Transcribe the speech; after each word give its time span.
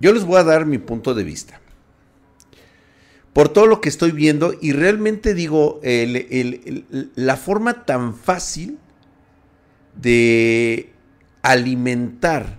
yo 0.00 0.12
les 0.12 0.24
voy 0.24 0.38
a 0.38 0.44
dar 0.44 0.66
mi 0.66 0.78
punto 0.78 1.14
de 1.14 1.24
vista. 1.24 1.60
Por 3.32 3.48
todo 3.50 3.66
lo 3.66 3.80
que 3.80 3.88
estoy 3.88 4.12
viendo 4.12 4.54
y 4.60 4.72
realmente 4.72 5.34
digo, 5.34 5.80
la 5.82 7.36
forma 7.36 7.84
tan 7.84 8.14
fácil 8.14 8.78
de 9.94 10.90
alimentar 11.42 12.58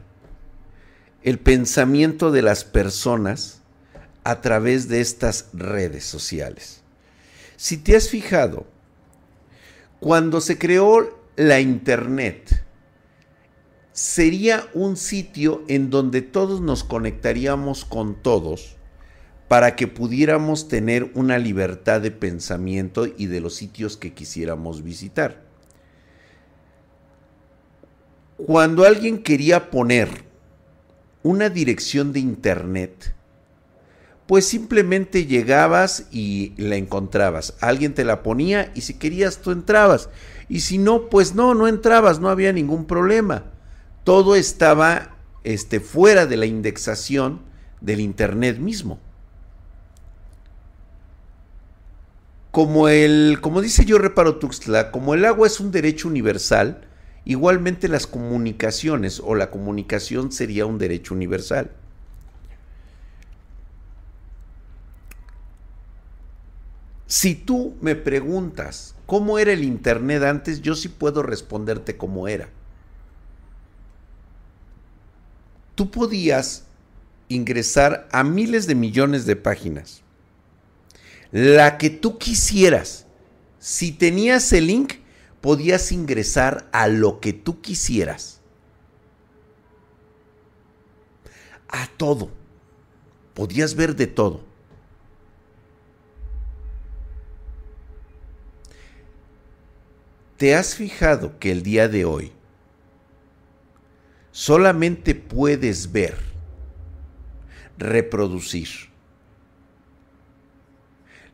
el 1.23 1.39
pensamiento 1.39 2.31
de 2.31 2.41
las 2.41 2.63
personas 2.63 3.61
a 4.23 4.41
través 4.41 4.87
de 4.87 5.01
estas 5.01 5.49
redes 5.53 6.05
sociales. 6.05 6.81
Si 7.55 7.77
te 7.77 7.95
has 7.95 8.09
fijado, 8.09 8.67
cuando 9.99 10.41
se 10.41 10.57
creó 10.57 11.19
la 11.35 11.59
Internet, 11.59 12.63
sería 13.97 14.67
un 14.75 14.95
sitio 14.95 15.63
en 15.67 15.89
donde 15.89 16.21
todos 16.21 16.61
nos 16.61 16.83
conectaríamos 16.83 17.83
con 17.83 18.21
todos 18.21 18.75
para 19.47 19.75
que 19.75 19.87
pudiéramos 19.87 20.67
tener 20.67 21.09
una 21.15 21.39
libertad 21.39 21.99
de 22.01 22.11
pensamiento 22.11 23.07
y 23.07 23.25
de 23.25 23.41
los 23.41 23.55
sitios 23.55 23.97
que 23.97 24.13
quisiéramos 24.13 24.83
visitar. 24.83 25.41
Cuando 28.37 28.85
alguien 28.85 29.23
quería 29.23 29.71
poner 29.71 30.09
una 31.23 31.49
dirección 31.49 32.13
de 32.13 32.19
internet, 32.19 33.15
pues 34.27 34.45
simplemente 34.45 35.25
llegabas 35.25 36.05
y 36.11 36.53
la 36.57 36.75
encontrabas. 36.75 37.55
Alguien 37.61 37.95
te 37.95 38.05
la 38.05 38.21
ponía 38.21 38.71
y 38.75 38.81
si 38.81 38.93
querías 38.93 39.39
tú 39.39 39.49
entrabas. 39.49 40.11
Y 40.49 40.59
si 40.59 40.77
no, 40.77 41.09
pues 41.09 41.33
no, 41.33 41.55
no 41.55 41.67
entrabas, 41.67 42.19
no 42.19 42.29
había 42.29 42.53
ningún 42.53 42.85
problema. 42.85 43.56
Todo 44.07 44.37
estaba 44.37 45.17
este, 45.43 45.81
fuera 45.81 46.25
de 46.25 46.37
la 46.37 46.45
indexación 46.45 47.41
del 47.81 47.99
Internet 47.99 48.57
mismo. 48.57 49.01
Como 52.51 52.87
el, 52.87 53.39
como 53.41 53.61
dice 53.61 53.83
yo 53.83 53.97
reparo 53.97 54.37
Tuxtla, 54.37 54.91
como 54.91 55.13
el 55.13 55.25
agua 55.25 55.47
es 55.47 55.59
un 55.59 55.71
derecho 55.71 56.07
universal, 56.07 56.87
igualmente 57.25 57.89
las 57.89 58.07
comunicaciones 58.07 59.19
o 59.21 59.35
la 59.35 59.49
comunicación 59.49 60.31
sería 60.31 60.65
un 60.65 60.77
derecho 60.77 61.13
universal. 61.13 61.71
Si 67.07 67.35
tú 67.35 67.75
me 67.81 67.95
preguntas 67.95 68.95
cómo 69.05 69.37
era 69.37 69.51
el 69.51 69.65
Internet 69.65 70.23
antes, 70.23 70.61
yo 70.61 70.75
sí 70.75 70.87
puedo 70.87 71.23
responderte 71.23 71.97
cómo 71.97 72.29
era. 72.29 72.47
Tú 75.77 75.91
podías 75.91 76.65
ingresar 77.27 78.09
a 78.11 78.23
miles 78.23 78.65
de 78.65 78.73
millones 78.73 79.27
de 79.27 79.35
páginas. 79.35 80.01
La 81.31 81.77
que 81.77 81.91
tú 81.91 82.17
quisieras. 82.17 83.05
Si 83.59 83.91
tenías 83.91 84.51
el 84.53 84.65
link, 84.65 84.93
podías 85.39 85.91
ingresar 85.91 86.67
a 86.71 86.87
lo 86.87 87.19
que 87.19 87.31
tú 87.31 87.61
quisieras. 87.61 88.41
A 91.69 91.87
todo. 91.95 92.31
Podías 93.35 93.75
ver 93.75 93.95
de 93.95 94.07
todo. 94.07 94.43
¿Te 100.37 100.55
has 100.55 100.73
fijado 100.73 101.37
que 101.37 101.51
el 101.51 101.61
día 101.61 101.87
de 101.87 102.03
hoy 102.03 102.31
solamente 104.37 105.15
puedes 105.15 105.91
ver, 105.91 106.15
reproducir 107.79 108.69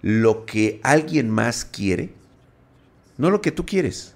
lo 0.01 0.45
que 0.45 0.79
alguien 0.83 1.29
más 1.29 1.65
quiere? 1.65 2.13
No 3.17 3.29
lo 3.29 3.41
que 3.41 3.51
tú 3.51 3.65
quieres, 3.65 4.15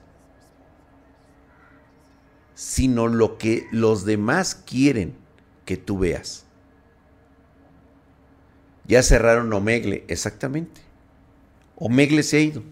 sino 2.55 3.07
lo 3.07 3.37
que 3.37 3.67
los 3.73 4.05
demás 4.05 4.55
quieren 4.55 5.17
que 5.65 5.75
tú 5.75 5.99
veas. 5.99 6.45
Ya 8.85 9.03
cerraron 9.03 9.51
Omegle, 9.51 10.05
exactamente. 10.07 10.79
Omegle 11.75 12.23
se 12.23 12.37
ha 12.37 12.39
ido. 12.39 12.63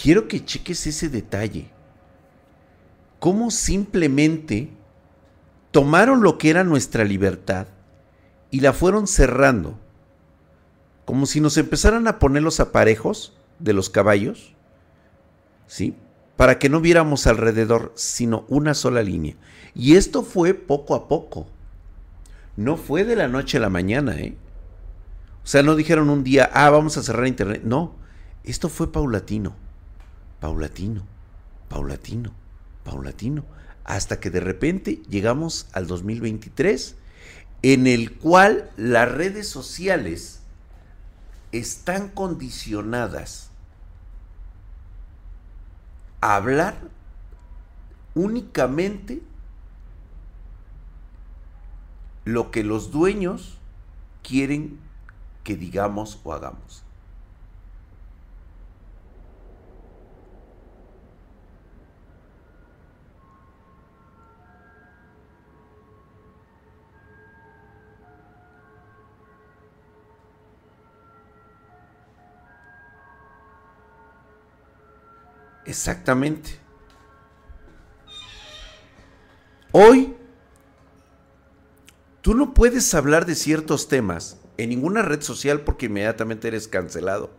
Quiero 0.00 0.28
que 0.28 0.44
cheques 0.44 0.86
ese 0.86 1.10
detalle. 1.10 1.70
Cómo 3.18 3.50
simplemente 3.50 4.70
tomaron 5.72 6.22
lo 6.22 6.38
que 6.38 6.48
era 6.48 6.64
nuestra 6.64 7.04
libertad 7.04 7.66
y 8.50 8.60
la 8.60 8.72
fueron 8.72 9.06
cerrando. 9.06 9.78
Como 11.04 11.26
si 11.26 11.40
nos 11.40 11.58
empezaran 11.58 12.08
a 12.08 12.18
poner 12.18 12.42
los 12.42 12.60
aparejos 12.60 13.36
de 13.58 13.74
los 13.74 13.90
caballos, 13.90 14.54
¿sí? 15.66 15.94
Para 16.36 16.58
que 16.58 16.70
no 16.70 16.80
viéramos 16.80 17.26
alrededor, 17.26 17.92
sino 17.94 18.46
una 18.48 18.72
sola 18.72 19.02
línea. 19.02 19.36
Y 19.74 19.96
esto 19.96 20.22
fue 20.22 20.54
poco 20.54 20.94
a 20.94 21.08
poco. 21.08 21.46
No 22.56 22.78
fue 22.78 23.04
de 23.04 23.16
la 23.16 23.28
noche 23.28 23.58
a 23.58 23.60
la 23.60 23.68
mañana, 23.68 24.18
¿eh? 24.18 24.34
O 25.44 25.46
sea, 25.46 25.62
no 25.62 25.76
dijeron 25.76 26.08
un 26.08 26.24
día, 26.24 26.50
ah, 26.54 26.70
vamos 26.70 26.96
a 26.96 27.02
cerrar 27.02 27.26
Internet. 27.26 27.62
No, 27.64 27.96
esto 28.44 28.70
fue 28.70 28.90
paulatino 28.90 29.54
paulatino, 30.40 31.06
paulatino, 31.68 32.32
paulatino, 32.84 33.44
hasta 33.84 34.20
que 34.20 34.30
de 34.30 34.40
repente 34.40 35.02
llegamos 35.08 35.68
al 35.72 35.86
2023, 35.86 36.96
en 37.62 37.86
el 37.86 38.16
cual 38.16 38.70
las 38.76 39.10
redes 39.10 39.48
sociales 39.48 40.40
están 41.52 42.08
condicionadas 42.08 43.50
a 46.20 46.36
hablar 46.36 46.76
únicamente 48.14 49.22
lo 52.24 52.50
que 52.50 52.62
los 52.62 52.90
dueños 52.90 53.58
quieren 54.22 54.78
que 55.44 55.56
digamos 55.56 56.20
o 56.24 56.32
hagamos. 56.32 56.84
Exactamente. 75.70 76.58
Hoy, 79.72 80.14
tú 82.20 82.34
no 82.34 82.54
puedes 82.54 82.94
hablar 82.94 83.26
de 83.26 83.34
ciertos 83.34 83.88
temas 83.88 84.38
en 84.56 84.70
ninguna 84.70 85.02
red 85.02 85.22
social 85.22 85.60
porque 85.62 85.86
inmediatamente 85.86 86.48
eres 86.48 86.68
cancelado. 86.68 87.30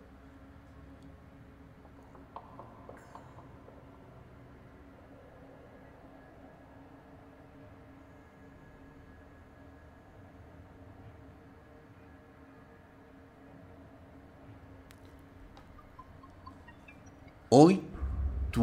Hoy 17.50 17.82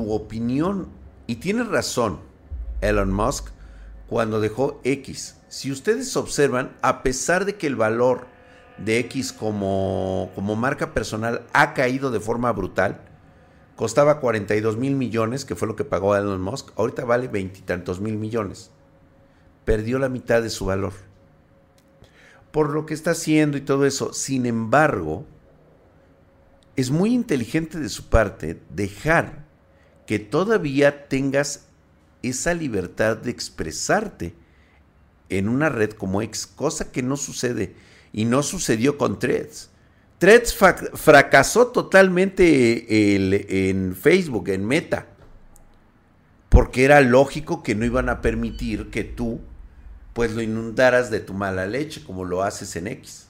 opinión. 0.07 0.89
Y 1.27 1.37
tiene 1.37 1.65
razón 1.65 2.21
Elon 2.81 3.13
Musk 3.13 3.51
cuando 4.09 4.41
dejó 4.41 4.81
X. 4.85 5.37
Si 5.49 5.71
ustedes 5.71 6.17
observan, 6.17 6.73
a 6.83 7.03
pesar 7.03 7.45
de 7.45 7.57
que 7.57 7.67
el 7.67 7.77
valor 7.77 8.27
de 8.79 8.99
X 9.01 9.33
como, 9.33 10.31
como 10.35 10.57
marca 10.57 10.95
personal 10.95 11.47
ha 11.53 11.75
caído 11.75 12.11
de 12.11 12.21
forma 12.21 12.53
brutal, 12.53 13.01
costaba 13.77 14.21
42 14.21 14.77
mil 14.77 14.97
millones, 14.97 15.45
que 15.45 15.55
fue 15.55 15.69
lo 15.69 15.77
que 15.77 15.85
pagó 15.85 16.17
Elon 16.17 16.41
Musk, 16.41 16.71
ahorita 16.77 17.05
vale 17.05 17.29
veintitantos 17.29 18.01
mil 18.01 18.17
millones. 18.17 18.71
Perdió 19.65 19.99
la 19.99 20.09
mitad 20.09 20.43
de 20.43 20.51
su 20.51 20.67
valor. 20.67 20.93
Por 22.51 22.71
lo 22.71 22.87
que 22.87 22.95
está 22.95 23.11
haciendo 23.11 23.57
y 23.59 23.61
todo 23.61 23.85
eso. 23.85 24.15
Sin 24.15 24.47
embargo, 24.47 25.27
es 26.77 26.91
muy 26.91 27.13
inteligente 27.13 27.79
de 27.79 27.89
su 27.89 28.09
parte 28.09 28.63
dejar 28.71 29.48
que 30.09 30.19
todavía 30.19 31.07
tengas 31.07 31.67
esa 32.23 32.55
libertad 32.55 33.19
de 33.19 33.31
expresarte 33.31 34.33
en 35.29 35.51
una 35.51 35.69
red 35.69 35.91
como 35.91 36.23
X, 36.23 36.47
cosa 36.47 36.91
que 36.91 37.03
no 37.03 37.19
sucede 37.19 37.75
Y 38.15 38.25
no 38.25 38.43
sucedió 38.43 38.97
con 38.97 39.19
Threads. 39.19 39.69
Threads 40.17 40.57
fracasó 40.95 41.67
totalmente 41.67 43.69
en 43.69 43.95
Facebook, 43.95 44.49
en 44.49 44.65
Meta. 44.65 45.09
Porque 46.49 46.87
era 46.87 47.03
lógico 47.03 47.63
que 47.63 47.75
no 47.75 47.85
iban 47.85 48.09
a 48.09 48.23
permitir 48.23 48.89
que 48.89 49.05
tú 49.05 49.43
pues 50.15 50.33
lo 50.33 50.41
inundaras 50.41 51.11
de 51.11 51.21
tu 51.21 51.35
mala 51.35 51.67
leche 51.67 52.03
como 52.03 52.25
lo 52.25 52.43
haces 52.43 52.75
en 52.77 52.87
X. 52.87 53.27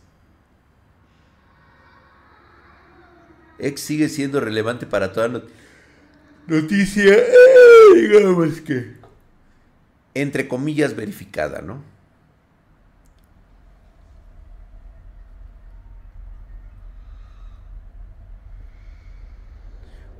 X 3.59 3.81
sigue 3.81 4.09
siendo 4.09 4.39
relevante 4.39 4.87
para 4.87 5.13
toda 5.13 5.43
noticia, 6.49 7.15
digamos 7.95 8.63
que, 8.63 8.97
entre 10.15 10.49
comillas, 10.49 10.97
verificada, 10.97 11.61
¿no? 11.61 11.83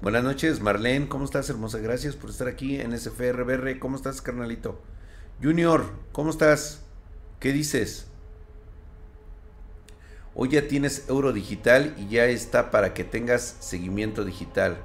Buenas 0.03 0.23
noches, 0.23 0.61
Marlene, 0.61 1.09
¿cómo 1.09 1.25
estás, 1.25 1.49
hermosa? 1.51 1.79
Gracias 1.79 2.15
por 2.15 2.31
estar 2.31 2.47
aquí 2.47 2.79
en 2.79 2.97
SFRBR. 2.97 3.79
¿Cómo 3.79 3.97
estás, 3.97 4.23
carnalito? 4.23 4.81
Junior, 5.43 5.93
¿cómo 6.13 6.31
estás? 6.31 6.83
¿Qué 7.41 7.53
dices? 7.53 8.07
Hoy 10.35 10.51
ya 10.51 10.69
tienes 10.69 11.09
euro 11.09 11.33
digital 11.33 11.95
y 11.99 12.09
ya 12.09 12.27
está 12.27 12.71
para 12.71 12.95
que 12.95 13.03
tengas 13.03 13.57
seguimiento 13.61 14.25
digital 14.25 14.79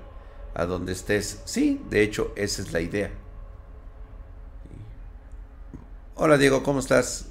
a 0.53 0.65
donde 0.65 0.93
estés. 0.93 1.41
Sí, 1.45 1.81
de 1.89 2.01
hecho, 2.01 2.33
esa 2.35 2.61
es 2.61 2.71
la 2.71 2.81
idea. 2.81 3.11
Hola 6.15 6.37
Diego, 6.37 6.63
¿cómo 6.63 6.79
estás? 6.79 7.27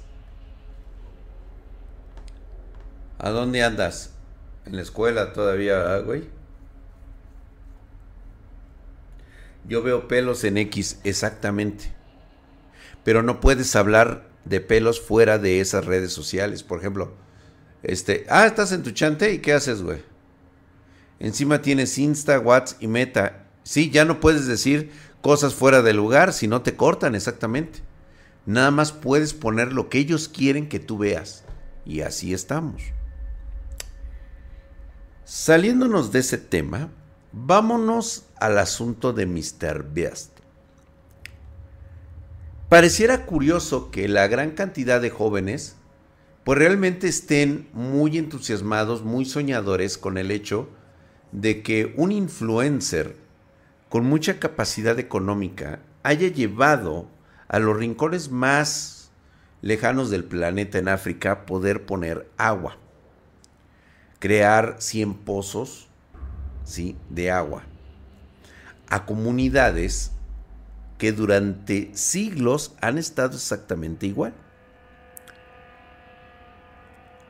¿A 3.17 3.29
dónde 3.29 3.63
andas? 3.63 4.11
¿En 4.65 4.75
la 4.75 4.81
escuela 4.81 5.31
todavía, 5.33 5.97
güey? 5.99 6.23
Yo 9.65 9.81
veo 9.81 10.09
pelos 10.09 10.43
en 10.43 10.57
X, 10.57 10.99
exactamente. 11.05 11.93
Pero 13.05 13.23
no 13.23 13.39
puedes 13.39 13.75
hablar 13.77 14.27
de 14.43 14.59
pelos 14.59 14.99
fuera 14.99 15.37
de 15.37 15.61
esas 15.61 15.85
redes 15.85 16.11
sociales. 16.11 16.63
Por 16.63 16.79
ejemplo, 16.79 17.13
este, 17.81 18.25
ah, 18.29 18.45
estás 18.45 18.73
en 18.73 18.83
tu 18.83 18.91
chante 18.91 19.31
y 19.33 19.39
¿qué 19.39 19.53
haces, 19.53 19.81
güey? 19.81 20.01
Encima 21.23 21.61
tienes 21.61 21.97
Insta, 21.97 22.37
WhatsApp 22.37 22.83
y 22.83 22.87
Meta. 22.87 23.45
Sí, 23.63 23.89
ya 23.89 24.03
no 24.03 24.19
puedes 24.19 24.45
decir 24.45 24.91
cosas 25.21 25.53
fuera 25.53 25.81
de 25.81 25.93
lugar 25.93 26.33
si 26.33 26.49
no 26.49 26.63
te 26.63 26.75
cortan 26.75 27.15
exactamente. 27.15 27.79
Nada 28.45 28.71
más 28.71 28.91
puedes 28.91 29.33
poner 29.33 29.71
lo 29.71 29.87
que 29.87 29.99
ellos 29.99 30.27
quieren 30.27 30.67
que 30.67 30.81
tú 30.81 30.97
veas. 30.97 31.45
Y 31.85 32.01
así 32.01 32.33
estamos. 32.33 32.81
Saliéndonos 35.23 36.11
de 36.11 36.19
ese 36.19 36.37
tema, 36.37 36.89
vámonos 37.31 38.25
al 38.35 38.57
asunto 38.57 39.13
de 39.13 39.25
Mr. 39.25 39.93
Beast. 39.93 40.39
Pareciera 42.67 43.25
curioso 43.25 43.91
que 43.91 44.09
la 44.09 44.27
gran 44.27 44.51
cantidad 44.51 44.99
de 44.99 45.09
jóvenes 45.09 45.77
pues 46.43 46.59
realmente 46.59 47.07
estén 47.07 47.69
muy 47.71 48.17
entusiasmados, 48.17 49.03
muy 49.03 49.23
soñadores 49.23 49.97
con 49.97 50.17
el 50.17 50.29
hecho 50.29 50.67
de 51.33 51.63
que 51.63 51.93
un 51.97 52.11
influencer 52.11 53.17
con 53.89 54.05
mucha 54.05 54.39
capacidad 54.39 54.97
económica 54.99 55.79
haya 56.03 56.27
llevado 56.27 57.07
a 57.47 57.59
los 57.59 57.75
rincones 57.75 58.29
más 58.29 59.11
lejanos 59.61 60.09
del 60.09 60.23
planeta 60.23 60.77
en 60.77 60.87
África 60.87 61.45
poder 61.45 61.85
poner 61.85 62.29
agua, 62.37 62.77
crear 64.19 64.75
100 64.79 65.15
pozos 65.15 65.87
¿sí? 66.63 66.95
de 67.09 67.31
agua 67.31 67.63
a 68.89 69.05
comunidades 69.05 70.11
que 70.99 71.11
durante 71.11 71.89
siglos 71.95 72.75
han 72.79 72.99
estado 72.99 73.35
exactamente 73.35 74.05
igual. 74.05 74.35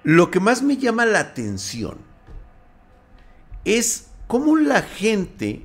Lo 0.03 0.29
que 0.29 0.41
más 0.41 0.61
me 0.61 0.75
llama 0.75 1.05
la 1.05 1.21
atención 1.21 2.12
es 3.65 4.07
cómo 4.27 4.55
la 4.57 4.81
gente 4.81 5.63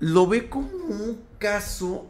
lo 0.00 0.26
ve 0.26 0.48
como 0.48 0.68
un 0.68 1.20
caso 1.38 2.06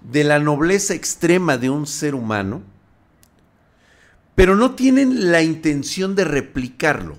de 0.00 0.24
la 0.24 0.38
nobleza 0.38 0.94
extrema 0.94 1.56
de 1.56 1.70
un 1.70 1.86
ser 1.86 2.14
humano, 2.14 2.62
pero 4.34 4.56
no 4.56 4.74
tienen 4.74 5.32
la 5.32 5.42
intención 5.42 6.14
de 6.14 6.24
replicarlo. 6.24 7.18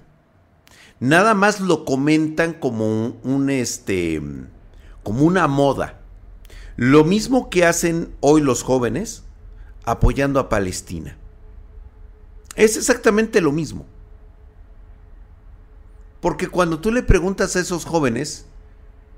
Nada 1.00 1.34
más 1.34 1.60
lo 1.60 1.84
comentan 1.84 2.54
como 2.54 3.08
un, 3.24 3.50
este 3.50 4.22
como 5.04 5.24
una 5.26 5.48
moda. 5.48 6.00
Lo 6.78 7.04
mismo 7.04 7.50
que 7.50 7.66
hacen 7.66 8.14
hoy 8.22 8.42
los 8.42 8.64
jóvenes 8.64 9.24
apoyando 9.84 10.40
a 10.40 10.50
Palestina. 10.50 11.18
Es 12.56 12.78
exactamente 12.78 13.42
lo 13.42 13.52
mismo. 13.52 13.86
Porque 16.26 16.48
cuando 16.48 16.80
tú 16.80 16.92
le 16.92 17.04
preguntas 17.04 17.56
a 17.56 17.60
esos 17.60 17.86
jóvenes, 17.86 18.48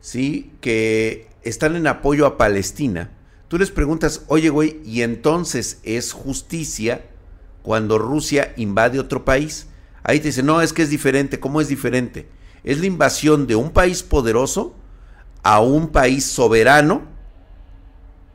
¿sí? 0.01 0.51
Que 0.59 1.29
están 1.41 1.77
en 1.77 1.87
apoyo 1.87 2.25
a 2.25 2.37
Palestina, 2.37 3.11
tú 3.47 3.57
les 3.57 3.71
preguntas, 3.71 4.23
oye, 4.27 4.49
güey, 4.49 4.81
¿y 4.83 5.03
entonces 5.03 5.79
es 5.83 6.11
justicia 6.11 7.05
cuando 7.61 7.97
Rusia 7.97 8.53
invade 8.57 8.99
otro 8.99 9.23
país? 9.23 9.67
Ahí 10.03 10.19
te 10.19 10.27
dicen, 10.27 10.47
no, 10.47 10.59
es 10.59 10.73
que 10.73 10.81
es 10.81 10.89
diferente. 10.89 11.39
¿Cómo 11.39 11.61
es 11.61 11.69
diferente? 11.69 12.27
Es 12.65 12.81
la 12.81 12.87
invasión 12.87 13.47
de 13.47 13.55
un 13.55 13.71
país 13.71 14.03
poderoso 14.03 14.75
a 15.43 15.61
un 15.61 15.93
país 15.93 16.25
soberano, 16.25 17.03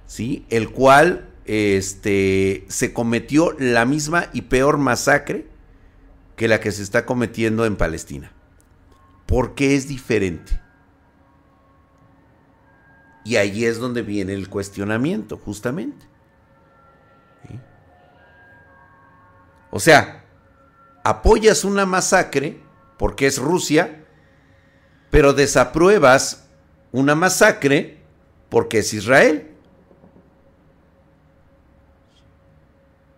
¿sí? 0.06 0.46
El 0.48 0.70
cual 0.70 1.28
este, 1.44 2.64
se 2.69 2.94
cometió 2.94 3.54
la 3.58 3.84
misma 3.84 4.30
y 4.32 4.40
peor 4.40 4.78
masacre 4.78 5.46
que 6.36 6.48
la 6.48 6.58
que 6.60 6.72
se 6.72 6.82
está 6.82 7.04
cometiendo 7.04 7.66
en 7.66 7.76
Palestina. 7.76 8.32
¿Por 9.26 9.54
qué 9.54 9.76
es 9.76 9.88
diferente? 9.88 10.60
Y 13.24 13.36
ahí 13.36 13.64
es 13.64 13.78
donde 13.78 14.02
viene 14.02 14.34
el 14.34 14.48
cuestionamiento, 14.48 15.36
justamente. 15.36 16.06
O 19.70 19.80
sea, 19.80 20.24
apoyas 21.02 21.64
una 21.64 21.86
masacre 21.86 22.60
porque 22.98 23.26
es 23.26 23.38
Rusia, 23.38 24.05
pero 25.10 25.32
desapruebas 25.32 26.46
una 26.93 27.14
masacre 27.14 28.02
porque 28.50 28.81
es 28.81 28.93
Israel. 28.93 29.48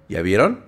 ¿Ya 0.09 0.23
vieron? 0.23 0.65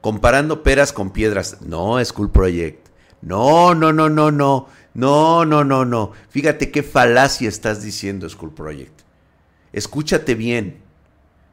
Comparando 0.00 0.62
peras 0.62 0.92
con 0.92 1.10
piedras. 1.10 1.60
No, 1.62 2.02
School 2.04 2.30
Project. 2.30 2.85
No, 3.26 3.74
no, 3.74 3.92
no, 3.92 4.08
no, 4.08 4.30
no. 4.30 4.68
No, 4.94 5.44
no, 5.44 5.64
no, 5.64 5.84
no. 5.84 6.12
Fíjate 6.30 6.70
qué 6.70 6.84
falacia 6.84 7.48
estás 7.48 7.82
diciendo, 7.82 8.28
School 8.28 8.54
Project. 8.54 9.00
Escúchate 9.72 10.36
bien. 10.36 10.80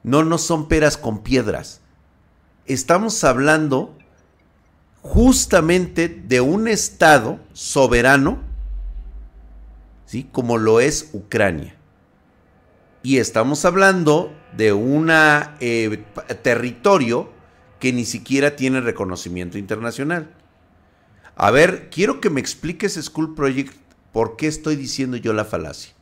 No, 0.04 0.24
no 0.24 0.38
son 0.38 0.68
peras 0.68 0.98
con 0.98 1.24
piedras. 1.24 1.82
Estamos 2.68 3.24
hablando 3.24 3.98
justamente 5.02 6.10
de 6.10 6.42
un 6.42 6.68
Estado 6.68 7.40
soberano, 7.54 8.38
¿sí? 10.06 10.30
como 10.32 10.60
lo 10.60 10.80
es 10.80 11.10
Ucrania. 11.12 11.76
Y 13.02 13.18
estamos 13.18 13.66
hablando 13.66 14.32
de 14.56 14.74
un 14.74 15.10
eh, 15.12 16.06
territorio 16.44 17.32
que 17.80 17.92
ni 17.92 18.06
siquiera 18.06 18.56
tiene 18.56 18.80
reconocimiento 18.80 19.58
internacional. 19.58 20.30
A 21.36 21.52
ver, 21.52 21.90
quiero 21.90 22.22
que 22.22 22.30
me 22.30 22.40
expliques, 22.40 22.94
School 22.94 23.36
Project, 23.36 23.76
por 24.12 24.36
qué 24.36 24.48
estoy 24.48 24.76
diciendo 24.76 25.18
yo 25.18 25.34
la 25.34 25.46
falacia. 25.46 25.94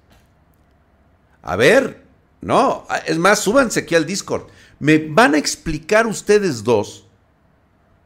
A 1.42 1.56
ver, 1.56 2.04
no, 2.42 2.86
es 3.06 3.18
más, 3.18 3.40
súbanse 3.40 3.82
aquí 3.82 3.96
al 3.96 4.06
Discord. 4.06 4.48
Me 4.80 4.98
van 4.98 5.36
a 5.36 5.38
explicar 5.38 6.08
ustedes 6.08 6.64
dos 6.64 7.08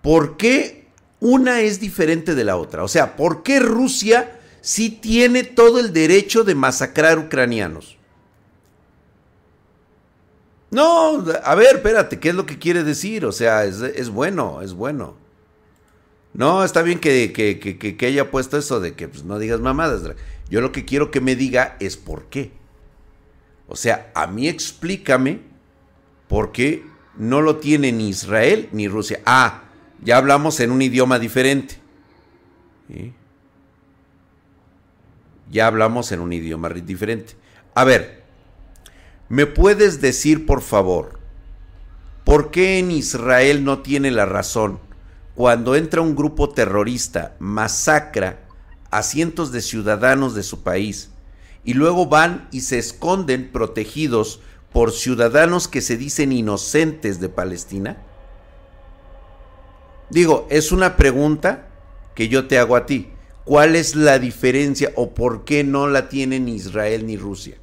por 0.01 0.37
qué 0.37 0.87
una 1.19 1.61
es 1.61 1.79
diferente 1.79 2.35
de 2.35 2.43
la 2.43 2.57
otra. 2.57 2.83
O 2.83 2.87
sea, 2.87 3.15
por 3.15 3.43
qué 3.43 3.59
Rusia 3.59 4.39
sí 4.61 4.89
tiene 4.89 5.43
todo 5.43 5.79
el 5.79 5.93
derecho 5.93 6.43
de 6.43 6.55
masacrar 6.55 7.17
ucranianos. 7.17 7.97
No, 10.71 11.23
a 11.43 11.55
ver, 11.55 11.77
espérate, 11.77 12.19
¿qué 12.19 12.29
es 12.29 12.35
lo 12.35 12.45
que 12.45 12.59
quiere 12.59 12.83
decir? 12.83 13.25
O 13.25 13.31
sea, 13.31 13.63
es, 13.63 14.09
bueno, 14.09 14.61
es 14.61 14.73
bueno. 14.73 15.15
No, 16.35 16.65
está 16.65 16.81
bien 16.81 16.99
que, 16.99 17.31
que, 17.31 18.05
haya 18.05 18.29
puesto 18.29 18.57
eso 18.57 18.81
de 18.81 18.93
que 18.93 19.07
pues, 19.07 19.23
no 19.23 19.39
digas 19.39 19.61
mamadas. 19.61 20.01
Yo 20.49 20.59
lo 20.59 20.73
que 20.73 20.83
quiero 20.83 21.09
que 21.09 21.21
me 21.21 21.37
diga 21.37 21.77
es 21.79 21.95
por 21.95 22.25
qué. 22.25 22.51
O 23.69 23.77
sea, 23.77 24.11
a 24.13 24.27
mí 24.27 24.49
explícame 24.49 25.39
por 26.27 26.51
qué 26.51 26.83
no 27.17 27.41
lo 27.41 27.55
tiene 27.57 27.93
ni 27.93 28.09
Israel 28.09 28.67
ni 28.73 28.89
Rusia. 28.89 29.21
Ah, 29.25 29.63
ya 30.03 30.17
hablamos 30.17 30.59
en 30.59 30.71
un 30.71 30.81
idioma 30.81 31.19
diferente. 31.19 31.77
Ya 35.49 35.67
hablamos 35.67 36.11
en 36.11 36.19
un 36.19 36.33
idioma 36.33 36.67
diferente. 36.67 37.35
A 37.75 37.85
ver, 37.85 38.23
¿me 39.29 39.45
puedes 39.45 40.01
decir 40.01 40.45
por 40.45 40.61
favor, 40.61 41.17
por 42.25 42.51
qué 42.51 42.77
en 42.79 42.91
Israel 42.91 43.63
no 43.63 43.79
tiene 43.79 44.11
la 44.11 44.25
razón 44.25 44.84
cuando 45.35 45.75
entra 45.75 46.01
un 46.01 46.15
grupo 46.15 46.49
terrorista, 46.49 47.35
masacra 47.39 48.39
a 48.89 49.03
cientos 49.03 49.51
de 49.51 49.61
ciudadanos 49.61 50.33
de 50.33 50.43
su 50.43 50.63
país 50.63 51.09
y 51.65 51.73
luego 51.73 52.05
van 52.05 52.47
y 52.51 52.61
se 52.61 52.79
esconden 52.79 53.51
protegidos 53.51 54.39
por 54.71 54.91
ciudadanos 54.91 55.67
que 55.67 55.81
se 55.81 55.97
dicen 55.97 56.31
inocentes 56.31 57.19
de 57.19 57.29
Palestina? 57.29 57.97
Digo, 60.09 60.47
es 60.49 60.71
una 60.71 60.95
pregunta 60.95 61.67
que 62.13 62.29
yo 62.29 62.47
te 62.47 62.57
hago 62.57 62.75
a 62.75 62.85
ti. 62.85 63.09
¿Cuál 63.43 63.75
es 63.75 63.95
la 63.95 64.19
diferencia 64.19 64.91
o 64.95 65.13
por 65.13 65.43
qué 65.43 65.63
no 65.63 65.87
la 65.87 66.09
tienen 66.09 66.45
ni 66.45 66.55
Israel 66.55 67.05
ni 67.05 67.17
Rusia? 67.17 67.57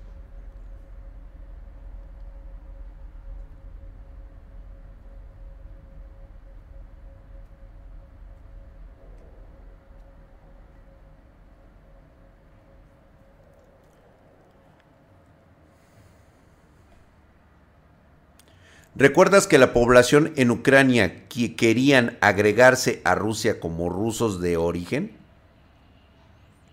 ¿Recuerdas 18.95 19.47
que 19.47 19.59
la 19.59 19.73
población 19.73 20.33
en 20.37 20.51
Ucrania 20.51 21.27
querían 21.29 22.19
agregarse 22.21 23.01
a 23.05 23.15
Rusia 23.15 23.59
como 23.59 23.89
rusos 23.89 24.41
de 24.41 24.59
origen? 24.59 25.17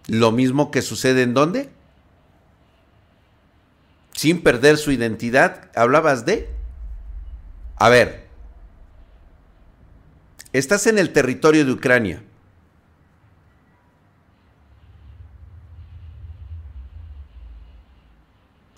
Lo 0.07 0.31
mismo 0.31 0.69
que 0.69 0.81
sucede 0.81 1.21
en 1.21 1.33
dónde? 1.33 1.69
Sin 4.11 4.41
perder 4.41 4.77
su 4.77 4.91
identidad, 4.91 5.69
hablabas 5.75 6.25
de... 6.25 6.49
A 7.77 7.87
ver, 7.87 8.27
estás 10.51 10.87
en 10.87 10.97
el 10.97 11.13
territorio 11.13 11.63
de 11.63 11.71
Ucrania. 11.71 12.21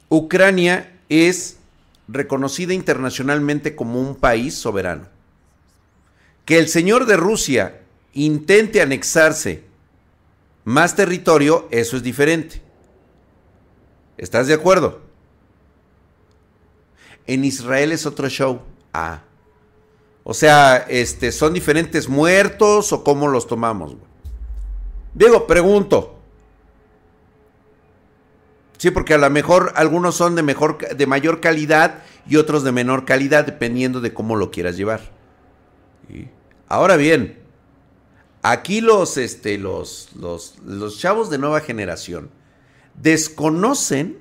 Ucrania 0.10 0.92
es 1.10 1.58
reconocida 2.08 2.74
internacionalmente 2.74 3.76
como 3.76 4.00
un 4.00 4.16
país 4.16 4.56
soberano. 4.56 5.08
Que 6.46 6.60
el 6.60 6.68
señor 6.68 7.06
de 7.06 7.18
Rusia 7.18 7.82
intente 8.14 8.82
anexarse 8.82 9.64
más 10.64 10.96
territorio, 10.96 11.68
eso 11.72 11.98
es 11.98 12.04
diferente. 12.04 12.62
¿Estás 14.18 14.48
de 14.48 14.54
acuerdo? 14.54 15.02
En 17.26 17.44
Israel 17.44 17.92
es 17.92 18.06
otro 18.06 18.30
show. 18.30 18.62
Ah. 18.94 19.22
O 20.24 20.34
sea, 20.34 20.86
este, 20.90 21.32
¿son 21.32 21.54
diferentes 21.54 22.08
muertos 22.08 22.94
o 22.94 23.04
cómo 23.04 23.28
los 23.28 23.48
tomamos? 23.48 23.96
Digo, 25.14 25.48
pregunto. 25.48 26.21
Sí, 28.82 28.90
porque 28.90 29.14
a 29.14 29.20
lo 29.20 29.30
mejor 29.30 29.74
algunos 29.76 30.16
son 30.16 30.34
de 30.34 30.42
mejor, 30.42 30.80
de 30.80 31.06
mayor 31.06 31.40
calidad 31.40 32.02
y 32.28 32.38
otros 32.38 32.64
de 32.64 32.72
menor 32.72 33.06
calidad, 33.06 33.46
dependiendo 33.46 34.02
de 34.02 34.12
cómo 34.12 34.36
lo 34.36 34.50
quieras 34.50 34.76
llevar. 34.76 35.02
Ahora 36.68 36.98
bien, 36.98 37.38
aquí 38.42 38.82
los, 38.82 39.18
este, 39.18 39.60
los, 39.60 40.10
los, 40.16 40.58
los 40.66 40.98
chavos 40.98 41.30
de 41.30 41.38
nueva 41.38 41.60
generación 41.60 42.32
desconocen 42.96 44.18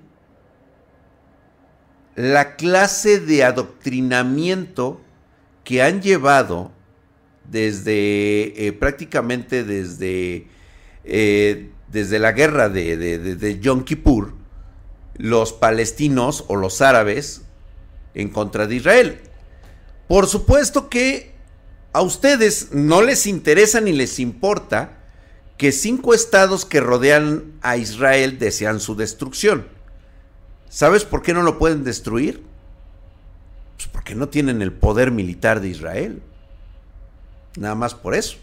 la 2.14 2.56
clase 2.56 3.18
de 3.18 3.44
adoctrinamiento 3.44 5.00
que 5.64 5.82
han 5.82 6.02
llevado 6.02 6.70
desde 7.44 8.66
eh, 8.66 8.74
prácticamente 8.74 9.64
desde, 9.64 10.48
eh, 11.04 11.70
desde 11.88 12.18
la 12.18 12.32
guerra 12.32 12.68
de, 12.68 12.98
de, 12.98 13.36
de 13.36 13.58
Yom 13.58 13.84
Kippur 13.84 14.38
los 15.20 15.52
palestinos 15.52 16.44
o 16.48 16.56
los 16.56 16.80
árabes 16.80 17.42
en 18.14 18.30
contra 18.30 18.66
de 18.66 18.76
Israel. 18.76 19.20
Por 20.08 20.26
supuesto 20.26 20.88
que 20.88 21.34
a 21.92 22.00
ustedes 22.00 22.72
no 22.72 23.02
les 23.02 23.26
interesa 23.26 23.82
ni 23.82 23.92
les 23.92 24.18
importa 24.18 24.96
que 25.58 25.72
cinco 25.72 26.14
estados 26.14 26.64
que 26.64 26.80
rodean 26.80 27.52
a 27.60 27.76
Israel 27.76 28.38
desean 28.38 28.80
su 28.80 28.96
destrucción. 28.96 29.66
¿Sabes 30.70 31.04
por 31.04 31.20
qué 31.20 31.34
no 31.34 31.42
lo 31.42 31.58
pueden 31.58 31.84
destruir? 31.84 32.42
Pues 33.76 33.88
porque 33.88 34.14
no 34.14 34.30
tienen 34.30 34.62
el 34.62 34.72
poder 34.72 35.10
militar 35.10 35.60
de 35.60 35.68
Israel. 35.68 36.22
Nada 37.58 37.74
más 37.74 37.94
por 37.94 38.14
eso. 38.14 38.38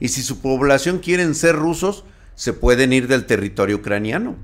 Y 0.00 0.08
si 0.08 0.22
su 0.22 0.40
población 0.40 0.98
quieren 0.98 1.34
ser 1.34 1.54
rusos, 1.54 2.04
se 2.34 2.52
pueden 2.54 2.92
ir 2.92 3.06
del 3.06 3.26
territorio 3.26 3.76
ucraniano. 3.76 4.36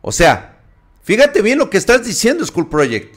O 0.00 0.10
sea, 0.10 0.58
fíjate 1.02 1.42
bien 1.42 1.58
lo 1.58 1.70
que 1.70 1.76
estás 1.76 2.04
diciendo, 2.04 2.44
School 2.44 2.68
Project. 2.68 3.16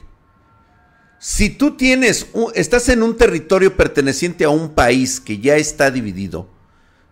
Si 1.18 1.50
tú 1.50 1.78
tienes, 1.78 2.28
estás 2.54 2.90
en 2.90 3.02
un 3.02 3.16
territorio 3.16 3.76
perteneciente 3.76 4.44
a 4.44 4.50
un 4.50 4.76
país 4.76 5.20
que 5.20 5.40
ya 5.40 5.56
está 5.56 5.90
dividido, 5.90 6.50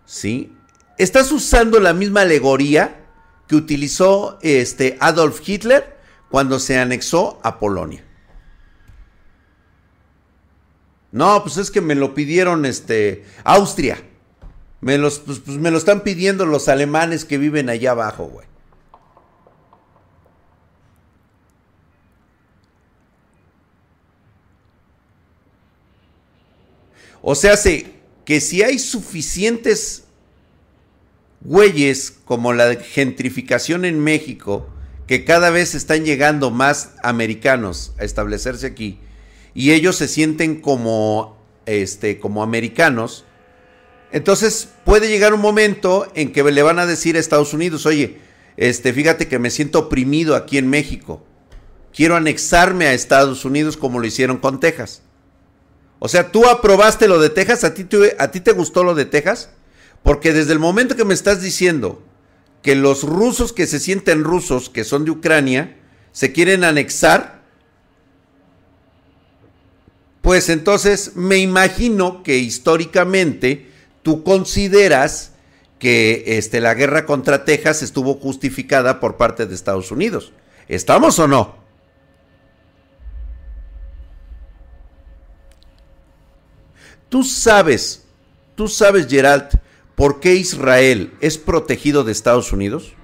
¿sí? 0.04 0.52
Estás 0.98 1.32
usando 1.32 1.80
la 1.80 1.94
misma 1.94 2.20
alegoría 2.20 3.06
que 3.48 3.56
utilizó 3.56 4.38
este 4.42 4.96
Adolf 5.00 5.40
Hitler 5.44 5.96
cuando 6.30 6.60
se 6.60 6.78
anexó 6.78 7.40
a 7.42 7.58
Polonia. 7.58 8.03
No, 11.14 11.44
pues 11.44 11.58
es 11.58 11.70
que 11.70 11.80
me 11.80 11.94
lo 11.94 12.12
pidieron 12.12 12.66
este 12.66 13.24
Austria. 13.44 14.02
Me, 14.80 14.98
los, 14.98 15.20
pues, 15.20 15.38
pues 15.38 15.58
me 15.58 15.70
lo 15.70 15.78
están 15.78 16.00
pidiendo 16.00 16.44
los 16.44 16.68
alemanes 16.68 17.24
que 17.24 17.38
viven 17.38 17.68
allá 17.68 17.92
abajo, 17.92 18.24
güey. 18.24 18.48
O 27.22 27.36
sea, 27.36 27.56
sé 27.56 27.94
que 28.24 28.40
si 28.40 28.64
hay 28.64 28.80
suficientes 28.80 30.06
güeyes 31.42 32.10
como 32.24 32.52
la 32.52 32.74
gentrificación 32.74 33.84
en 33.84 34.00
México, 34.00 34.68
que 35.06 35.24
cada 35.24 35.50
vez 35.50 35.76
están 35.76 36.04
llegando 36.04 36.50
más 36.50 36.94
americanos 37.04 37.94
a 38.00 38.04
establecerse 38.04 38.66
aquí, 38.66 38.98
y 39.54 39.72
ellos 39.72 39.96
se 39.96 40.08
sienten 40.08 40.60
como, 40.60 41.38
este, 41.66 42.18
como 42.18 42.42
americanos, 42.42 43.24
entonces 44.12 44.68
puede 44.84 45.08
llegar 45.08 45.34
un 45.34 45.40
momento 45.40 46.06
en 46.14 46.32
que 46.32 46.42
le 46.42 46.62
van 46.62 46.78
a 46.78 46.86
decir 46.86 47.16
a 47.16 47.20
Estados 47.20 47.54
Unidos, 47.54 47.86
oye, 47.86 48.18
este, 48.56 48.92
fíjate 48.92 49.28
que 49.28 49.38
me 49.38 49.50
siento 49.50 49.80
oprimido 49.80 50.36
aquí 50.36 50.58
en 50.58 50.68
México. 50.68 51.24
Quiero 51.92 52.16
anexarme 52.16 52.86
a 52.86 52.92
Estados 52.92 53.44
Unidos 53.44 53.76
como 53.76 53.98
lo 53.98 54.06
hicieron 54.06 54.38
con 54.38 54.60
Texas. 54.60 55.02
O 55.98 56.08
sea, 56.08 56.30
tú 56.30 56.46
aprobaste 56.46 57.08
lo 57.08 57.18
de 57.18 57.30
Texas, 57.30 57.64
¿a 57.64 57.74
ti, 57.74 57.84
te, 57.84 58.16
¿a 58.18 58.30
ti 58.30 58.40
te 58.40 58.52
gustó 58.52 58.84
lo 58.84 58.94
de 58.94 59.04
Texas? 59.04 59.50
Porque 60.02 60.32
desde 60.32 60.52
el 60.52 60.58
momento 60.58 60.96
que 60.96 61.04
me 61.04 61.14
estás 61.14 61.40
diciendo 61.40 62.02
que 62.62 62.74
los 62.74 63.04
rusos 63.04 63.52
que 63.52 63.66
se 63.66 63.80
sienten 63.80 64.22
rusos, 64.22 64.70
que 64.70 64.84
son 64.84 65.04
de 65.04 65.12
Ucrania, 65.12 65.76
se 66.12 66.32
quieren 66.32 66.62
anexar, 66.62 67.33
pues 70.24 70.48
entonces 70.48 71.16
me 71.16 71.36
imagino 71.36 72.22
que 72.22 72.38
históricamente 72.38 73.70
tú 74.02 74.24
consideras 74.24 75.32
que 75.78 76.24
este, 76.38 76.62
la 76.62 76.72
guerra 76.72 77.04
contra 77.04 77.44
Texas 77.44 77.82
estuvo 77.82 78.14
justificada 78.14 79.00
por 79.00 79.18
parte 79.18 79.44
de 79.44 79.54
Estados 79.54 79.92
Unidos. 79.92 80.32
¿Estamos 80.66 81.18
o 81.18 81.28
no? 81.28 81.56
Tú 87.10 87.22
sabes, 87.22 88.04
tú 88.54 88.66
sabes, 88.66 89.06
Gerald, 89.08 89.60
por 89.94 90.20
qué 90.20 90.36
Israel 90.36 91.12
es 91.20 91.36
protegido 91.36 92.02
de 92.02 92.12
Estados 92.12 92.50
Unidos. 92.50 92.94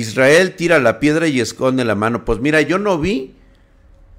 Israel 0.00 0.54
tira 0.56 0.78
la 0.78 1.00
piedra 1.00 1.26
y 1.26 1.40
esconde 1.40 1.84
la 1.84 1.94
mano. 1.94 2.24
Pues 2.24 2.40
mira, 2.40 2.60
yo 2.60 2.78
no 2.78 2.98
vi 2.98 3.34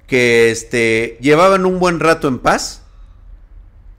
que 0.06 0.50
este, 0.50 1.18
llevaban 1.20 1.66
un 1.66 1.78
buen 1.78 2.00
rato 2.00 2.28
en 2.28 2.38
paz 2.38 2.82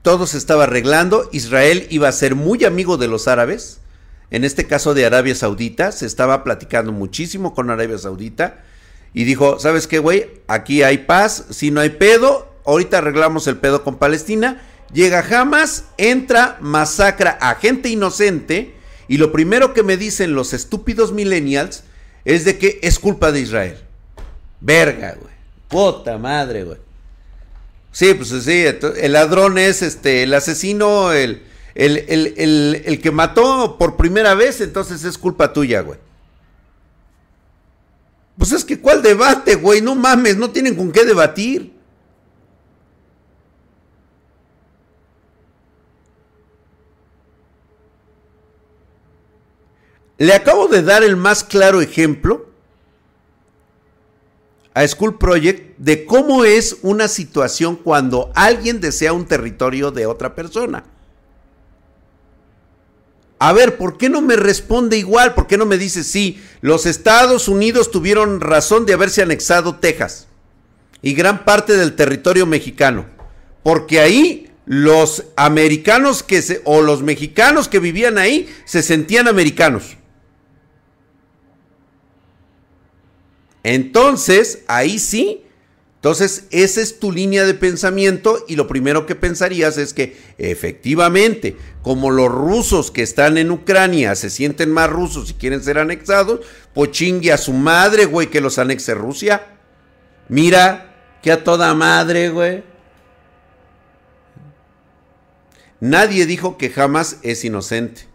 todo 0.02 0.26
se 0.26 0.36
estaba 0.36 0.64
arreglando, 0.64 1.28
Israel 1.32 1.86
iba 1.88 2.08
a 2.08 2.12
ser 2.12 2.34
muy 2.34 2.64
amigo 2.64 2.96
de 2.96 3.06
los 3.06 3.28
árabes, 3.28 3.80
en 4.30 4.44
este 4.44 4.66
caso 4.66 4.94
de 4.94 5.06
Arabia 5.06 5.34
Saudita, 5.34 5.92
se 5.92 6.06
estaba 6.06 6.42
platicando 6.42 6.90
muchísimo 6.90 7.54
con 7.54 7.70
Arabia 7.70 7.98
Saudita 7.98 8.64
y 9.14 9.24
dijo, 9.24 9.60
¿sabes 9.60 9.86
qué, 9.86 10.00
güey? 10.00 10.42
Aquí 10.48 10.82
hay 10.82 10.98
paz, 10.98 11.44
si 11.50 11.70
no 11.70 11.80
hay 11.80 11.90
pedo, 11.90 12.52
ahorita 12.66 12.98
arreglamos 12.98 13.46
el 13.46 13.58
pedo 13.58 13.84
con 13.84 13.98
Palestina, 13.98 14.62
llega 14.92 15.24
Hamas, 15.30 15.84
entra, 15.98 16.58
masacra 16.60 17.38
a 17.40 17.54
gente 17.54 17.88
inocente 17.88 18.74
y 19.12 19.18
lo 19.18 19.30
primero 19.30 19.74
que 19.74 19.82
me 19.82 19.98
dicen 19.98 20.34
los 20.34 20.54
estúpidos 20.54 21.12
millennials 21.12 21.84
es 22.24 22.46
de 22.46 22.56
que 22.56 22.78
es 22.82 22.98
culpa 22.98 23.30
de 23.30 23.40
Israel. 23.40 23.76
Verga, 24.58 25.18
güey. 25.20 25.34
Puta 25.68 26.16
madre, 26.16 26.64
güey. 26.64 26.78
Sí, 27.90 28.14
pues 28.14 28.30
sí, 28.30 28.64
el 28.64 29.12
ladrón 29.12 29.58
es 29.58 29.82
este, 29.82 30.22
el 30.22 30.32
asesino, 30.32 31.12
el, 31.12 31.42
el, 31.74 33.00
que 33.02 33.10
mató 33.10 33.76
por 33.78 33.98
primera 33.98 34.34
vez, 34.34 34.62
entonces 34.62 35.04
es 35.04 35.18
culpa 35.18 35.52
tuya, 35.52 35.82
güey. 35.82 35.98
Pues 38.38 38.52
es 38.52 38.64
que 38.64 38.80
cuál 38.80 39.02
debate, 39.02 39.56
güey, 39.56 39.82
no 39.82 39.94
mames, 39.94 40.38
no 40.38 40.52
tienen 40.52 40.74
con 40.74 40.90
qué 40.90 41.04
debatir. 41.04 41.71
Le 50.22 50.34
acabo 50.34 50.68
de 50.68 50.84
dar 50.84 51.02
el 51.02 51.16
más 51.16 51.42
claro 51.42 51.80
ejemplo 51.80 52.46
a 54.72 54.86
School 54.86 55.18
Project 55.18 55.76
de 55.78 56.06
cómo 56.06 56.44
es 56.44 56.76
una 56.82 57.08
situación 57.08 57.74
cuando 57.74 58.30
alguien 58.36 58.80
desea 58.80 59.12
un 59.14 59.26
territorio 59.26 59.90
de 59.90 60.06
otra 60.06 60.36
persona. 60.36 60.84
A 63.40 63.52
ver, 63.52 63.76
¿por 63.76 63.98
qué 63.98 64.08
no 64.08 64.22
me 64.22 64.36
responde 64.36 64.96
igual? 64.96 65.34
¿Por 65.34 65.48
qué 65.48 65.58
no 65.58 65.66
me 65.66 65.76
dice, 65.76 66.04
sí, 66.04 66.40
los 66.60 66.86
Estados 66.86 67.48
Unidos 67.48 67.90
tuvieron 67.90 68.40
razón 68.40 68.86
de 68.86 68.92
haberse 68.92 69.22
anexado 69.22 69.80
Texas 69.80 70.28
y 71.02 71.14
gran 71.14 71.44
parte 71.44 71.76
del 71.76 71.96
territorio 71.96 72.46
mexicano? 72.46 73.06
Porque 73.64 73.98
ahí 73.98 74.52
los 74.66 75.24
americanos 75.34 76.22
que 76.22 76.42
se, 76.42 76.62
o 76.64 76.80
los 76.80 77.02
mexicanos 77.02 77.66
que 77.66 77.80
vivían 77.80 78.18
ahí 78.18 78.48
se 78.66 78.84
sentían 78.84 79.26
americanos. 79.26 79.96
Entonces, 83.62 84.60
ahí 84.66 84.98
sí, 84.98 85.44
entonces, 86.02 86.46
esa 86.50 86.80
es 86.80 86.98
tu 86.98 87.12
línea 87.12 87.44
de 87.44 87.54
pensamiento 87.54 88.44
y 88.48 88.56
lo 88.56 88.66
primero 88.66 89.06
que 89.06 89.14
pensarías 89.14 89.78
es 89.78 89.94
que 89.94 90.16
efectivamente, 90.36 91.56
como 91.80 92.10
los 92.10 92.28
rusos 92.28 92.90
que 92.90 93.02
están 93.02 93.38
en 93.38 93.52
Ucrania 93.52 94.16
se 94.16 94.28
sienten 94.28 94.72
más 94.72 94.90
rusos 94.90 95.30
y 95.30 95.34
quieren 95.34 95.62
ser 95.62 95.78
anexados, 95.78 96.40
pues 96.74 96.90
chingue 96.90 97.30
a 97.30 97.38
su 97.38 97.52
madre, 97.52 98.06
güey, 98.06 98.30
que 98.30 98.40
los 98.40 98.58
anexe 98.58 98.94
Rusia. 98.94 99.46
Mira, 100.28 101.20
que 101.22 101.30
a 101.30 101.44
toda 101.44 101.72
madre, 101.72 102.30
güey. 102.30 102.64
Nadie 105.78 106.26
dijo 106.26 106.58
que 106.58 106.70
jamás 106.70 107.18
es 107.22 107.44
inocente. 107.44 108.11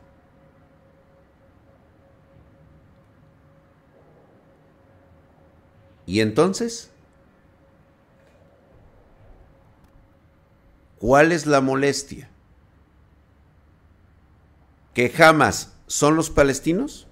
¿Y 6.08 6.22
entonces? 6.22 6.90
¿Cuál 11.00 11.32
es 11.32 11.46
la 11.46 11.62
molestia? 11.62 12.30
¿Que 14.96 15.10
jamás 15.10 15.74
son 15.86 16.16
los 16.16 16.32
palestinos? 16.32 17.06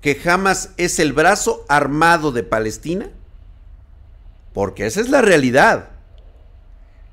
¿Que 0.00 0.14
jamás 0.14 0.70
es 0.78 0.98
el 0.98 1.12
brazo 1.12 1.66
armado 1.68 2.32
de 2.32 2.42
Palestina? 2.42 3.10
Porque 4.54 4.86
esa 4.86 5.00
es 5.00 5.10
la 5.10 5.20
realidad. 5.20 5.90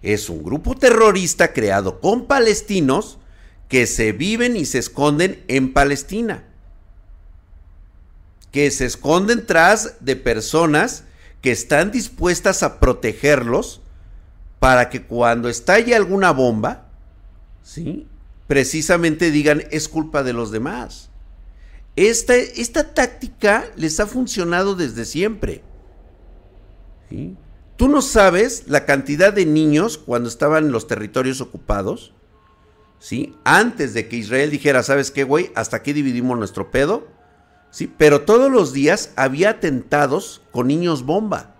Es 0.04 0.30
un 0.30 0.44
grupo 0.44 0.76
terrorista 0.76 1.54
creado 1.54 2.00
con 2.00 2.28
palestinos 2.28 3.18
que 3.68 3.88
se 3.88 4.12
viven 4.12 4.56
y 4.56 4.65
se 4.65 4.78
esconden 4.78 5.44
en 5.48 5.74
Palestina. 5.74 6.46
Que 8.52 8.72
se 8.72 8.86
esconden 8.86 9.46
tras 9.46 9.96
de 10.00 10.16
personas 10.16 11.04
que 11.42 11.52
están 11.52 11.92
dispuestas 11.92 12.64
a 12.64 12.80
protegerlos 12.80 13.82
para 14.60 14.90
que 14.90 15.04
cuando 15.04 15.50
estalle 15.50 15.96
alguna 15.96 16.32
bomba, 16.32 16.88
¿sí? 17.64 18.08
precisamente 18.48 19.32
digan 19.32 19.64
es 19.72 19.88
culpa 19.88 20.24
de 20.24 20.34
los 20.34 20.52
demás. 20.52 21.10
Esta, 21.96 22.36
esta 22.36 22.94
táctica 22.94 23.66
les 23.76 24.00
ha 24.00 24.08
funcionado 24.08 24.76
desde 24.76 25.06
siempre. 25.06 25.64
Tú 27.76 27.88
no 27.88 28.02
sabes 28.02 28.64
la 28.68 28.86
cantidad 28.86 29.34
de 29.34 29.46
niños 29.46 29.98
cuando 29.98 30.30
estaban 30.30 30.66
en 30.66 30.72
los 30.72 30.88
territorios 30.88 31.42
ocupados, 31.42 32.14
¿sí? 33.00 33.36
Antes 33.44 33.94
de 33.94 34.08
que 34.08 34.18
Israel 34.18 34.52
dijera, 34.52 34.84
¿sabes 34.84 35.12
qué, 35.12 35.24
güey? 35.24 35.52
Hasta 35.56 35.78
aquí 35.78 35.94
dividimos 35.94 36.38
nuestro 36.38 36.72
pedo, 36.72 37.08
¿sí? 37.71 37.91
Pero 37.97 38.21
todos 38.21 38.51
los 38.51 38.73
días 38.73 39.12
había 39.15 39.51
atentados 39.51 40.41
con 40.51 40.67
niños 40.67 41.03
bomba 41.03 41.58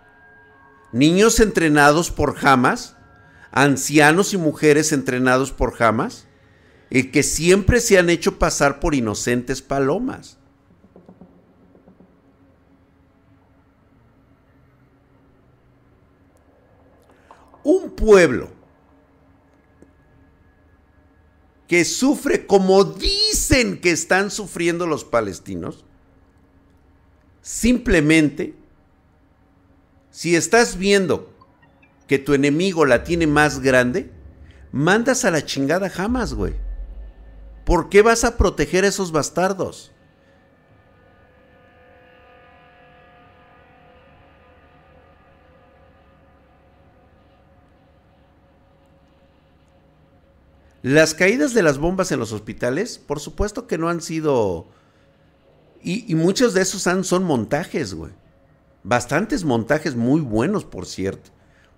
niños 0.92 1.40
entrenados 1.40 2.10
por 2.10 2.36
Hamas, 2.42 2.96
ancianos 3.50 4.34
y 4.34 4.36
mujeres 4.36 4.92
entrenados 4.92 5.52
por 5.52 5.80
Hamas, 5.82 6.26
y 6.90 7.10
que 7.10 7.22
siempre 7.22 7.80
se 7.80 7.98
han 7.98 8.08
hecho 8.08 8.38
pasar 8.38 8.80
por 8.80 8.94
inocentes 8.94 9.60
palomas. 9.60 10.38
Un 17.62 17.90
pueblo 17.90 18.50
que 21.66 21.84
sufre 21.84 22.46
como 22.46 22.84
dicen 22.84 23.78
que 23.82 23.90
están 23.90 24.30
sufriendo 24.30 24.86
los 24.86 25.04
palestinos, 25.04 25.84
simplemente 27.48 28.54
si 30.10 30.36
estás 30.36 30.76
viendo 30.76 31.32
que 32.06 32.18
tu 32.18 32.34
enemigo 32.34 32.84
la 32.84 33.04
tiene 33.04 33.26
más 33.26 33.60
grande, 33.60 34.12
mandas 34.70 35.24
a 35.24 35.30
la 35.30 35.42
chingada 35.42 35.88
jamás, 35.88 36.34
güey. 36.34 36.52
¿Por 37.64 37.88
qué 37.88 38.02
vas 38.02 38.24
a 38.24 38.36
proteger 38.36 38.84
a 38.84 38.88
esos 38.88 39.12
bastardos? 39.12 39.92
Las 50.82 51.14
caídas 51.14 51.54
de 51.54 51.62
las 51.62 51.78
bombas 51.78 52.12
en 52.12 52.18
los 52.18 52.32
hospitales, 52.32 52.98
por 52.98 53.20
supuesto 53.20 53.66
que 53.66 53.78
no 53.78 53.88
han 53.88 54.02
sido... 54.02 54.68
Y, 55.82 56.14
muchos 56.14 56.54
de 56.54 56.62
esos 56.62 56.82
son 57.06 57.24
montajes, 57.24 57.94
güey. 57.94 58.12
Bastantes 58.82 59.44
montajes 59.44 59.94
muy 59.94 60.20
buenos, 60.20 60.64
por 60.64 60.86
cierto, 60.86 61.30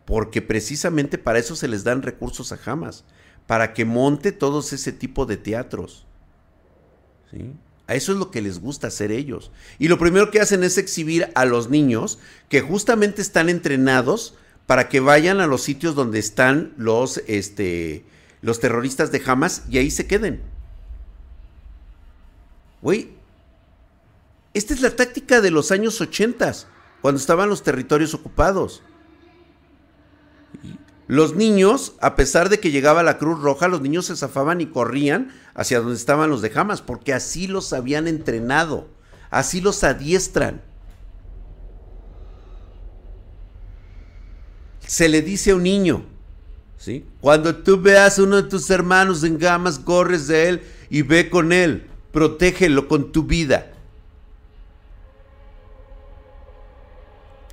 porque 0.04 0.42
precisamente 0.42 1.18
para 1.18 1.38
eso 1.38 1.56
se 1.56 1.68
les 1.68 1.84
dan 1.84 2.02
recursos 2.02 2.52
a 2.52 2.58
Hamas, 2.64 3.04
para 3.46 3.72
que 3.72 3.84
monte 3.84 4.32
todos 4.32 4.72
ese 4.72 4.92
tipo 4.92 5.26
de 5.26 5.36
teatros. 5.36 6.06
¿Sí? 7.30 7.52
A 7.86 7.94
eso 7.94 8.12
es 8.12 8.18
lo 8.18 8.30
que 8.30 8.40
les 8.40 8.60
gusta 8.60 8.86
hacer 8.86 9.10
ellos. 9.10 9.50
Y 9.78 9.88
lo 9.88 9.98
primero 9.98 10.30
que 10.30 10.40
hacen 10.40 10.62
es 10.62 10.78
exhibir 10.78 11.30
a 11.34 11.44
los 11.44 11.70
niños 11.70 12.20
que 12.48 12.60
justamente 12.60 13.20
están 13.20 13.48
entrenados 13.48 14.34
para 14.66 14.88
que 14.88 15.00
vayan 15.00 15.40
a 15.40 15.48
los 15.48 15.62
sitios 15.62 15.96
donde 15.96 16.20
están 16.20 16.72
los, 16.76 17.20
este, 17.26 18.04
los 18.42 18.60
terroristas 18.60 19.10
de 19.10 19.20
Hamas 19.26 19.64
y 19.68 19.78
ahí 19.78 19.90
se 19.90 20.06
queden. 20.06 20.40
Güey, 22.80 23.10
esta 24.52 24.74
es 24.74 24.80
la 24.80 24.90
táctica 24.96 25.40
de 25.40 25.50
los 25.50 25.70
años 25.70 26.00
80 26.00 26.52
cuando 27.00 27.20
estaban 27.20 27.48
los 27.48 27.62
territorios 27.62 28.14
ocupados. 28.14 28.82
Los 31.06 31.34
niños, 31.34 31.94
a 32.00 32.14
pesar 32.14 32.48
de 32.48 32.60
que 32.60 32.70
llegaba 32.70 33.02
la 33.02 33.18
Cruz 33.18 33.40
Roja, 33.40 33.66
los 33.66 33.80
niños 33.80 34.06
se 34.06 34.16
zafaban 34.16 34.60
y 34.60 34.66
corrían 34.66 35.32
hacia 35.54 35.80
donde 35.80 35.96
estaban 35.96 36.30
los 36.30 36.40
de 36.40 36.52
Hamas, 36.54 36.82
porque 36.82 37.12
así 37.12 37.48
los 37.48 37.72
habían 37.72 38.06
entrenado, 38.06 38.88
así 39.28 39.60
los 39.60 39.82
adiestran. 39.82 40.62
Se 44.86 45.08
le 45.08 45.22
dice 45.22 45.50
a 45.50 45.56
un 45.56 45.64
niño, 45.64 46.04
¿sí? 46.76 47.04
Cuando 47.20 47.56
tú 47.56 47.80
veas 47.80 48.18
a 48.18 48.22
uno 48.22 48.36
de 48.36 48.48
tus 48.48 48.70
hermanos 48.70 49.24
en 49.24 49.44
Hamas, 49.44 49.80
corres 49.80 50.28
de 50.28 50.48
él 50.48 50.62
y 50.90 51.02
ve 51.02 51.28
con 51.28 51.52
él, 51.52 51.88
protégelo 52.12 52.86
con 52.86 53.10
tu 53.10 53.24
vida. 53.24 53.69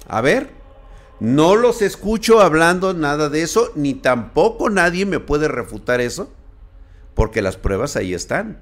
A 0.07 0.21
ver, 0.21 0.55
No 1.19 1.55
los 1.55 1.81
escucho 1.81 2.41
hablando 2.41 2.93
nada 2.93 3.29
de 3.29 3.41
eso, 3.41 3.71
ni 3.75 3.95
tampoco 3.95 4.69
nadie 4.69 5.05
me 5.07 5.19
puede 5.19 5.47
refutar 5.47 5.99
eso, 5.99 6.31
porque 7.15 7.41
las 7.41 7.57
pruebas 7.57 7.95
ahí 7.95 8.13
están. 8.13 8.61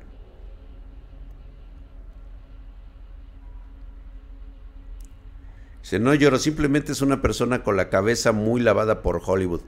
Dice, 5.81 5.99
no 5.99 6.15
lloro, 6.15 6.39
simplemente 6.39 6.93
es 6.93 7.01
una 7.01 7.21
persona 7.21 7.61
con 7.61 7.75
la 7.75 7.89
cabeza 7.89 8.31
muy 8.31 8.61
lavada 8.61 9.03
por 9.03 9.21
Hollywood. 9.23 9.61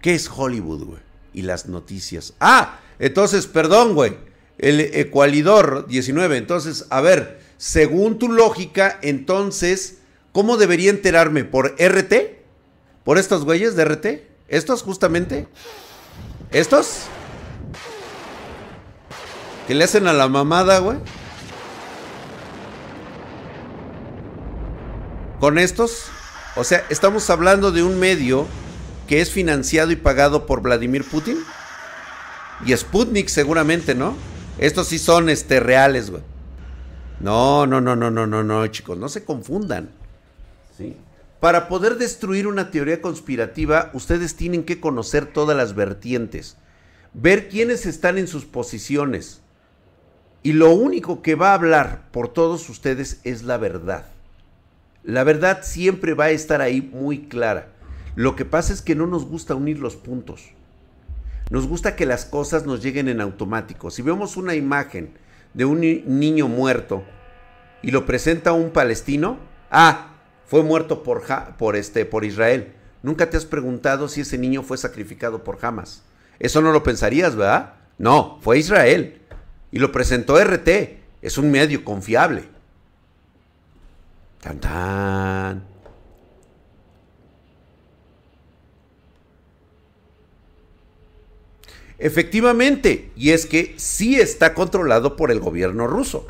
¿Qué 0.00 0.14
es 0.14 0.28
Hollywood, 0.34 0.84
güey? 0.84 1.00
Y 1.32 1.42
las 1.42 1.66
noticias. 1.66 2.34
Ah, 2.40 2.80
entonces, 2.98 3.46
perdón, 3.46 3.94
güey. 3.94 4.16
El 4.58 4.80
Ecualidor 4.80 5.86
19. 5.86 6.38
Entonces, 6.38 6.86
a 6.90 7.00
ver, 7.00 7.40
según 7.56 8.18
tu 8.18 8.32
lógica, 8.32 8.98
entonces, 9.02 9.98
¿cómo 10.32 10.56
debería 10.56 10.90
enterarme? 10.90 11.44
¿Por 11.44 11.76
RT? 11.78 12.14
¿Por 13.04 13.18
estos 13.18 13.44
güeyes 13.44 13.76
de 13.76 13.84
RT? 13.84 14.06
¿Estos 14.48 14.82
justamente? 14.82 15.46
¿Estos? 16.50 17.02
¿Que 19.66 19.74
le 19.74 19.84
hacen 19.84 20.08
a 20.08 20.12
la 20.12 20.28
mamada, 20.28 20.78
güey? 20.78 20.98
con 25.42 25.58
estos, 25.58 26.04
o 26.54 26.62
sea, 26.62 26.86
estamos 26.88 27.28
hablando 27.28 27.72
de 27.72 27.82
un 27.82 27.98
medio 27.98 28.46
que 29.08 29.20
es 29.20 29.32
financiado 29.32 29.90
y 29.90 29.96
pagado 29.96 30.46
por 30.46 30.62
Vladimir 30.62 31.02
Putin 31.02 31.36
y 32.64 32.76
Sputnik 32.76 33.26
seguramente, 33.26 33.96
¿no? 33.96 34.14
Estos 34.58 34.86
sí 34.86 35.00
son 35.00 35.28
este 35.28 35.58
reales, 35.58 36.12
güey. 36.12 36.22
No, 37.18 37.66
no, 37.66 37.80
no, 37.80 37.96
no, 37.96 38.08
no, 38.08 38.24
no, 38.24 38.44
no, 38.44 38.64
chicos, 38.68 38.96
no 38.96 39.08
se 39.08 39.24
confundan. 39.24 39.90
Para 41.40 41.68
poder 41.68 41.96
destruir 41.96 42.46
una 42.46 42.70
teoría 42.70 43.00
conspirativa, 43.00 43.90
ustedes 43.94 44.36
tienen 44.36 44.62
que 44.62 44.80
conocer 44.80 45.26
todas 45.26 45.56
las 45.56 45.74
vertientes, 45.74 46.56
ver 47.14 47.48
quiénes 47.48 47.84
están 47.84 48.16
en 48.16 48.28
sus 48.28 48.44
posiciones. 48.44 49.42
Y 50.44 50.52
lo 50.52 50.70
único 50.70 51.20
que 51.20 51.34
va 51.34 51.50
a 51.50 51.54
hablar 51.54 52.08
por 52.12 52.28
todos 52.28 52.68
ustedes 52.68 53.20
es 53.24 53.42
la 53.42 53.58
verdad. 53.58 54.06
La 55.02 55.24
verdad 55.24 55.60
siempre 55.62 56.14
va 56.14 56.26
a 56.26 56.30
estar 56.30 56.60
ahí 56.60 56.80
muy 56.80 57.26
clara. 57.26 57.72
Lo 58.14 58.36
que 58.36 58.44
pasa 58.44 58.72
es 58.72 58.82
que 58.82 58.94
no 58.94 59.06
nos 59.06 59.24
gusta 59.24 59.54
unir 59.54 59.80
los 59.80 59.96
puntos. 59.96 60.50
Nos 61.50 61.66
gusta 61.66 61.96
que 61.96 62.06
las 62.06 62.24
cosas 62.24 62.66
nos 62.66 62.82
lleguen 62.82 63.08
en 63.08 63.20
automático. 63.20 63.90
Si 63.90 64.00
vemos 64.02 64.36
una 64.36 64.54
imagen 64.54 65.10
de 65.54 65.64
un 65.64 65.80
niño 65.80 66.48
muerto 66.48 67.02
y 67.82 67.90
lo 67.90 68.06
presenta 68.06 68.52
un 68.52 68.70
palestino, 68.70 69.38
ah, 69.70 70.11
fue 70.52 70.62
muerto 70.62 71.02
por, 71.02 71.22
por, 71.56 71.76
este, 71.76 72.04
por 72.04 72.26
Israel. 72.26 72.74
Nunca 73.02 73.30
te 73.30 73.38
has 73.38 73.46
preguntado 73.46 74.06
si 74.06 74.20
ese 74.20 74.36
niño 74.36 74.62
fue 74.62 74.76
sacrificado 74.76 75.42
por 75.44 75.56
Hamas. 75.62 76.02
Eso 76.38 76.60
no 76.60 76.72
lo 76.72 76.82
pensarías, 76.82 77.36
¿verdad? 77.36 77.76
No, 77.96 78.38
fue 78.42 78.58
Israel. 78.58 79.18
Y 79.70 79.78
lo 79.78 79.90
presentó 79.92 80.38
RT. 80.38 80.68
Es 81.22 81.38
un 81.38 81.50
medio 81.50 81.82
confiable. 81.86 82.44
Tan 84.42 85.64
Efectivamente, 91.96 93.10
y 93.16 93.30
es 93.30 93.46
que 93.46 93.74
sí 93.78 94.20
está 94.20 94.52
controlado 94.52 95.16
por 95.16 95.30
el 95.30 95.40
gobierno 95.40 95.86
ruso. 95.86 96.26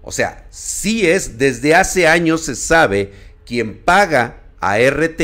O 0.00 0.12
sea, 0.12 0.46
sí 0.48 1.06
es, 1.06 1.36
desde 1.36 1.74
hace 1.74 2.08
años 2.08 2.40
se 2.40 2.56
sabe 2.56 3.12
quien 3.50 3.78
paga 3.78 4.44
a 4.60 4.78
RT, 4.78 5.22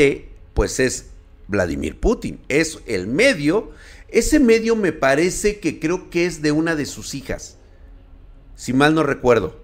pues 0.53 0.81
es 0.81 1.11
Vladimir 1.47 1.97
Putin. 1.97 2.41
Es 2.49 2.79
el 2.85 3.07
medio. 3.07 3.71
Ese 4.09 4.41
medio 4.41 4.75
me 4.75 4.91
parece 4.91 5.61
que 5.61 5.79
creo 5.79 6.09
que 6.09 6.25
es 6.25 6.41
de 6.41 6.51
una 6.51 6.75
de 6.75 6.85
sus 6.85 7.15
hijas, 7.15 7.55
si 8.53 8.73
mal 8.73 8.93
no 8.93 9.03
recuerdo. 9.03 9.61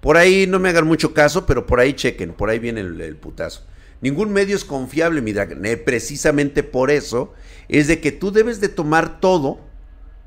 Por 0.00 0.16
ahí 0.16 0.46
no 0.46 0.58
me 0.58 0.70
hagan 0.70 0.86
mucho 0.86 1.12
caso, 1.12 1.44
pero 1.44 1.66
por 1.66 1.80
ahí 1.80 1.92
chequen, 1.92 2.32
por 2.32 2.48
ahí 2.48 2.58
viene 2.58 2.80
el, 2.80 3.16
putazo. 3.16 3.66
Ningún 4.00 4.32
medio 4.32 4.56
es 4.56 4.64
confiable, 4.64 5.20
mi 5.20 5.34
dragón. 5.34 5.66
Eh, 5.66 5.76
precisamente 5.76 6.62
por 6.62 6.90
eso 6.90 7.34
es 7.68 7.88
de 7.88 8.00
que 8.00 8.10
tú 8.10 8.32
debes 8.32 8.58
de 8.58 8.70
tomar 8.70 9.20
todo, 9.20 9.60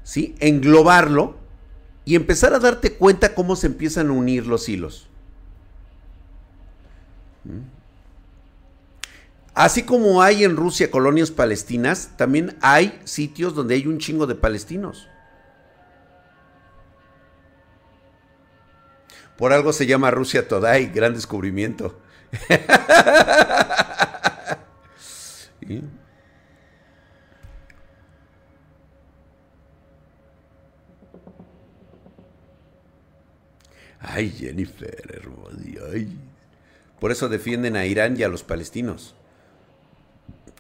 ¿sí? 0.04 0.36
Englobarlo 0.40 1.36
y 2.06 2.14
empezar 2.14 2.54
a 2.54 2.60
darte 2.60 2.94
cuenta 2.94 3.34
cómo 3.34 3.56
se 3.56 3.66
empiezan 3.66 4.10
a 4.10 4.14
unir 4.14 4.46
los 4.46 4.70
hilos. 4.70 5.10
Así 9.56 9.84
como 9.84 10.22
hay 10.22 10.44
en 10.44 10.58
Rusia 10.58 10.92
colonias 10.92 11.32
palestinas, 11.32 12.12
también 12.18 12.58
hay 12.62 13.00
sitios 13.06 13.56
donde 13.56 13.76
hay 13.76 13.88
un 13.88 14.00
chingo 14.00 14.28
de 14.28 14.36
palestinos. 14.36 15.08
Por 19.38 19.54
algo 19.54 19.72
se 19.72 19.86
llama 19.86 20.12
Rusia 20.12 20.46
Todai, 20.46 20.88
gran 20.88 21.14
descubrimiento. 21.14 21.98
Ay, 34.02 34.30
Jennifer, 34.30 35.14
hermosa. 35.14 35.56
Por 37.00 37.12
eso 37.12 37.30
defienden 37.30 37.78
a 37.78 37.86
Irán 37.86 38.20
y 38.20 38.24
a 38.24 38.28
los 38.28 38.44
palestinos. 38.44 39.16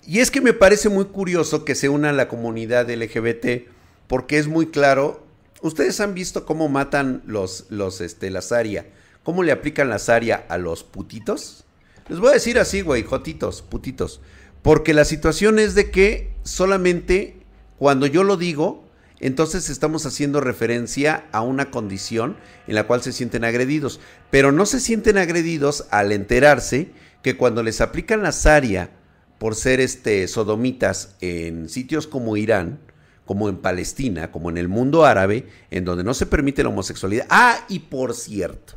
Y 0.05 0.19
es 0.19 0.31
que 0.31 0.41
me 0.41 0.53
parece 0.53 0.89
muy 0.89 1.05
curioso 1.05 1.65
que 1.65 1.75
se 1.75 1.89
una 1.89 2.11
la 2.13 2.27
comunidad 2.27 2.89
LGBT, 2.89 3.67
porque 4.07 4.37
es 4.37 4.47
muy 4.47 4.67
claro 4.67 5.25
Ustedes 5.65 5.99
han 5.99 6.13
visto 6.13 6.45
cómo 6.45 6.69
matan 6.69 7.23
los, 7.25 7.65
los, 7.69 7.99
este, 7.99 8.29
la 8.29 8.41
cómo 9.23 9.41
le 9.41 9.51
aplican 9.51 9.89
la 9.89 9.97
Zaria 9.97 10.45
a 10.47 10.59
los 10.59 10.83
putitos. 10.83 11.65
Les 12.07 12.19
voy 12.19 12.29
a 12.29 12.33
decir 12.33 12.59
así, 12.59 12.81
güey, 12.81 13.01
jotitos, 13.01 13.63
putitos. 13.63 14.21
Porque 14.61 14.93
la 14.93 15.05
situación 15.05 15.57
es 15.57 15.73
de 15.73 15.89
que 15.89 16.35
solamente 16.43 17.37
cuando 17.79 18.05
yo 18.05 18.23
lo 18.23 18.37
digo, 18.37 18.83
entonces 19.19 19.71
estamos 19.71 20.05
haciendo 20.05 20.39
referencia 20.39 21.25
a 21.31 21.41
una 21.41 21.71
condición 21.71 22.37
en 22.67 22.75
la 22.75 22.85
cual 22.85 23.01
se 23.01 23.11
sienten 23.11 23.43
agredidos. 23.43 23.99
Pero 24.29 24.51
no 24.51 24.67
se 24.67 24.79
sienten 24.79 25.17
agredidos 25.17 25.87
al 25.89 26.11
enterarse 26.11 26.91
que 27.23 27.37
cuando 27.37 27.63
les 27.63 27.81
aplican 27.81 28.21
la 28.21 28.33
Zaria 28.33 28.91
por 29.37 29.55
ser 29.55 29.79
este, 29.79 30.27
sodomitas 30.27 31.15
en 31.21 31.69
sitios 31.69 32.07
como 32.07 32.37
Irán, 32.37 32.79
como 33.25 33.49
en 33.49 33.57
Palestina, 33.57 34.31
como 34.31 34.49
en 34.49 34.57
el 34.57 34.67
mundo 34.67 35.05
árabe, 35.05 35.47
en 35.71 35.83
donde 35.83 36.03
no 36.03 36.13
se 36.13 36.25
permite 36.25 36.63
la 36.63 36.69
homosexualidad. 36.69 37.25
Ah, 37.29 37.65
y 37.67 37.79
por 37.79 38.13
cierto, 38.13 38.73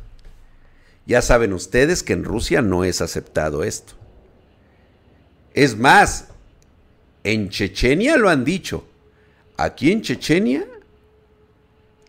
ya 1.05 1.21
saben 1.21 1.53
ustedes 1.53 2.03
que 2.03 2.13
en 2.13 2.23
Rusia 2.23 2.61
no 2.61 2.83
es 2.83 3.01
aceptado 3.01 3.63
esto. 3.63 3.93
Es 5.53 5.77
más, 5.77 6.27
en 7.23 7.49
Chechenia 7.49 8.17
lo 8.17 8.29
han 8.29 8.43
dicho. 8.43 8.85
Aquí 9.57 9.91
en 9.91 10.01
Chechenia 10.01 10.67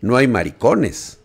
no 0.00 0.16
hay 0.16 0.28
maricones. 0.28 1.19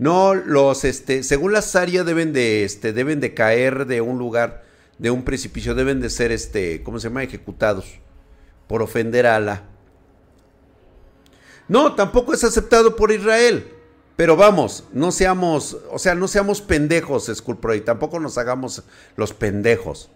No, 0.00 0.32
los, 0.34 0.84
este, 0.86 1.22
según 1.22 1.52
la 1.52 1.60
Zaria 1.60 2.04
deben 2.04 2.32
de, 2.32 2.64
este, 2.64 2.94
deben 2.94 3.20
de 3.20 3.34
caer 3.34 3.86
de 3.86 4.00
un 4.00 4.18
lugar 4.18 4.64
de 4.96 5.10
un 5.10 5.24
precipicio 5.24 5.74
deben 5.74 6.00
de 6.00 6.08
ser, 6.08 6.32
este, 6.32 6.82
¿cómo 6.82 6.98
se 6.98 7.08
llama? 7.08 7.22
Ejecutados 7.22 7.98
por 8.66 8.80
ofender 8.80 9.26
a 9.26 9.36
Alá. 9.36 9.64
No, 11.68 11.94
tampoco 11.96 12.32
es 12.32 12.42
aceptado 12.44 12.96
por 12.96 13.12
Israel. 13.12 13.74
Pero 14.16 14.36
vamos, 14.36 14.84
no 14.90 15.12
seamos, 15.12 15.76
o 15.90 15.98
sea, 15.98 16.14
no 16.14 16.28
seamos 16.28 16.62
pendejos, 16.62 17.30
Skullpro, 17.34 17.74
y 17.74 17.82
tampoco 17.82 18.20
nos 18.20 18.38
hagamos 18.38 18.82
los 19.16 19.34
pendejos. 19.34 20.10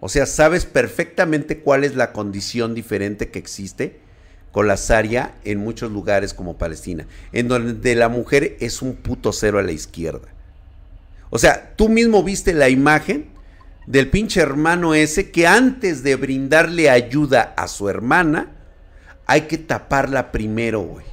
O 0.00 0.08
sea, 0.08 0.26
sabes 0.26 0.66
perfectamente 0.66 1.60
cuál 1.60 1.84
es 1.84 1.94
la 1.94 2.12
condición 2.12 2.74
diferente 2.74 3.30
que 3.30 3.38
existe 3.38 4.00
con 4.52 4.66
la 4.66 4.76
Zaria 4.76 5.34
en 5.44 5.58
muchos 5.58 5.92
lugares 5.92 6.32
como 6.32 6.56
Palestina, 6.56 7.06
en 7.32 7.48
donde 7.48 7.94
la 7.94 8.08
mujer 8.08 8.56
es 8.60 8.82
un 8.82 8.96
puto 8.96 9.32
cero 9.32 9.58
a 9.58 9.62
la 9.62 9.72
izquierda. 9.72 10.28
O 11.30 11.38
sea, 11.38 11.74
tú 11.76 11.88
mismo 11.88 12.22
viste 12.22 12.54
la 12.54 12.68
imagen 12.68 13.28
del 13.86 14.08
pinche 14.08 14.40
hermano 14.40 14.94
ese 14.94 15.30
que 15.30 15.46
antes 15.46 16.02
de 16.02 16.16
brindarle 16.16 16.90
ayuda 16.90 17.54
a 17.56 17.68
su 17.68 17.88
hermana, 17.88 18.52
hay 19.26 19.42
que 19.42 19.58
taparla 19.58 20.32
primero, 20.32 20.80
güey. 20.80 21.04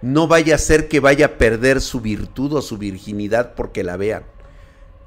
No 0.00 0.26
vaya 0.26 0.56
a 0.56 0.58
ser 0.58 0.88
que 0.88 1.00
vaya 1.00 1.26
a 1.26 1.38
perder 1.38 1.80
su 1.80 2.00
virtud 2.00 2.54
o 2.54 2.62
su 2.62 2.76
virginidad 2.76 3.54
porque 3.54 3.84
la 3.84 3.96
vean. 3.96 4.24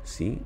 ¿Sí? 0.03 0.41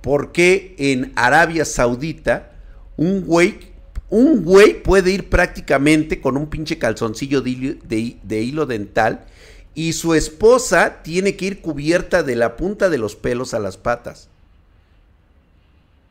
Porque 0.00 0.74
en 0.78 1.12
Arabia 1.16 1.64
Saudita 1.64 2.52
un 2.96 3.24
güey, 3.26 3.73
un 4.14 4.44
güey 4.44 4.80
puede 4.80 5.10
ir 5.10 5.28
prácticamente 5.28 6.20
con 6.20 6.36
un 6.36 6.46
pinche 6.46 6.78
calzoncillo 6.78 7.40
de 7.40 8.40
hilo 8.40 8.64
dental 8.64 9.26
y 9.74 9.94
su 9.94 10.14
esposa 10.14 11.02
tiene 11.02 11.34
que 11.34 11.46
ir 11.46 11.60
cubierta 11.60 12.22
de 12.22 12.36
la 12.36 12.54
punta 12.54 12.90
de 12.90 12.98
los 12.98 13.16
pelos 13.16 13.54
a 13.54 13.58
las 13.58 13.76
patas. 13.76 14.28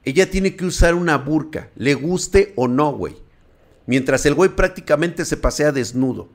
Ella 0.04 0.30
tiene 0.30 0.58
que 0.58 0.66
usar 0.66 0.96
una 0.96 1.18
burka, 1.18 1.70
le 1.78 1.94
guste 1.94 2.52
o 2.58 2.68
no, 2.68 2.92
güey. 2.92 3.16
Mientras 3.86 4.26
el 4.26 4.34
güey 4.34 4.50
prácticamente 4.50 5.24
se 5.24 5.38
pasea 5.38 5.72
desnudo. 5.72 6.28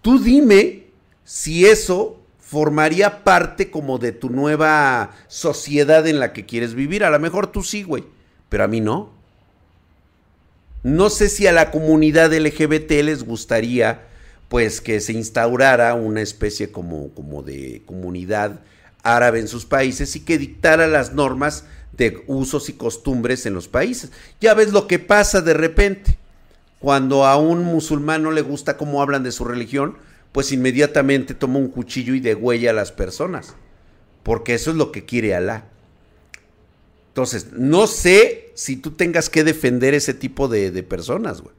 Tú 0.00 0.18
dime 0.18 0.86
si 1.22 1.64
eso 1.64 2.18
formaría 2.40 3.22
parte 3.22 3.70
como 3.70 3.98
de 3.98 4.10
tu 4.10 4.30
nueva 4.30 5.12
sociedad 5.28 6.08
en 6.08 6.18
la 6.18 6.32
que 6.32 6.44
quieres 6.44 6.74
vivir. 6.74 7.04
A 7.04 7.10
lo 7.10 7.20
mejor 7.20 7.46
tú 7.46 7.62
sí, 7.62 7.84
güey, 7.84 8.02
pero 8.48 8.64
a 8.64 8.68
mí 8.68 8.80
no. 8.80 9.21
No 10.82 11.10
sé 11.10 11.28
si 11.28 11.46
a 11.46 11.52
la 11.52 11.70
comunidad 11.70 12.32
LGBT 12.32 12.90
les 13.02 13.24
gustaría 13.24 14.02
pues 14.48 14.80
que 14.80 15.00
se 15.00 15.12
instaurara 15.12 15.94
una 15.94 16.20
especie 16.20 16.70
como, 16.70 17.10
como 17.14 17.42
de 17.42 17.82
comunidad 17.86 18.60
árabe 19.02 19.38
en 19.40 19.48
sus 19.48 19.64
países 19.64 20.14
y 20.16 20.20
que 20.20 20.38
dictara 20.38 20.86
las 20.86 21.14
normas 21.14 21.64
de 21.92 22.22
usos 22.26 22.68
y 22.68 22.74
costumbres 22.74 23.46
en 23.46 23.54
los 23.54 23.68
países. 23.68 24.10
Ya 24.40 24.54
ves 24.54 24.72
lo 24.72 24.86
que 24.86 24.98
pasa 24.98 25.40
de 25.40 25.54
repente. 25.54 26.18
Cuando 26.80 27.24
a 27.24 27.36
un 27.36 27.62
musulmán 27.64 28.24
no 28.24 28.32
le 28.32 28.42
gusta 28.42 28.76
cómo 28.76 29.00
hablan 29.00 29.22
de 29.22 29.32
su 29.32 29.44
religión, 29.44 29.96
pues 30.32 30.50
inmediatamente 30.52 31.32
toma 31.32 31.58
un 31.58 31.68
cuchillo 31.68 32.14
y 32.14 32.20
degüella 32.20 32.70
a 32.70 32.74
las 32.74 32.90
personas. 32.90 33.54
Porque 34.22 34.54
eso 34.54 34.70
es 34.70 34.76
lo 34.76 34.90
que 34.90 35.04
quiere 35.04 35.34
Alá. 35.34 35.71
Entonces, 37.12 37.52
no 37.52 37.86
sé 37.86 38.52
si 38.54 38.76
tú 38.76 38.92
tengas 38.92 39.28
que 39.28 39.44
defender 39.44 39.92
ese 39.92 40.14
tipo 40.14 40.48
de, 40.48 40.82
personas, 40.82 41.42
güey. 41.42 41.54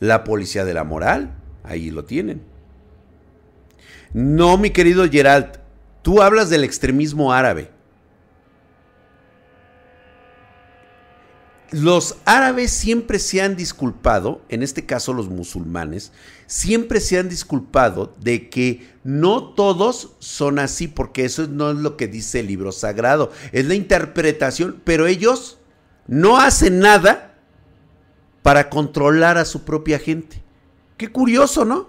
La 0.00 0.24
policía 0.24 0.64
de 0.64 0.72
la 0.72 0.84
moral, 0.84 1.34
ahí 1.62 1.90
lo 1.90 2.06
tienen. 2.06 2.40
No, 4.14 4.56
mi 4.56 4.70
querido 4.70 5.06
Gerald, 5.10 5.58
tú 6.00 6.22
hablas 6.22 6.48
del 6.48 6.64
extremismo 6.64 7.34
árabe. 7.34 7.72
Los 11.74 12.18
árabes 12.24 12.70
siempre 12.70 13.18
se 13.18 13.42
han 13.42 13.56
disculpado, 13.56 14.42
en 14.48 14.62
este 14.62 14.86
caso 14.86 15.12
los 15.12 15.28
musulmanes, 15.28 16.12
siempre 16.46 17.00
se 17.00 17.18
han 17.18 17.28
disculpado 17.28 18.14
de 18.20 18.48
que 18.48 18.86
no 19.02 19.54
todos 19.54 20.12
son 20.20 20.60
así, 20.60 20.86
porque 20.86 21.24
eso 21.24 21.48
no 21.48 21.72
es 21.72 21.78
lo 21.78 21.96
que 21.96 22.06
dice 22.06 22.38
el 22.38 22.46
libro 22.46 22.70
sagrado, 22.70 23.32
es 23.50 23.64
la 23.66 23.74
interpretación, 23.74 24.80
pero 24.84 25.08
ellos 25.08 25.58
no 26.06 26.38
hacen 26.38 26.78
nada 26.78 27.34
para 28.42 28.70
controlar 28.70 29.36
a 29.36 29.44
su 29.44 29.64
propia 29.64 29.98
gente. 29.98 30.44
Qué 30.96 31.08
curioso, 31.08 31.64
¿no? 31.64 31.88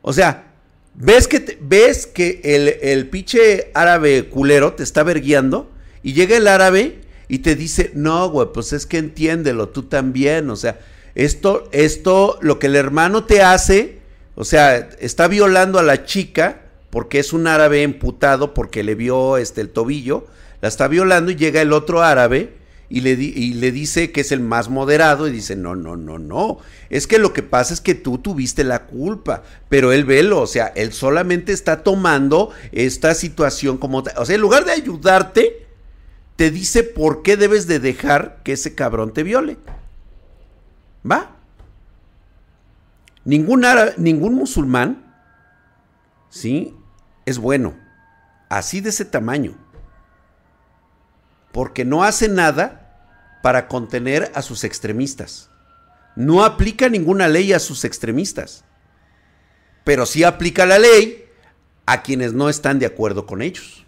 O 0.00 0.12
sea, 0.12 0.54
ves 0.94 1.26
que, 1.26 1.58
ves 1.60 2.06
que 2.06 2.40
el, 2.44 2.68
el 2.68 3.08
pinche 3.08 3.72
árabe 3.74 4.28
culero 4.28 4.74
te 4.74 4.84
está 4.84 5.02
verguiando 5.02 5.72
y 6.04 6.12
llega 6.12 6.36
el 6.36 6.46
árabe 6.46 7.00
y 7.28 7.38
te 7.38 7.56
dice, 7.56 7.90
no, 7.94 8.28
güey, 8.30 8.48
pues 8.52 8.72
es 8.72 8.86
que 8.86 8.98
entiéndelo, 8.98 9.68
tú 9.68 9.84
también, 9.84 10.48
o 10.50 10.56
sea, 10.56 10.78
esto, 11.14 11.68
esto, 11.72 12.38
lo 12.40 12.58
que 12.58 12.66
el 12.66 12.76
hermano 12.76 13.24
te 13.24 13.42
hace, 13.42 14.00
o 14.34 14.44
sea, 14.44 14.76
está 15.00 15.28
violando 15.28 15.78
a 15.78 15.82
la 15.82 16.04
chica 16.04 16.62
porque 16.90 17.18
es 17.18 17.32
un 17.32 17.46
árabe 17.46 17.82
emputado 17.82 18.54
porque 18.54 18.82
le 18.84 18.94
vio 18.94 19.36
este, 19.38 19.60
el 19.60 19.70
tobillo, 19.70 20.26
la 20.60 20.68
está 20.68 20.88
violando 20.88 21.30
y 21.30 21.36
llega 21.36 21.60
el 21.62 21.72
otro 21.72 22.02
árabe 22.02 22.54
y 22.88 23.00
le, 23.00 23.12
y 23.12 23.54
le 23.54 23.72
dice 23.72 24.12
que 24.12 24.20
es 24.20 24.30
el 24.30 24.40
más 24.40 24.68
moderado 24.68 25.26
y 25.26 25.32
dice, 25.32 25.56
no, 25.56 25.74
no, 25.74 25.96
no, 25.96 26.18
no, 26.18 26.58
es 26.88 27.06
que 27.06 27.18
lo 27.18 27.32
que 27.32 27.42
pasa 27.42 27.74
es 27.74 27.80
que 27.80 27.94
tú 27.94 28.18
tuviste 28.18 28.62
la 28.62 28.86
culpa, 28.86 29.42
pero 29.68 29.92
él 29.92 30.04
velo, 30.04 30.40
o 30.40 30.46
sea, 30.46 30.66
él 30.76 30.92
solamente 30.92 31.52
está 31.52 31.82
tomando 31.82 32.50
esta 32.72 33.14
situación 33.14 33.78
como, 33.78 34.04
o 34.16 34.24
sea, 34.24 34.34
en 34.34 34.40
lugar 34.40 34.64
de 34.64 34.72
ayudarte, 34.72 35.65
te 36.36 36.50
dice 36.50 36.82
por 36.82 37.22
qué 37.22 37.36
debes 37.36 37.66
de 37.66 37.80
dejar 37.80 38.42
que 38.42 38.52
ese 38.52 38.74
cabrón 38.74 39.12
te 39.12 39.22
viole. 39.22 39.58
¿Va? 41.10 41.36
Ningún, 43.24 43.64
ningún 43.96 44.34
musulmán, 44.34 45.14
¿sí? 46.28 46.76
Es 47.24 47.38
bueno, 47.38 47.74
así 48.48 48.80
de 48.80 48.90
ese 48.90 49.04
tamaño 49.04 49.56
porque 51.56 51.86
no 51.86 52.04
hace 52.04 52.28
nada 52.28 53.40
para 53.42 53.66
contener 53.66 54.30
a 54.34 54.42
sus 54.42 54.62
extremistas. 54.62 55.48
No 56.14 56.44
aplica 56.44 56.90
ninguna 56.90 57.28
ley 57.28 57.54
a 57.54 57.60
sus 57.60 57.86
extremistas, 57.86 58.62
pero 59.82 60.04
sí 60.04 60.22
aplica 60.22 60.66
la 60.66 60.78
ley 60.78 61.24
a 61.86 62.02
quienes 62.02 62.34
no 62.34 62.50
están 62.50 62.78
de 62.78 62.84
acuerdo 62.84 63.24
con 63.24 63.40
ellos. 63.40 63.85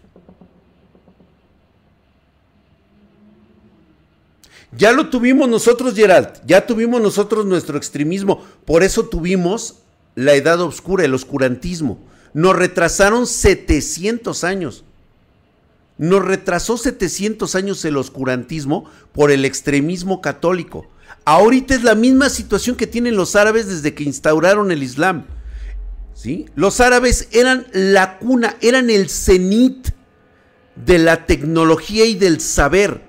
Ya 4.77 4.93
lo 4.93 5.09
tuvimos 5.09 5.49
nosotros, 5.49 5.95
Gerald, 5.95 6.29
ya 6.47 6.67
tuvimos 6.67 7.01
nosotros 7.01 7.47
nuestro 7.47 7.79
extremismo, 7.79 8.45
por 8.67 8.83
eso 8.83 9.09
tuvimos 9.09 9.77
la 10.15 10.35
edad 10.35 10.61
oscura, 10.61 11.05
el 11.05 11.15
oscurantismo. 11.15 11.99
Nos 12.35 12.57
retrasaron 12.57 13.27
700 13.27 14.45
años. 14.45 14.85
Nos 15.97 16.25
retrasó 16.25 16.77
700 16.77 17.55
años 17.55 17.85
el 17.85 17.97
oscurantismo 17.97 18.85
por 19.13 19.31
el 19.31 19.45
extremismo 19.45 20.21
católico. 20.21 20.87
Ahorita 21.25 21.75
es 21.75 21.83
la 21.83 21.95
misma 21.95 22.29
situación 22.29 22.77
que 22.77 22.87
tienen 22.87 23.17
los 23.17 23.37
árabes 23.37 23.69
desde 23.69 23.95
que 23.95 24.05
instauraron 24.05 24.71
el 24.71 24.83
Islam. 24.83 25.25
¿Sí? 26.15 26.47
Los 26.55 26.81
árabes 26.81 27.29
eran 27.33 27.67
la 27.73 28.19
cuna, 28.19 28.57
eran 28.61 28.91
el 28.91 29.09
cenit 29.09 29.89
de 30.75 30.99
la 30.99 31.27
tecnología 31.27 32.05
y 32.05 32.15
del 32.15 32.41
saber. 32.41 33.08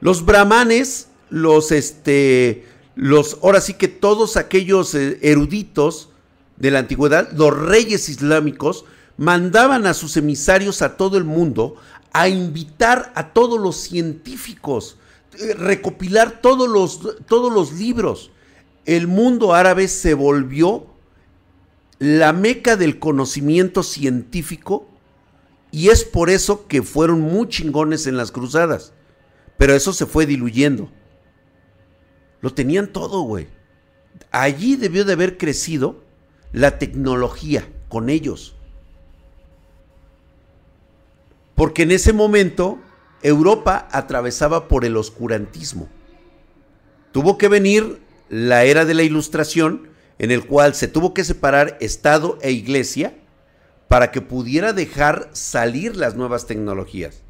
Los 0.00 0.24
brahmanes, 0.24 1.08
los 1.30 1.72
este, 1.72 2.66
los, 2.94 3.38
ahora 3.42 3.60
sí 3.60 3.74
que 3.74 3.88
todos 3.88 4.36
aquellos 4.36 4.94
eh, 4.94 5.18
eruditos 5.22 6.10
de 6.56 6.70
la 6.70 6.80
antigüedad, 6.80 7.30
los 7.32 7.56
reyes 7.56 8.08
islámicos, 8.08 8.84
mandaban 9.16 9.86
a 9.86 9.94
sus 9.94 10.16
emisarios 10.16 10.82
a 10.82 10.96
todo 10.96 11.16
el 11.16 11.24
mundo 11.24 11.76
a 12.12 12.28
invitar 12.28 13.12
a 13.14 13.32
todos 13.32 13.60
los 13.60 13.76
científicos, 13.76 14.96
eh, 15.38 15.54
recopilar 15.54 16.40
todos 16.40 16.68
los, 16.68 17.00
todos 17.26 17.52
los 17.52 17.72
libros. 17.74 18.30
El 18.86 19.06
mundo 19.06 19.54
árabe 19.54 19.88
se 19.88 20.14
volvió 20.14 20.86
la 21.98 22.32
meca 22.32 22.76
del 22.76 22.98
conocimiento 22.98 23.82
científico 23.82 24.88
y 25.72 25.88
es 25.88 26.04
por 26.04 26.30
eso 26.30 26.66
que 26.66 26.82
fueron 26.82 27.20
muy 27.20 27.48
chingones 27.48 28.06
en 28.06 28.16
las 28.16 28.32
cruzadas. 28.32 28.92
Pero 29.58 29.74
eso 29.74 29.92
se 29.92 30.06
fue 30.06 30.26
diluyendo. 30.26 30.90
Lo 32.40 32.52
tenían 32.52 32.92
todo, 32.92 33.22
güey. 33.22 33.48
Allí 34.30 34.76
debió 34.76 35.04
de 35.04 35.14
haber 35.14 35.38
crecido 35.38 36.04
la 36.52 36.78
tecnología 36.78 37.68
con 37.88 38.08
ellos. 38.08 38.54
Porque 41.54 41.82
en 41.82 41.90
ese 41.90 42.12
momento 42.12 42.78
Europa 43.22 43.88
atravesaba 43.90 44.68
por 44.68 44.84
el 44.84 44.96
oscurantismo. 44.96 45.88
Tuvo 47.12 47.38
que 47.38 47.48
venir 47.48 47.98
la 48.28 48.64
era 48.64 48.84
de 48.84 48.94
la 48.94 49.02
ilustración 49.02 49.88
en 50.18 50.30
el 50.30 50.46
cual 50.46 50.74
se 50.74 50.88
tuvo 50.88 51.14
que 51.14 51.24
separar 51.24 51.76
Estado 51.80 52.38
e 52.42 52.52
Iglesia 52.52 53.14
para 53.88 54.10
que 54.10 54.20
pudiera 54.20 54.72
dejar 54.72 55.30
salir 55.32 55.96
las 55.96 56.14
nuevas 56.14 56.46
tecnologías. 56.46 57.22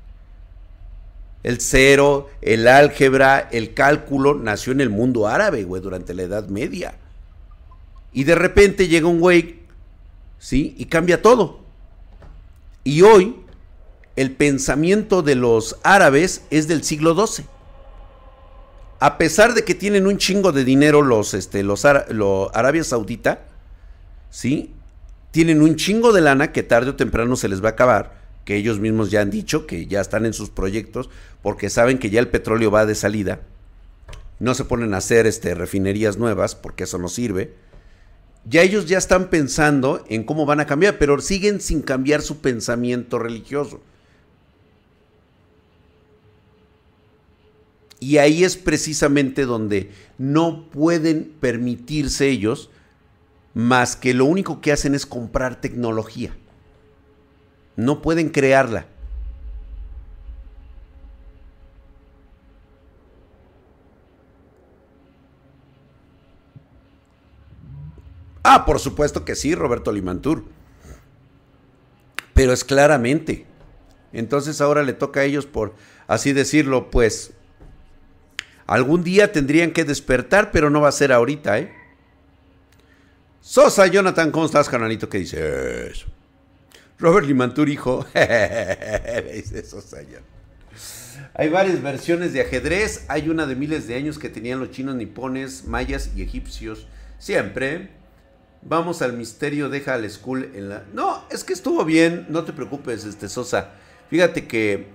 El 1.46 1.60
cero, 1.60 2.28
el 2.42 2.66
álgebra, 2.66 3.48
el 3.52 3.72
cálculo 3.72 4.34
nació 4.34 4.72
en 4.72 4.80
el 4.80 4.90
mundo 4.90 5.28
árabe, 5.28 5.62
güey, 5.62 5.80
durante 5.80 6.12
la 6.12 6.24
Edad 6.24 6.48
Media. 6.48 6.98
Y 8.12 8.24
de 8.24 8.34
repente 8.34 8.88
llega 8.88 9.06
un 9.06 9.20
güey, 9.20 9.60
¿sí? 10.40 10.74
Y 10.76 10.86
cambia 10.86 11.22
todo. 11.22 11.60
Y 12.82 13.02
hoy 13.02 13.36
el 14.16 14.32
pensamiento 14.32 15.22
de 15.22 15.36
los 15.36 15.76
árabes 15.84 16.42
es 16.50 16.66
del 16.66 16.82
siglo 16.82 17.14
XII. 17.14 17.44
A 18.98 19.16
pesar 19.16 19.54
de 19.54 19.62
que 19.62 19.76
tienen 19.76 20.08
un 20.08 20.18
chingo 20.18 20.50
de 20.50 20.64
dinero 20.64 21.00
los, 21.00 21.32
este, 21.32 21.62
los, 21.62 21.84
Arabia 21.84 22.82
Saudita, 22.82 23.42
¿sí? 24.30 24.74
Tienen 25.30 25.62
un 25.62 25.76
chingo 25.76 26.12
de 26.12 26.22
lana 26.22 26.50
que 26.50 26.64
tarde 26.64 26.90
o 26.90 26.96
temprano 26.96 27.36
se 27.36 27.48
les 27.48 27.62
va 27.62 27.68
a 27.68 27.72
acabar, 27.72 28.25
que 28.46 28.54
ellos 28.56 28.78
mismos 28.78 29.10
ya 29.10 29.20
han 29.20 29.30
dicho 29.30 29.66
que 29.66 29.86
ya 29.86 30.00
están 30.00 30.24
en 30.24 30.32
sus 30.32 30.50
proyectos, 30.50 31.10
porque 31.42 31.68
saben 31.68 31.98
que 31.98 32.10
ya 32.10 32.20
el 32.20 32.28
petróleo 32.28 32.70
va 32.70 32.86
de 32.86 32.94
salida. 32.94 33.40
No 34.38 34.54
se 34.54 34.64
ponen 34.64 34.94
a 34.94 34.98
hacer 34.98 35.26
este, 35.26 35.54
refinerías 35.54 36.16
nuevas, 36.16 36.54
porque 36.54 36.84
eso 36.84 36.96
no 36.96 37.08
sirve. 37.08 37.54
Ya 38.48 38.62
ellos 38.62 38.86
ya 38.86 38.98
están 38.98 39.30
pensando 39.30 40.04
en 40.08 40.22
cómo 40.22 40.46
van 40.46 40.60
a 40.60 40.66
cambiar, 40.66 40.96
pero 40.96 41.20
siguen 41.20 41.60
sin 41.60 41.82
cambiar 41.82 42.22
su 42.22 42.38
pensamiento 42.38 43.18
religioso. 43.18 43.80
Y 47.98 48.18
ahí 48.18 48.44
es 48.44 48.56
precisamente 48.56 49.44
donde 49.44 49.90
no 50.18 50.70
pueden 50.70 51.32
permitirse 51.40 52.28
ellos 52.28 52.70
más 53.54 53.96
que 53.96 54.14
lo 54.14 54.26
único 54.26 54.60
que 54.60 54.70
hacen 54.70 54.94
es 54.94 55.04
comprar 55.04 55.60
tecnología. 55.60 56.36
No 57.76 58.02
pueden 58.02 58.30
crearla. 58.30 58.86
Ah, 68.42 68.64
por 68.64 68.78
supuesto 68.78 69.24
que 69.24 69.34
sí, 69.34 69.54
Roberto 69.54 69.92
Limantur. 69.92 70.44
Pero 72.32 72.52
es 72.52 72.64
claramente. 72.64 73.44
Entonces 74.12 74.60
ahora 74.60 74.82
le 74.82 74.92
toca 74.92 75.20
a 75.20 75.24
ellos, 75.24 75.46
por 75.46 75.74
así 76.06 76.32
decirlo, 76.32 76.90
pues 76.90 77.32
algún 78.66 79.02
día 79.04 79.32
tendrían 79.32 79.72
que 79.72 79.84
despertar, 79.84 80.52
pero 80.52 80.70
no 80.70 80.80
va 80.80 80.88
a 80.88 80.92
ser 80.92 81.12
ahorita, 81.12 81.58
¿eh? 81.58 81.74
Sosa, 83.40 83.86
Jonathan, 83.88 84.30
¿cómo 84.30 84.46
estás, 84.46 84.68
canalito? 84.68 85.08
¿Qué 85.08 85.18
dices? 85.18 86.06
Robert 86.98 87.26
Limantur, 87.26 87.68
hijo. 87.68 88.06
dice 89.34 89.64
Sosa, 89.64 89.98
Hay 91.34 91.48
varias 91.50 91.82
versiones 91.82 92.32
de 92.32 92.40
ajedrez. 92.40 93.04
Hay 93.08 93.28
una 93.28 93.46
de 93.46 93.54
miles 93.54 93.86
de 93.86 93.96
años 93.96 94.18
que 94.18 94.30
tenían 94.30 94.60
los 94.60 94.70
chinos, 94.70 94.96
nipones, 94.96 95.66
mayas 95.66 96.10
y 96.16 96.22
egipcios. 96.22 96.86
Siempre. 97.18 97.90
Vamos 98.62 99.02
al 99.02 99.12
misterio, 99.12 99.68
deja 99.68 99.94
al 99.94 100.10
school 100.10 100.50
en 100.54 100.70
la... 100.70 100.84
No, 100.92 101.22
es 101.30 101.44
que 101.44 101.52
estuvo 101.52 101.84
bien, 101.84 102.26
no 102.28 102.42
te 102.42 102.52
preocupes, 102.52 103.04
este 103.04 103.28
Sosa. 103.28 103.74
Fíjate 104.10 104.48
que 104.48 104.88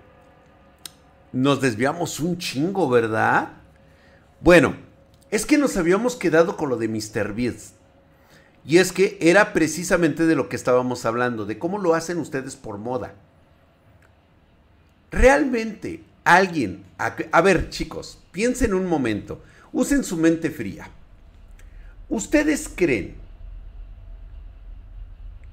nos 1.31 1.61
desviamos 1.61 2.19
un 2.19 2.37
chingo, 2.37 2.89
¿verdad? 2.89 3.53
Bueno, 4.41 4.75
es 5.29 5.45
que 5.45 5.57
nos 5.57 5.77
habíamos 5.77 6.17
quedado 6.17 6.57
con 6.57 6.69
lo 6.69 6.75
de 6.75 6.89
Mr. 6.89 7.33
Beast. 7.33 7.75
Y 8.65 8.77
es 8.77 8.91
que 8.91 9.17
era 9.21 9.53
precisamente 9.53 10.25
de 10.25 10.35
lo 10.35 10.49
que 10.49 10.55
estábamos 10.55 11.05
hablando, 11.05 11.45
de 11.45 11.57
cómo 11.57 11.79
lo 11.79 11.95
hacen 11.95 12.17
ustedes 12.17 12.55
por 12.55 12.77
moda. 12.77 13.13
Realmente, 15.11 16.03
alguien... 16.23 16.83
A, 16.97 17.41
ver, 17.41 17.69
chicos, 17.69 18.19
piensen 18.31 18.73
un 18.73 18.85
momento, 18.85 19.41
usen 19.73 20.03
su 20.03 20.17
mente 20.17 20.51
fría. 20.51 20.89
¿Ustedes 22.07 22.69
creen 22.73 23.15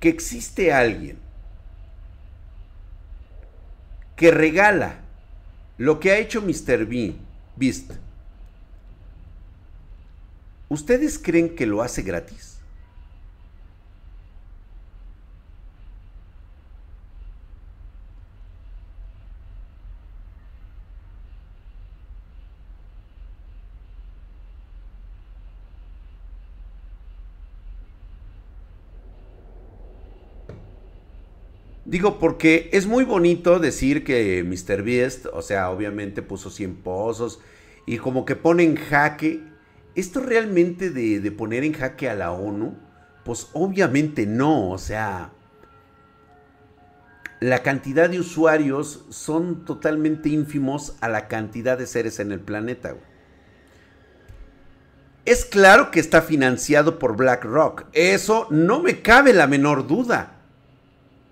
que 0.00 0.08
existe 0.08 0.72
alguien 0.72 1.18
que 4.16 4.30
regala 4.30 4.98
lo 5.78 6.00
que 6.00 6.10
ha 6.10 6.18
hecho 6.18 6.42
Mr. 6.42 6.86
Beast, 7.56 7.92
¿ustedes 10.68 11.18
creen 11.18 11.54
que 11.54 11.66
lo 11.66 11.82
hace 11.82 12.02
gratis? 12.02 12.47
Digo, 31.88 32.18
porque 32.18 32.68
es 32.74 32.86
muy 32.86 33.04
bonito 33.04 33.58
decir 33.58 34.04
que 34.04 34.44
Mr. 34.44 34.82
Beast, 34.82 35.24
o 35.32 35.40
sea, 35.40 35.70
obviamente 35.70 36.20
puso 36.20 36.50
100 36.50 36.82
pozos 36.82 37.40
y 37.86 37.96
como 37.96 38.26
que 38.26 38.36
pone 38.36 38.62
en 38.62 38.76
jaque. 38.76 39.42
¿Esto 39.94 40.20
realmente 40.20 40.90
de, 40.90 41.20
de 41.20 41.32
poner 41.32 41.64
en 41.64 41.72
jaque 41.72 42.10
a 42.10 42.14
la 42.14 42.32
ONU? 42.32 42.76
Pues 43.24 43.48
obviamente 43.54 44.26
no, 44.26 44.70
o 44.70 44.76
sea, 44.76 45.32
la 47.40 47.62
cantidad 47.62 48.10
de 48.10 48.20
usuarios 48.20 49.06
son 49.08 49.64
totalmente 49.64 50.28
ínfimos 50.28 50.94
a 51.00 51.08
la 51.08 51.26
cantidad 51.26 51.78
de 51.78 51.86
seres 51.86 52.20
en 52.20 52.32
el 52.32 52.40
planeta. 52.40 52.96
Es 55.24 55.46
claro 55.46 55.90
que 55.90 56.00
está 56.00 56.20
financiado 56.20 56.98
por 56.98 57.16
BlackRock, 57.16 57.86
eso 57.94 58.46
no 58.50 58.82
me 58.82 59.00
cabe 59.00 59.32
la 59.32 59.46
menor 59.46 59.86
duda. 59.86 60.37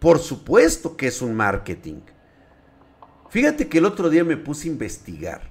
Por 0.07 0.21
supuesto 0.21 0.97
que 0.97 1.09
es 1.09 1.21
un 1.21 1.35
marketing. 1.35 1.97
Fíjate 3.29 3.67
que 3.67 3.79
el 3.79 3.85
otro 3.85 4.09
día 4.09 4.23
me 4.23 4.37
puse 4.37 4.69
a 4.69 4.71
investigar 4.71 5.51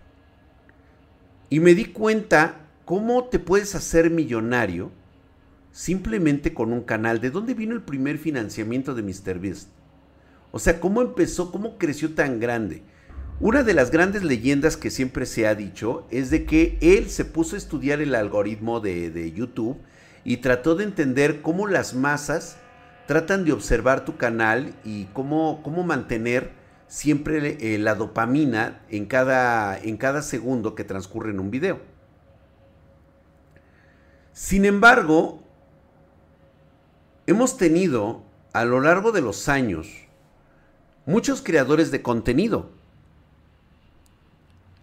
y 1.50 1.60
me 1.60 1.76
di 1.76 1.84
cuenta 1.84 2.66
cómo 2.86 3.26
te 3.26 3.38
puedes 3.38 3.76
hacer 3.76 4.10
millonario 4.10 4.94
simplemente 5.74 6.54
con 6.54 6.72
un 6.72 6.84
canal. 6.84 7.20
¿De 7.20 7.32
dónde 7.32 7.54
vino 7.54 7.76
el 7.76 7.82
primer 7.82 8.18
financiamiento 8.18 8.96
de 8.96 9.04
MrBeast? 9.04 9.68
O 10.54 10.60
sea, 10.60 10.80
¿cómo 10.80 11.02
empezó? 11.02 11.52
¿Cómo 11.52 11.78
creció 11.78 12.14
tan 12.14 12.40
grande? 12.40 12.82
Una 13.42 13.62
de 13.62 13.74
las 13.74 13.92
grandes 13.92 14.24
leyendas 14.24 14.78
que 14.78 14.90
siempre 14.90 15.26
se 15.26 15.48
ha 15.48 15.56
dicho 15.56 16.08
es 16.12 16.30
de 16.30 16.46
que 16.46 16.78
él 16.80 17.10
se 17.10 17.26
puso 17.26 17.56
a 17.56 17.60
estudiar 17.60 18.00
el 18.00 18.16
algoritmo 18.16 18.80
de, 18.80 19.10
de 19.12 19.34
YouTube 19.34 19.76
y 20.24 20.38
trató 20.38 20.76
de 20.76 20.86
entender 20.86 21.42
cómo 21.42 21.68
las 21.68 21.94
masas 21.94 22.56
tratan 23.08 23.46
de 23.46 23.52
observar 23.52 24.06
tu 24.06 24.18
canal 24.18 24.74
y 24.84 25.06
cómo, 25.06 25.62
cómo 25.64 25.84
mantener 25.84 26.52
siempre 26.88 27.58
eh, 27.60 27.78
la 27.78 27.96
dopamina 27.96 28.82
en 28.90 29.06
cada, 29.06 29.78
en 29.78 29.98
cada 29.98 30.22
segundo 30.22 30.76
que 30.76 30.84
transcurre 30.84 31.32
en 31.32 31.40
un 31.40 31.52
video. 31.52 31.80
Sin 34.34 34.66
embargo, 34.66 35.42
hemos 37.28 37.58
tenido 37.58 38.24
a 38.54 38.66
lo 38.66 38.82
largo 38.82 39.12
de 39.12 39.22
los 39.22 39.50
años 39.50 39.88
muchos 41.06 41.42
creadores 41.42 41.92
de 41.92 42.02
contenido. 42.02 42.70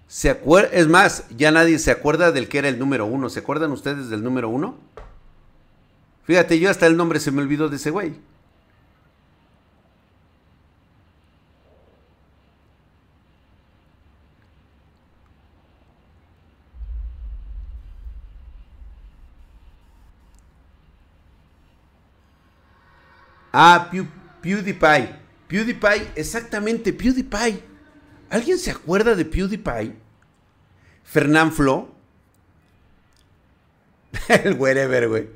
¿Se 0.06 0.38
es 0.72 0.88
más, 0.88 1.24
ya 1.36 1.50
nadie 1.50 1.78
se 1.78 1.90
acuerda 1.90 2.32
del 2.32 2.48
que 2.48 2.58
era 2.58 2.68
el 2.68 2.78
número 2.78 3.06
uno. 3.06 3.30
¿Se 3.30 3.40
acuerdan 3.40 3.72
ustedes 3.72 4.10
del 4.10 4.22
número 4.22 4.48
uno? 4.50 4.76
Fíjate, 6.24 6.58
yo 6.58 6.70
hasta 6.70 6.86
el 6.86 6.96
nombre 6.96 7.20
se 7.20 7.30
me 7.30 7.42
olvidó 7.42 7.68
de 7.68 7.76
ese 7.76 7.90
güey. 7.90 8.14
Ah, 23.52 23.90
PewDiePie. 24.40 25.14
PewDiePie, 25.48 26.12
exactamente, 26.16 26.92
PewDiePie. 26.92 27.62
¿Alguien 28.30 28.58
se 28.58 28.70
acuerda 28.70 29.14
de 29.14 29.24
PewDiePie? 29.26 29.94
Fernán 31.04 31.52
Flo. 31.52 31.94
El 34.28 34.54
wherever, 34.54 35.08
güey. 35.08 35.28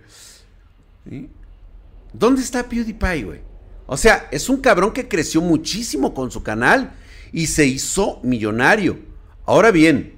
¿Dónde 2.12 2.42
está 2.42 2.68
PewDiePie, 2.68 3.24
güey? 3.24 3.40
O 3.86 3.96
sea, 3.96 4.28
es 4.32 4.48
un 4.48 4.60
cabrón 4.60 4.92
que 4.92 5.08
creció 5.08 5.40
muchísimo 5.40 6.12
con 6.12 6.30
su 6.30 6.42
canal 6.42 6.92
y 7.32 7.46
se 7.46 7.66
hizo 7.66 8.20
millonario. 8.22 8.98
Ahora 9.44 9.70
bien, 9.70 10.14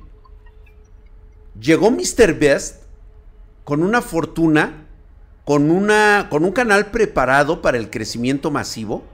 llegó 1.61 1.91
MrBeast 1.91 2.83
con 3.65 3.83
una 3.83 4.01
fortuna, 4.01 4.87
con, 5.45 5.71
una, 5.71 6.29
con 6.31 6.45
un 6.45 6.53
canal 6.53 6.91
preparado 6.91 7.61
para 7.61 7.77
el 7.77 7.91
crecimiento 7.91 8.51
masivo 8.51 9.05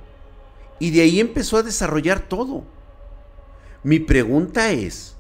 y 0.79 0.91
de 0.91 1.03
ahí 1.03 1.21
empezó 1.21 1.57
a 1.57 1.63
desarrollar 1.63 2.21
todo. 2.21 2.65
Mi 3.83 3.99
pregunta 3.99 4.71
es, 4.71 5.14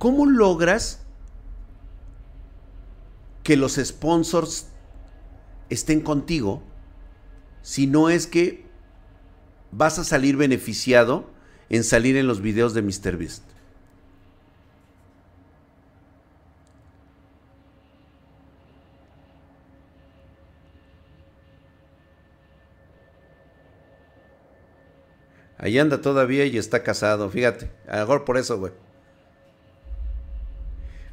¿Cómo 0.00 0.24
logras 0.24 1.02
que 3.42 3.58
los 3.58 3.74
sponsors 3.74 4.68
estén 5.68 6.00
contigo 6.00 6.62
si 7.60 7.86
no 7.86 8.08
es 8.08 8.26
que 8.26 8.64
vas 9.70 9.98
a 9.98 10.04
salir 10.04 10.38
beneficiado 10.38 11.28
en 11.68 11.84
salir 11.84 12.16
en 12.16 12.26
los 12.26 12.40
videos 12.40 12.72
de 12.72 12.80
MrBeast? 12.80 13.44
Ahí 25.58 25.78
anda 25.78 26.00
todavía 26.00 26.46
y 26.46 26.56
está 26.56 26.82
casado, 26.82 27.28
fíjate. 27.28 27.70
A 27.86 27.96
lo 27.96 28.00
mejor 28.04 28.24
por 28.24 28.38
eso, 28.38 28.58
güey. 28.58 28.72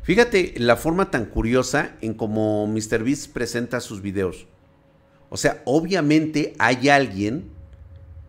Fíjate 0.08 0.54
la 0.56 0.78
forma 0.78 1.12
tan 1.12 1.26
curiosa 1.26 1.98
en 2.00 2.14
cómo 2.14 2.66
MrBeast 2.66 3.34
presenta 3.34 3.82
sus 3.82 4.02
videos. 4.02 4.48
O 5.28 5.36
sea, 5.36 5.62
obviamente 5.66 6.54
hay 6.60 6.88
alguien 6.88 7.50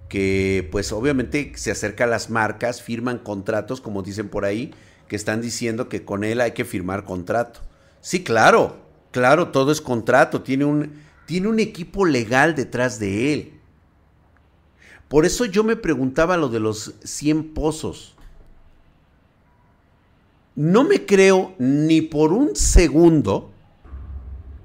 que 0.08 0.68
pues 0.72 0.90
obviamente 0.90 1.52
se 1.54 1.70
acerca 1.70 2.02
a 2.02 2.08
las 2.08 2.30
marcas, 2.30 2.82
firman 2.82 3.18
contratos, 3.18 3.80
como 3.80 4.02
dicen 4.02 4.28
por 4.28 4.44
ahí, 4.44 4.74
que 5.06 5.14
están 5.14 5.40
diciendo 5.40 5.88
que 5.88 6.04
con 6.04 6.24
él 6.24 6.40
hay 6.40 6.50
que 6.50 6.64
firmar 6.64 7.04
contrato. 7.04 7.60
Sí, 8.00 8.24
claro, 8.24 8.78
claro, 9.12 9.52
todo 9.52 9.70
es 9.70 9.80
contrato, 9.80 10.42
tiene 10.42 10.64
un, 10.64 11.00
tiene 11.26 11.46
un 11.46 11.60
equipo 11.60 12.04
legal 12.04 12.56
detrás 12.56 12.98
de 12.98 13.32
él. 13.32 13.52
Por 15.06 15.24
eso 15.24 15.44
yo 15.44 15.62
me 15.62 15.76
preguntaba 15.76 16.36
lo 16.38 16.48
de 16.48 16.58
los 16.58 16.94
100 17.04 17.54
pozos. 17.54 18.16
No 20.58 20.82
me 20.82 21.06
creo 21.06 21.54
ni 21.58 22.02
por 22.02 22.32
un 22.32 22.56
segundo 22.56 23.52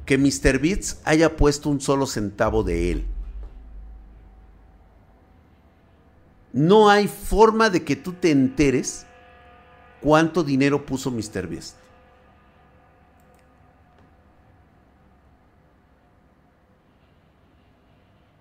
que 0.07 0.17
Mr. 0.17 0.57
Beats 0.57 0.99
haya 1.05 1.37
puesto 1.37 1.69
un 1.69 1.79
solo 1.81 2.07
centavo 2.07 2.63
de 2.63 2.91
él. 2.91 3.05
No 6.51 6.89
hay 6.89 7.07
forma 7.07 7.69
de 7.69 7.83
que 7.83 7.95
tú 7.95 8.13
te 8.13 8.31
enteres 8.31 9.05
cuánto 10.01 10.43
dinero 10.43 10.83
puso 10.83 11.11
Mr. 11.11 11.45
Beast. 11.45 11.75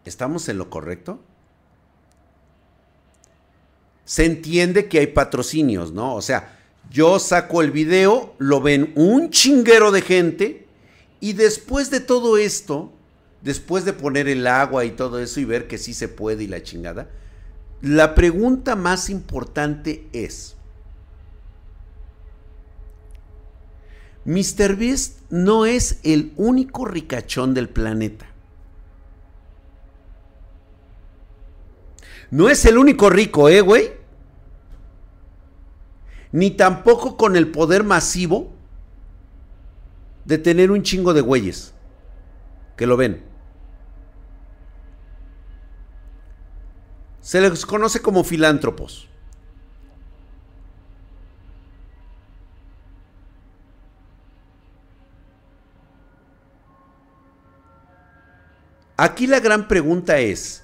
¿Estamos 0.07 0.49
en 0.49 0.57
lo 0.57 0.71
correcto? 0.71 1.21
Se 4.07 4.25
entiende 4.25 4.89
que 4.89 5.01
hay 5.01 5.09
patrocinios, 5.09 5.93
¿no? 5.93 6.15
O 6.15 6.23
sea, 6.23 6.61
yo 6.93 7.19
saco 7.19 7.63
el 7.63 7.71
video, 7.71 8.35
lo 8.39 8.61
ven 8.61 8.93
un 8.97 9.31
chinguero 9.31 9.91
de 9.91 10.03
gente 10.03 10.67
y 11.21 11.33
después 11.33 11.91
de 11.91 12.01
todo 12.01 12.37
esto, 12.37 12.93
después 13.41 13.87
de 13.87 13.95
poner 13.95 14.29
el 14.29 14.47
agua 14.47 14.85
y 14.85 14.91
todo 14.91 15.19
eso 15.19 15.41
y 15.41 15.47
ver 15.47 15.67
que 15.69 15.79
sí 15.79 15.95
se 15.95 16.09
puede 16.09 16.45
y 16.45 16.49
la 16.49 16.63
chingada, 16.63 17.09
la 17.81 18.15
pregunta 18.15 18.77
más 18.77 19.09
importante 19.09 20.07
es, 20.13 20.55
Mr. 24.27 24.77
Beast 24.77 25.19
no 25.31 25.65
es 25.65 25.99
el 26.03 26.33
único 26.37 26.85
ricachón 26.85 27.55
del 27.55 27.71
planeta. 27.71 28.27
No 32.31 32.49
es 32.49 32.65
el 32.65 32.79
único 32.79 33.11
rico, 33.11 33.49
¿eh, 33.49 33.61
güey? 33.61 34.02
Ni 36.33 36.51
tampoco 36.51 37.17
con 37.19 37.37
el 37.37 37.51
poder 37.51 37.85
masivo 37.85 38.51
de 40.25 40.39
tener 40.39 40.71
un 40.71 40.83
chingo 40.83 41.13
de 41.13 41.21
güeyes 41.21 41.75
que 42.77 42.87
lo 42.87 42.97
ven. 42.97 43.23
Se 47.21 47.41
les 47.41 47.67
conoce 47.67 48.01
como 48.01 48.25
filántropos. 48.25 49.09
Aquí 58.97 59.27
la 59.27 59.41
gran 59.41 59.67
pregunta 59.67 60.19
es, 60.19 60.63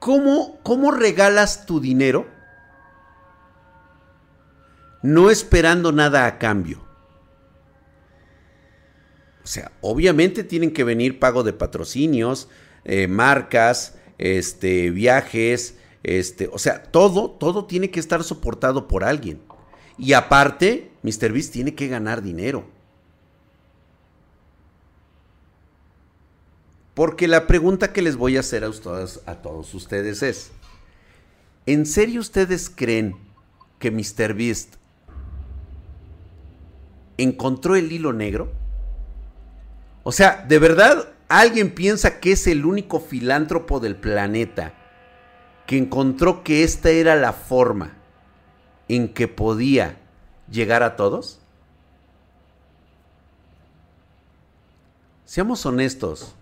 ¿cómo, 0.00 0.58
cómo 0.62 0.90
regalas 0.90 1.66
tu 1.66 1.80
dinero 1.80 2.26
no 5.02 5.30
esperando 5.30 5.92
nada 5.92 6.26
a 6.26 6.38
cambio? 6.38 6.82
O 9.42 9.46
sea, 9.46 9.72
obviamente 9.80 10.44
tienen 10.44 10.72
que 10.72 10.84
venir 10.84 11.18
pago 11.18 11.42
de 11.42 11.52
patrocinios, 11.52 12.48
eh, 12.84 13.08
marcas, 13.08 13.96
este, 14.18 14.90
viajes, 14.90 15.76
este, 16.02 16.48
o 16.52 16.58
sea, 16.58 16.82
todo, 16.82 17.30
todo 17.30 17.66
tiene 17.66 17.90
que 17.90 18.00
estar 18.00 18.22
soportado 18.22 18.86
por 18.88 19.04
alguien. 19.04 19.40
Y 19.98 20.12
aparte, 20.12 20.90
MrBeast 21.02 21.52
tiene 21.52 21.74
que 21.74 21.88
ganar 21.88 22.22
dinero. 22.22 22.68
Porque 26.94 27.28
la 27.28 27.46
pregunta 27.46 27.92
que 27.92 28.02
les 28.02 28.16
voy 28.16 28.36
a 28.36 28.40
hacer 28.40 28.64
a, 28.64 28.68
ustedes, 28.68 29.20
a 29.26 29.36
todos 29.36 29.72
ustedes 29.74 30.22
es, 30.22 30.50
¿en 31.66 31.86
serio 31.86 32.20
ustedes 32.20 32.68
creen 32.68 33.16
que 33.78 33.90
MrBeast 33.90 34.79
encontró 37.22 37.76
el 37.76 37.92
hilo 37.92 38.12
negro? 38.12 38.52
O 40.02 40.12
sea, 40.12 40.44
¿de 40.48 40.58
verdad 40.58 41.08
alguien 41.28 41.74
piensa 41.74 42.20
que 42.20 42.32
es 42.32 42.46
el 42.46 42.64
único 42.64 43.00
filántropo 43.00 43.80
del 43.80 43.96
planeta 43.96 44.74
que 45.66 45.78
encontró 45.78 46.42
que 46.42 46.64
esta 46.64 46.90
era 46.90 47.16
la 47.16 47.32
forma 47.32 47.96
en 48.88 49.12
que 49.12 49.28
podía 49.28 49.98
llegar 50.50 50.82
a 50.82 50.96
todos? 50.96 51.40
Seamos 55.24 55.64
honestos. 55.64 56.34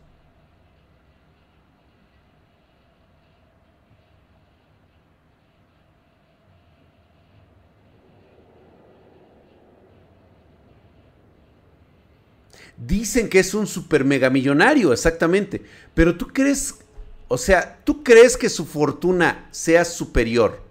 Dicen 12.79 13.29
que 13.29 13.41
es 13.41 13.55
un 13.55 13.67
super 13.67 14.05
mega 14.05 14.31
millonario, 14.31 14.93
exactamente. 14.93 15.65
Pero 15.95 16.17
tú 16.17 16.29
crees, 16.29 16.79
o 17.27 17.37
sea, 17.37 17.81
¿tú 17.85 18.05
crees 18.05 18.37
que 18.37 18.49
su 18.49 18.65
fortuna 18.65 19.49
sea 19.51 19.85
superior 19.85 20.63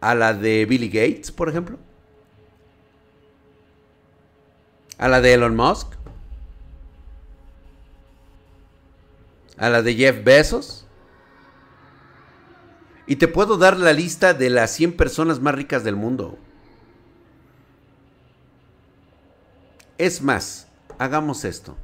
a 0.00 0.14
la 0.14 0.32
de 0.32 0.64
Billy 0.64 0.88
Gates, 0.88 1.30
por 1.30 1.50
ejemplo? 1.50 1.78
¿A 4.96 5.08
la 5.08 5.20
de 5.20 5.34
Elon 5.34 5.54
Musk? 5.54 5.88
¿A 9.58 9.68
la 9.68 9.82
de 9.82 9.94
Jeff 9.94 10.24
Bezos? 10.24 10.86
Y 13.06 13.16
te 13.16 13.28
puedo 13.28 13.58
dar 13.58 13.76
la 13.76 13.92
lista 13.92 14.32
de 14.32 14.48
las 14.48 14.70
100 14.70 14.96
personas 14.96 15.40
más 15.40 15.54
ricas 15.54 15.84
del 15.84 15.96
mundo. 15.96 16.38
Es 19.98 20.22
más, 20.22 20.66
hagamos 20.98 21.44
esto. 21.44 21.76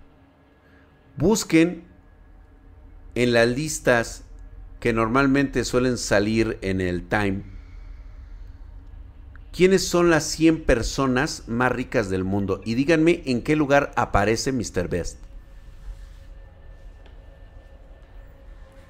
Busquen 1.16 1.84
en 3.14 3.32
las 3.32 3.48
listas 3.48 4.24
que 4.80 4.92
normalmente 4.92 5.64
suelen 5.64 5.98
salir 5.98 6.58
en 6.62 6.80
el 6.80 7.06
Time. 7.08 7.42
¿Quiénes 9.52 9.86
son 9.86 10.10
las 10.10 10.24
100 10.24 10.64
personas 10.64 11.48
más 11.48 11.72
ricas 11.72 12.08
del 12.08 12.24
mundo? 12.24 12.60
Y 12.64 12.74
díganme 12.74 13.22
en 13.26 13.42
qué 13.42 13.56
lugar 13.56 13.92
aparece 13.96 14.52
Mr. 14.52 14.88
Best. 14.88 15.18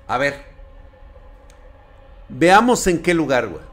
A 0.06 0.18
ver. 0.18 0.44
Veamos 2.28 2.86
en 2.86 3.02
qué 3.02 3.14
lugar, 3.14 3.48
güey. 3.48 3.69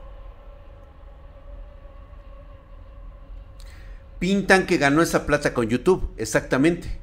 Pintan 4.20 4.66
que 4.66 4.78
ganó 4.78 5.02
esa 5.02 5.26
plata 5.26 5.54
con 5.54 5.68
YouTube, 5.70 6.14
exactamente. 6.18 7.00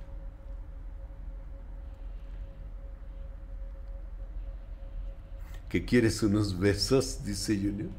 ¿Que 5.69 5.85
quieres 5.85 6.23
unos 6.23 6.59
besos? 6.59 7.25
Dice 7.25 7.57
Junior. 7.57 7.91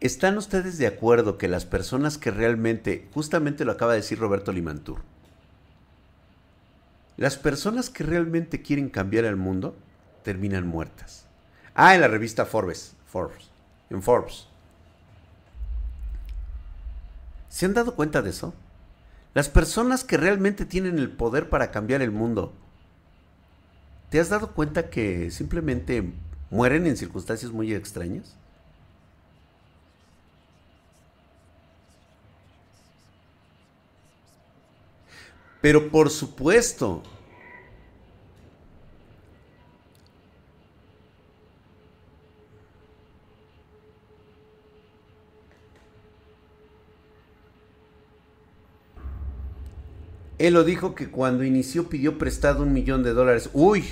¿Están 0.00 0.36
ustedes 0.36 0.76
de 0.76 0.86
acuerdo 0.86 1.38
que 1.38 1.48
las 1.48 1.64
personas 1.64 2.18
que 2.18 2.30
realmente, 2.30 3.08
justamente 3.14 3.64
lo 3.64 3.72
acaba 3.72 3.92
de 3.92 4.00
decir 4.00 4.18
Roberto 4.18 4.52
Limantur, 4.52 5.00
las 7.16 7.36
personas 7.36 7.90
que 7.90 8.04
realmente 8.04 8.62
quieren 8.62 8.88
cambiar 8.88 9.24
el 9.24 9.36
mundo 9.36 9.76
terminan 10.22 10.66
muertas. 10.66 11.26
Ah, 11.74 11.94
en 11.94 12.00
la 12.00 12.08
revista 12.08 12.46
Forbes, 12.46 12.94
Forbes, 13.06 13.50
en 13.90 14.02
Forbes. 14.02 14.48
¿Se 17.48 17.66
han 17.66 17.74
dado 17.74 17.94
cuenta 17.94 18.22
de 18.22 18.30
eso? 18.30 18.54
Las 19.32 19.48
personas 19.48 20.04
que 20.04 20.16
realmente 20.16 20.64
tienen 20.64 20.98
el 20.98 21.10
poder 21.10 21.48
para 21.48 21.70
cambiar 21.70 22.02
el 22.02 22.10
mundo, 22.10 22.52
¿te 24.10 24.20
has 24.20 24.28
dado 24.28 24.52
cuenta 24.52 24.90
que 24.90 25.30
simplemente 25.30 26.12
mueren 26.50 26.86
en 26.86 26.96
circunstancias 26.96 27.52
muy 27.52 27.74
extrañas? 27.74 28.36
Pero 35.64 35.88
por 35.88 36.10
supuesto, 36.10 37.02
Él 50.36 50.52
lo 50.52 50.64
dijo 50.64 50.94
que 50.94 51.08
cuando 51.08 51.44
inició 51.44 51.88
pidió 51.88 52.18
prestado 52.18 52.62
un 52.62 52.74
millón 52.74 53.02
de 53.02 53.14
dólares. 53.14 53.48
Uy, 53.54 53.84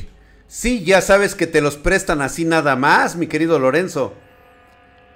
sí, 0.46 0.84
ya 0.84 1.00
sabes 1.00 1.34
que 1.34 1.46
te 1.46 1.62
los 1.62 1.78
prestan 1.78 2.20
así 2.20 2.44
nada 2.44 2.76
más, 2.76 3.16
mi 3.16 3.28
querido 3.28 3.58
Lorenzo. 3.58 4.12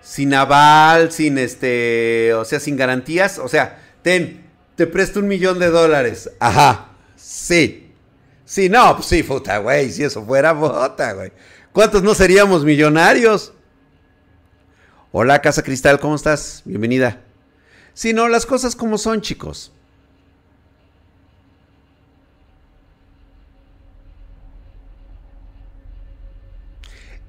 Sin 0.01 0.33
aval, 0.33 1.13
sin 1.13 1.37
este, 1.37 2.33
o 2.33 2.47
sea, 2.47 2.61
sin 2.61 2.79
garantías. 2.79 3.39
O 3.39 3.49
sea, 3.49 3.79
ten, 4.01 4.46
te 4.77 4.87
presto 4.87 5.21
un 5.21 5.29
millón 5.29 5.59
de 5.59 5.71
dólares. 5.71 6.31
Ajá, 6.39 6.91
sí. 7.17 7.91
Sí, 8.45 8.69
no, 8.69 8.95
pues 8.95 9.09
sí, 9.09 9.23
puta, 9.25 9.59
güey, 9.59 9.91
si 9.91 10.05
eso 10.05 10.25
fuera 10.25 10.59
puta, 10.59 11.13
güey. 11.15 11.33
¿Cuántos 11.73 12.03
no 12.03 12.15
seríamos 12.15 12.65
millonarios? 12.65 13.53
Hola, 15.11 15.41
Casa 15.41 15.63
Cristal, 15.63 15.99
¿cómo 15.99 16.15
estás? 16.15 16.63
Bienvenida. 16.65 17.23
Si 17.95 18.13
no, 18.13 18.29
las 18.29 18.47
cosas 18.47 18.77
como 18.77 18.99
son, 18.99 19.21
chicos. 19.23 19.73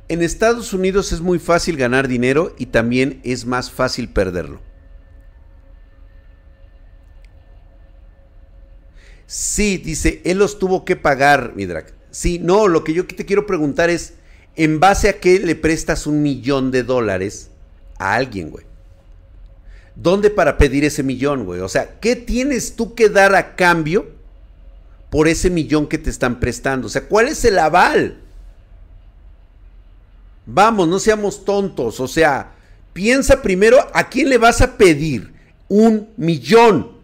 En 0.09 0.21
Estados 0.21 0.71
Unidos 0.73 1.11
es 1.11 1.19
muy 1.19 1.39
fácil 1.39 1.75
ganar 1.75 2.07
dinero 2.07 2.53
y 2.57 2.67
también 2.67 3.19
es 3.23 3.45
más 3.45 3.71
fácil 3.71 4.09
perderlo. 4.09 4.61
Sí, 9.28 9.78
dice, 9.78 10.21
él 10.23 10.38
los 10.38 10.57
tuvo 10.57 10.86
que 10.86 10.95
pagar, 10.95 11.53
Midrak. 11.55 11.93
Sí, 12.11 12.39
no, 12.39 12.67
lo 12.67 12.84
que 12.84 12.93
yo 12.93 13.05
te 13.05 13.25
quiero 13.25 13.45
preguntar 13.45 13.89
es, 13.89 14.13
¿en 14.55 14.80
base 14.80 15.09
a 15.09 15.19
qué 15.19 15.39
le 15.39 15.55
prestas 15.55 16.07
un 16.07 16.21
millón 16.23 16.71
de 16.71 16.84
dólares 16.84 17.49
a 17.99 18.15
alguien, 18.15 18.49
güey? 18.49 18.65
¿Dónde 19.95 20.30
para 20.30 20.57
pedir 20.57 20.86
ese 20.86 21.03
millón, 21.03 21.45
güey? 21.45 21.59
O 21.59 21.67
sea, 21.67 21.99
¿qué 21.99 22.15
tienes 22.15 22.75
tú 22.75 22.95
que 22.95 23.09
dar 23.09 23.36
a 23.36 23.55
cambio 23.55 24.07
por 25.09 25.28
ese 25.28 25.49
millón 25.49 25.88
que 25.88 25.97
te 25.97 26.09
están 26.09 26.39
prestando? 26.39 26.88
O 26.88 26.89
sea, 26.89 27.03
¿cuál 27.07 27.28
es 27.28 27.43
el 27.43 27.59
aval? 27.59 28.17
Vamos, 30.45 30.88
no 30.88 30.99
seamos 30.99 31.43
tontos. 31.43 31.99
O 31.99 32.07
sea, 32.07 32.53
piensa 32.93 33.41
primero 33.41 33.78
a 33.93 34.07
quién 34.07 34.30
le 34.30 34.38
vas 34.38 34.61
a 34.61 34.78
pedir 34.78 35.34
un 35.67 36.09
millón. 36.15 36.96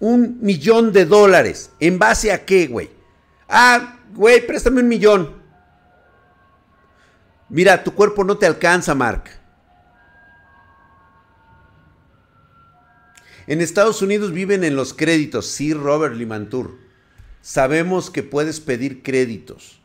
Un 0.00 0.38
millón 0.40 0.92
de 0.92 1.04
dólares. 1.04 1.70
¿En 1.80 1.98
base 1.98 2.32
a 2.32 2.44
qué, 2.44 2.66
güey? 2.66 2.90
Ah, 3.48 3.98
güey, 4.14 4.46
préstame 4.46 4.80
un 4.80 4.88
millón. 4.88 5.36
Mira, 7.48 7.82
tu 7.82 7.94
cuerpo 7.94 8.24
no 8.24 8.36
te 8.36 8.46
alcanza, 8.46 8.94
Mark. 8.94 9.24
En 13.46 13.60
Estados 13.60 14.02
Unidos 14.02 14.32
viven 14.32 14.62
en 14.64 14.76
los 14.76 14.92
créditos. 14.92 15.46
Sí, 15.46 15.72
Robert 15.72 16.14
Limantur. 16.14 16.78
Sabemos 17.40 18.10
que 18.10 18.22
puedes 18.22 18.60
pedir 18.60 19.02
créditos 19.02 19.78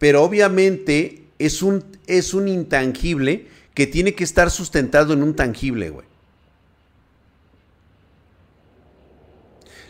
pero 0.00 0.22
obviamente 0.22 1.24
es 1.38 1.62
un, 1.62 1.84
es 2.06 2.32
un 2.32 2.48
intangible 2.48 3.46
que 3.74 3.86
tiene 3.86 4.14
que 4.14 4.24
estar 4.24 4.50
sustentado 4.50 5.12
en 5.12 5.22
un 5.22 5.36
tangible, 5.36 5.90
güey. 5.90 6.06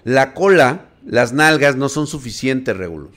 La 0.04 0.34
cola, 0.34 0.86
las 1.04 1.32
nalgas 1.32 1.76
no 1.76 1.88
son 1.88 2.06
suficientes, 2.06 2.76
Regulus. 2.76 3.10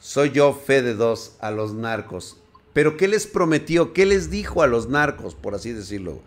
Soy 0.00 0.30
yo, 0.30 0.54
fe 0.54 0.82
de 0.82 0.94
dos, 0.94 1.36
a 1.40 1.50
los 1.50 1.74
narcos. 1.74 2.38
Pero 2.72 2.96
¿qué 2.96 3.08
les 3.08 3.26
prometió? 3.26 3.92
¿Qué 3.92 4.06
les 4.06 4.30
dijo 4.30 4.62
a 4.62 4.66
los 4.66 4.88
narcos, 4.88 5.34
por 5.34 5.54
así 5.54 5.72
decirlo? 5.72 6.20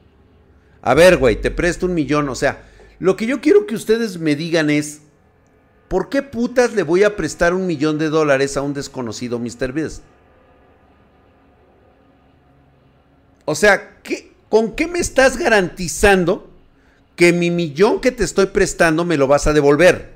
A 0.82 0.94
ver, 0.94 1.18
güey, 1.18 1.40
te 1.40 1.52
presto 1.52 1.86
un 1.86 1.94
millón. 1.94 2.28
O 2.30 2.36
sea, 2.36 2.70
lo 3.00 3.16
que 3.16 3.26
yo 3.26 3.42
quiero 3.42 3.66
que 3.66 3.76
ustedes 3.76 4.20
me 4.20 4.36
digan 4.36 4.70
es, 4.70 5.02
¿Por 5.92 6.08
qué 6.08 6.22
putas 6.22 6.72
le 6.72 6.84
voy 6.84 7.04
a 7.04 7.18
prestar 7.18 7.54
un 7.54 7.68
millón 7.68 7.98
de 7.98 8.08
dólares 8.08 8.56
a 8.56 8.62
un 8.62 8.74
desconocido 8.74 9.40
Mr. 9.40 9.74
Beast? 9.74 10.02
O 13.44 13.56
sea, 13.56 14.00
¿con 14.48 14.74
qué 14.74 14.88
me 14.88 15.00
estás 15.00 15.36
garantizando 15.36 16.50
que 17.22 17.34
mi 17.34 17.52
millón 17.52 18.02
que 18.02 18.12
te 18.12 18.24
estoy 18.24 18.48
prestando 18.48 19.06
me 19.06 19.16
lo 19.16 19.28
vas 19.28 19.46
a 19.46 19.54
devolver? 19.54 20.10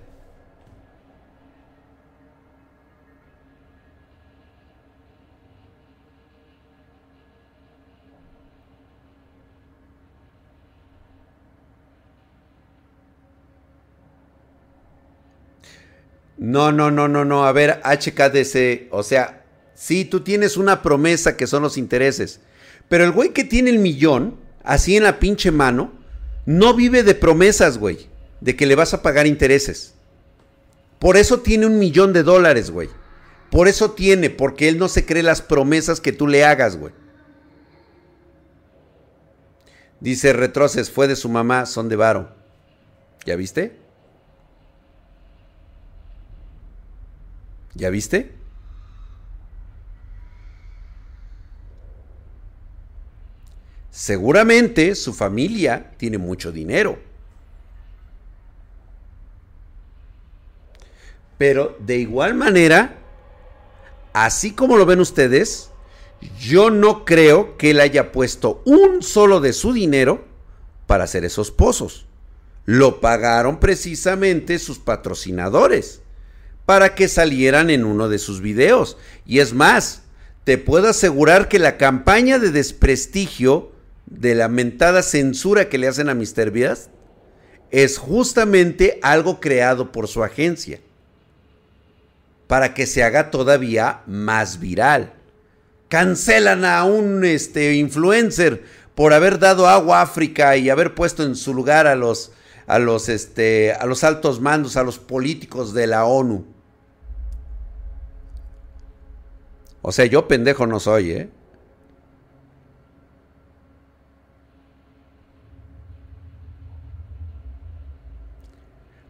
No, 16.38 16.72
no, 16.72 16.90
no, 16.90 17.08
no, 17.08 17.24
no. 17.24 17.46
A 17.46 17.52
ver, 17.52 17.82
HKDC. 17.84 18.88
O 18.90 19.04
sea, 19.04 19.46
sí, 19.76 20.06
tú 20.06 20.22
tienes 20.22 20.58
una 20.58 20.82
promesa 20.82 21.38
que 21.38 21.46
son 21.46 21.62
los 21.62 21.78
intereses. 21.78 22.42
Pero 22.90 23.04
el 23.04 23.12
güey 23.12 23.30
que 23.30 23.44
tiene 23.44 23.70
el 23.70 23.78
millón, 23.78 24.40
así 24.64 24.98
en 24.98 25.04
la 25.04 25.20
pinche 25.20 25.52
mano, 25.52 26.04
no 26.46 26.74
vive 26.74 27.04
de 27.04 27.16
promesas, 27.16 27.78
güey. 27.78 28.08
De 28.42 28.56
que 28.56 28.66
le 28.66 28.76
vas 28.76 28.94
a 28.94 29.02
pagar 29.02 29.28
intereses. 29.28 29.94
Por 31.00 31.18
eso 31.18 31.40
tiene 31.40 31.66
un 31.66 31.80
millón 31.80 32.14
de 32.14 32.24
dólares, 32.24 32.72
güey. 32.72 32.90
Por 33.50 33.68
eso 33.68 33.92
tiene, 33.92 34.30
porque 34.30 34.68
él 34.68 34.78
no 34.78 34.88
se 34.88 35.06
cree 35.06 35.24
las 35.24 35.42
promesas 35.42 36.02
que 36.02 36.12
tú 36.12 36.28
le 36.28 36.44
hagas, 36.44 36.78
güey. 36.78 36.94
Dice 40.00 40.34
Retroces, 40.34 40.92
fue 40.92 41.08
de 41.08 41.16
su 41.16 41.30
mamá, 41.30 41.66
son 41.66 41.90
de 41.90 41.96
varo. 41.96 42.36
¿Ya 43.26 43.36
viste? 43.36 43.80
¿Ya 47.74 47.90
viste? 47.90 48.32
Seguramente 53.96 54.94
su 54.94 55.14
familia 55.14 55.92
tiene 55.96 56.18
mucho 56.18 56.52
dinero. 56.52 57.00
Pero 61.38 61.78
de 61.80 61.96
igual 62.00 62.34
manera, 62.36 62.98
así 64.12 64.52
como 64.52 64.76
lo 64.76 64.86
ven 64.86 65.00
ustedes, 65.00 65.70
yo 66.38 66.72
no 66.72 67.06
creo 67.06 67.56
que 67.56 67.72
él 67.72 67.80
haya 67.80 68.12
puesto 68.12 68.62
un 68.66 69.02
solo 69.02 69.40
de 69.40 69.54
su 69.54 69.72
dinero 69.72 70.26
para 70.88 71.06
hacer 71.06 71.24
esos 71.24 71.50
pozos. 71.52 72.06
Lo 72.66 73.00
pagaron 73.00 73.62
precisamente 73.62 74.60
sus 74.60 74.78
patrocinadores 74.78 76.02
para 76.66 76.96
que 76.96 77.08
salieran 77.08 77.70
en 77.70 77.86
uno 77.86 78.10
de 78.10 78.20
sus 78.20 78.42
videos. 78.42 78.98
Y 79.26 79.40
es 79.40 79.54
más, 79.54 80.02
te 80.44 80.58
puedo 80.58 80.90
asegurar 80.90 81.48
que 81.48 81.60
la 81.60 81.78
campaña 81.78 82.40
de 82.40 82.52
desprestigio 82.52 83.72
de 84.06 84.36
la 84.36 84.48
mentada 84.48 85.02
censura 85.04 85.70
que 85.70 85.78
le 85.78 85.88
hacen 85.88 86.10
a 86.10 86.16
Mr. 86.16 86.52
Beast 86.52 86.90
es 87.72 87.98
justamente 87.98 89.00
algo 89.02 89.40
creado 89.40 89.92
por 89.92 90.08
su 90.08 90.24
agencia 90.24 90.80
para 92.48 92.74
que 92.74 92.86
se 92.86 93.04
haga 93.04 93.32
todavía 93.32 94.02
más 94.06 94.60
viral. 94.60 95.14
Cancelan 95.90 96.66
a 96.66 96.84
un 96.84 97.26
este, 97.26 97.76
influencer 97.76 98.64
por 98.94 99.14
haber 99.14 99.40
dado 99.40 99.68
agua 99.68 100.00
a 100.00 100.04
África 100.04 100.56
y 100.58 100.70
haber 100.70 100.96
puesto 100.96 101.24
en 101.24 101.36
su 101.36 101.54
lugar 101.54 101.88
a 101.88 101.96
los, 101.96 102.32
a 102.68 102.80
los, 102.80 103.10
este, 103.10 103.74
a 103.74 103.86
los 103.86 104.04
altos 104.04 104.40
mandos, 104.40 104.78
a 104.78 104.84
los 104.84 105.00
políticos 105.00 105.74
de 105.74 105.88
la 105.88 106.06
ONU. 106.06 106.46
O 109.82 109.92
sea, 109.92 110.06
yo 110.06 110.28
pendejo 110.28 110.66
no 110.66 110.80
soy, 110.80 111.12
¿eh? 111.12 111.30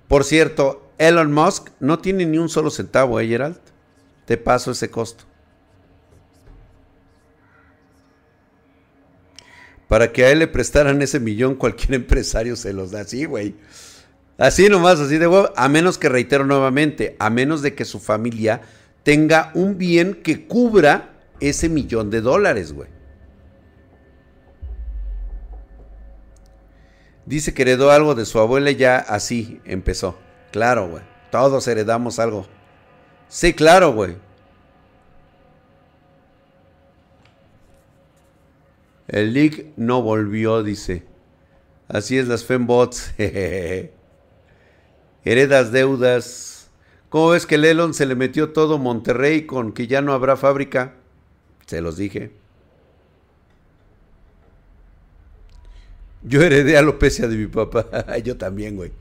Por 0.07 0.23
cierto, 0.23 0.91
Elon 0.97 1.31
Musk 1.31 1.69
no 1.79 1.99
tiene 1.99 2.25
ni 2.25 2.37
un 2.37 2.49
solo 2.49 2.69
centavo, 2.69 3.19
¿eh, 3.19 3.27
Gerald? 3.27 3.59
Te 4.25 4.37
paso 4.37 4.71
ese 4.71 4.89
costo. 4.89 5.25
Para 9.87 10.11
que 10.11 10.25
a 10.25 10.31
él 10.31 10.39
le 10.39 10.47
prestaran 10.47 11.01
ese 11.01 11.19
millón, 11.19 11.55
cualquier 11.55 11.93
empresario 11.93 12.55
se 12.55 12.73
los 12.73 12.91
da 12.91 13.01
así, 13.01 13.25
güey. 13.25 13.55
Así 14.37 14.67
nomás, 14.67 14.99
así 14.99 15.17
de 15.17 15.27
huevo. 15.27 15.51
A 15.55 15.69
menos 15.69 15.97
que, 15.97 16.09
reitero 16.09 16.45
nuevamente, 16.45 17.15
a 17.19 17.29
menos 17.29 17.61
de 17.61 17.75
que 17.75 17.85
su 17.85 17.99
familia 17.99 18.61
tenga 19.03 19.51
un 19.53 19.77
bien 19.77 20.15
que 20.15 20.47
cubra 20.47 21.13
ese 21.39 21.69
millón 21.69 22.09
de 22.09 22.21
dólares, 22.21 22.73
güey. 22.73 22.94
Dice 27.25 27.53
que 27.53 27.63
heredó 27.63 27.91
algo 27.91 28.13
de 28.15 28.25
su 28.25 28.39
abuela 28.39 28.71
y 28.71 28.75
ya 28.75 28.97
así 28.97 29.59
empezó. 29.65 30.17
Claro, 30.51 30.87
güey. 30.89 31.03
Todos 31.31 31.67
heredamos 31.67 32.19
algo. 32.19 32.45
Sí, 33.27 33.53
claro, 33.53 33.93
güey. 33.93 34.17
El 39.07 39.33
leak 39.33 39.73
no 39.75 40.01
volvió, 40.01 40.63
dice. 40.63 41.03
Así 41.87 42.17
es, 42.17 42.27
las 42.27 42.43
fembots. 42.45 43.13
Heredas 45.25 45.71
deudas. 45.71 46.69
¿Cómo 47.09 47.29
ves 47.29 47.45
que 47.45 47.55
el 47.55 47.65
Elon 47.65 47.93
se 47.93 48.05
le 48.05 48.15
metió 48.15 48.51
todo 48.51 48.77
Monterrey 48.77 49.45
con 49.45 49.73
que 49.73 49.87
ya 49.87 50.01
no 50.01 50.13
habrá 50.13 50.37
fábrica? 50.37 50.95
Se 51.65 51.81
los 51.81 51.97
dije. 51.97 52.31
Yo 56.27 56.41
heredé 56.41 56.77
alopecia 56.77 57.27
de 57.27 57.37
mi 57.37 57.47
papá. 57.47 57.87
Yo 58.23 58.35
también, 58.35 58.75
güey. 58.75 58.91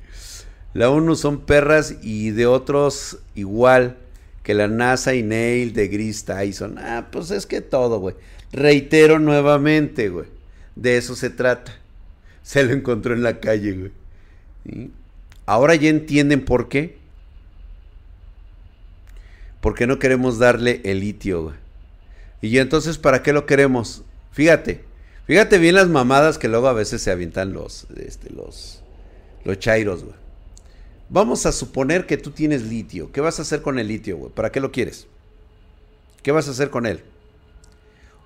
La 0.75 0.91
ONU 0.91 1.17
son 1.17 1.41
perras 1.41 1.97
y 2.03 2.31
de 2.31 2.47
otros 2.47 3.19
igual 3.35 3.97
que 4.43 4.55
la 4.55 4.69
NASA 4.69 5.15
y 5.15 5.23
Neil 5.23 5.73
de 5.73 5.89
Gris 5.89 6.25
Tyson. 6.25 6.79
Ah, 6.79 7.07
pues 7.11 7.31
es 7.31 7.47
que 7.47 7.63
todo, 7.63 7.99
güey. 7.99 8.15
Reitero 8.53 9.19
nuevamente, 9.19 10.11
güey. 10.11 10.27
De 10.77 10.99
eso 10.99 11.17
se 11.17 11.31
trata. 11.31 11.75
Se 12.43 12.63
lo 12.63 12.73
encontró 12.73 13.15
en 13.15 13.23
la 13.23 13.41
calle, 13.41 13.73
güey. 14.65 14.91
Ahora 15.47 15.75
ya 15.77 15.89
entienden 15.89 16.45
por 16.45 16.69
qué. 16.69 16.99
Porque 19.63 19.87
no 19.87 19.99
queremos 19.99 20.39
darle 20.39 20.83
el 20.85 21.01
litio, 21.01 21.45
güey. 21.45 21.57
Y 22.43 22.59
entonces, 22.59 22.99
¿para 22.99 23.23
qué 23.23 23.33
lo 23.33 23.47
queremos? 23.47 24.03
Fíjate. 24.33 24.85
Fíjate 25.27 25.59
bien 25.59 25.75
las 25.75 25.89
mamadas 25.89 26.37
que 26.37 26.49
luego 26.49 26.69
a 26.69 26.75
veces 26.75 27.01
se 27.01 27.11
avientan 27.11 27.53
los, 27.53 27.87
este, 27.97 28.31
los, 28.31 28.83
los 29.45 29.59
chairos, 29.59 30.05
güey. 30.05 30.17
Vamos 31.09 31.47
a 31.47 31.53
suponer 31.53 32.07
que 32.07 32.17
tú 32.17 32.31
tienes 32.31 32.63
litio. 32.63 33.11
¿Qué 33.13 33.21
vas 33.21 33.39
a 33.39 33.43
hacer 33.43 33.63
con 33.63 33.79
el 33.79 33.89
litio, 33.89 34.17
güey? 34.17 34.33
¿Para 34.33 34.51
qué 34.51 34.61
lo 34.61 34.73
quieres? 34.73 35.07
¿Qué 36.23 36.33
vas 36.33 36.49
a 36.49 36.51
hacer 36.51 36.71
con 36.71 36.87
él? 36.87 37.03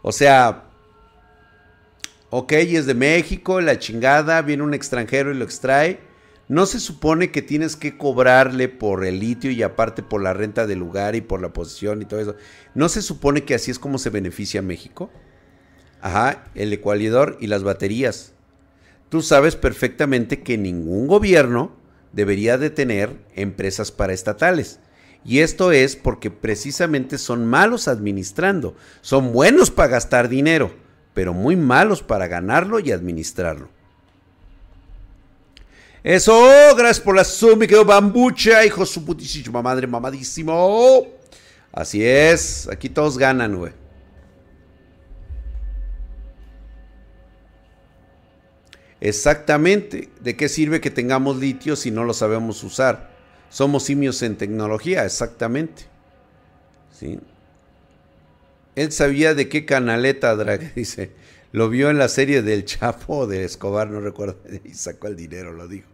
O 0.03 0.13
sea, 0.13 0.65
ok, 2.31 2.53
es 2.53 2.87
de 2.87 2.95
México, 2.95 3.61
la 3.61 3.79
chingada, 3.79 4.43
viene 4.43 4.63
un 4.63 4.75
extranjero 4.75 5.33
y 5.33 5.35
lo 5.35 5.45
extrae. 5.45 6.01
No 6.49 6.67
se 6.67 6.81
supone 6.81 7.31
que 7.31 7.43
tienes 7.43 7.77
que 7.77 7.99
cobrarle 7.99 8.69
por 8.69 9.05
el 9.05 9.21
litio 9.21 9.51
y 9.51 9.63
aparte 9.63 10.03
por 10.03 10.23
la 10.23 10.33
renta 10.33 10.67
del 10.67 10.79
lugar 10.79 11.15
y 11.15 11.21
por 11.21 11.43
la 11.43 11.53
posición 11.53 12.01
y 12.01 12.07
todo 12.07 12.21
eso. 12.21 12.37
¿No 12.75 12.89
se 12.89 13.03
supone 13.03 13.45
que 13.45 13.55
así 13.55 13.71
es 13.71 13.79
como 13.79 13.99
se 13.99 14.11
beneficia 14.11 14.63
México? 14.63 15.11
Ajá, 16.01 16.45
el 16.55 16.73
ecualidor 16.73 17.37
y 17.41 17.49
las 17.49 17.63
baterías. 17.63 18.33
Tú 19.09 19.23
sabes 19.23 19.57
perfectamente 19.57 20.43
que 20.43 20.59
ningún 20.59 21.07
gobierno 21.07 21.73
debería 22.13 22.59
de 22.59 22.71
tener 22.71 23.17
empresas 23.35 23.91
paraestatales. 23.91 24.81
Y 25.25 25.41
esto 25.41 25.73
es 25.73 25.97
porque 25.97 26.31
precisamente 26.31 27.19
son 27.19 27.47
malos 27.47 27.89
administrando. 27.89 28.77
Son 29.01 29.33
buenos 29.33 29.71
para 29.71 29.89
gastar 29.89 30.29
dinero, 30.29 30.73
pero 31.15 31.33
muy 31.35 31.57
malos 31.57 32.03
para 32.03 32.29
ganarlo 32.29 32.79
y 32.81 32.93
administrarlo. 32.93 33.69
Eso, 36.05 36.49
gracias 36.77 37.01
por 37.01 37.17
la 37.17 37.25
suma, 37.25 37.67
quedó 37.67 37.85
bambucha, 37.85 38.65
hijo 38.65 38.87
su 38.87 39.05
putísima 39.05 39.61
madre, 39.61 39.87
mamadísimo. 39.87 41.07
Así 41.73 42.05
es, 42.05 42.69
aquí 42.71 42.89
todos 42.89 43.19
ganan, 43.19 43.57
güey. 43.57 43.73
Exactamente. 49.01 50.11
¿De 50.21 50.37
qué 50.37 50.49
sirve 50.49 50.81
que 50.81 50.91
tengamos 50.91 51.39
litio 51.39 51.77
si 51.77 51.91
no 51.91 52.05
lo 52.05 52.15
sabemos 52.15 52.63
usar? 52.65 53.11
Somos 53.51 53.85
simios 53.85 54.23
en 54.23 54.37
tecnología, 54.37 55.05
exactamente. 55.05 55.85
¿Sí? 56.93 57.19
Él 58.75 58.93
sabía 58.93 59.35
de 59.35 59.49
qué 59.49 59.65
canaleta, 59.65 60.35
Drag, 60.37 60.75
dice. 60.77 61.13
Lo 61.51 61.71
vio 61.71 61.89
en 61.89 61.99
la 61.99 62.09
serie 62.09 62.43
del 62.43 62.65
Chapo 62.65 63.27
de 63.27 63.45
Escobar, 63.45 63.89
no 63.89 64.01
recuerdo, 64.01 64.39
y 64.65 64.75
sacó 64.75 65.07
el 65.07 65.17
dinero, 65.17 65.53
lo 65.53 65.67
dijo. 65.67 65.89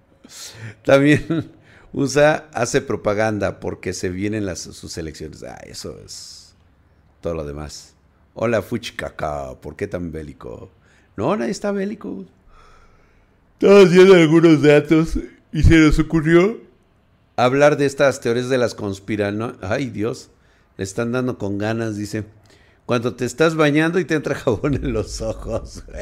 También 0.84 1.52
usa, 1.92 2.48
hace 2.52 2.80
propaganda 2.80 3.61
porque 3.61 3.92
se 3.92 4.09
vienen 4.09 4.46
las, 4.46 4.61
sus 4.61 4.98
elecciones. 4.98 5.42
Ah, 5.44 5.61
eso 5.64 5.98
es 6.05 6.55
todo 7.20 7.34
lo 7.34 7.44
demás. 7.44 7.94
Hola, 8.34 8.62
Fuchicacao, 8.62 9.61
¿por 9.61 9.76
qué 9.76 9.86
tan 9.86 10.11
bélico? 10.11 10.70
No, 11.16 11.36
nadie 11.36 11.52
está 11.52 11.70
bélico. 11.70 12.24
Estaba 13.55 13.82
haciendo 13.82 14.14
algunos 14.14 14.62
datos 14.62 15.18
y 15.52 15.62
se 15.62 15.78
nos 15.78 15.98
ocurrió 15.98 16.61
hablar 17.36 17.76
de 17.76 17.86
estas 17.86 18.20
teorías 18.20 18.48
de 18.48 18.59
las 18.59 18.74
conspiraciones. 18.74 19.57
Ay, 19.62 19.90
Dios, 19.90 20.30
le 20.76 20.84
están 20.84 21.12
dando 21.12 21.38
con 21.38 21.59
ganas, 21.59 21.96
dice. 21.96 22.24
Cuando 22.84 23.14
te 23.14 23.24
estás 23.24 23.55
bañando 23.55 23.98
y 23.98 24.05
te 24.05 24.14
entra 24.14 24.34
jabón 24.44 24.74
en 24.74 24.92
los 24.92 25.22
ojos. 25.22 25.84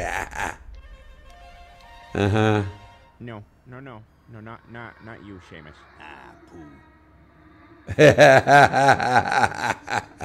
Ajá. 2.15 2.65
No, 3.21 3.45
no, 3.67 3.81
no. 3.81 4.03
No, 4.33 4.41
not, 4.41 4.61
not, 4.71 4.95
not 5.05 5.19
you, 5.27 5.39
Seamus. 5.51 5.75
Ah, 6.01 6.33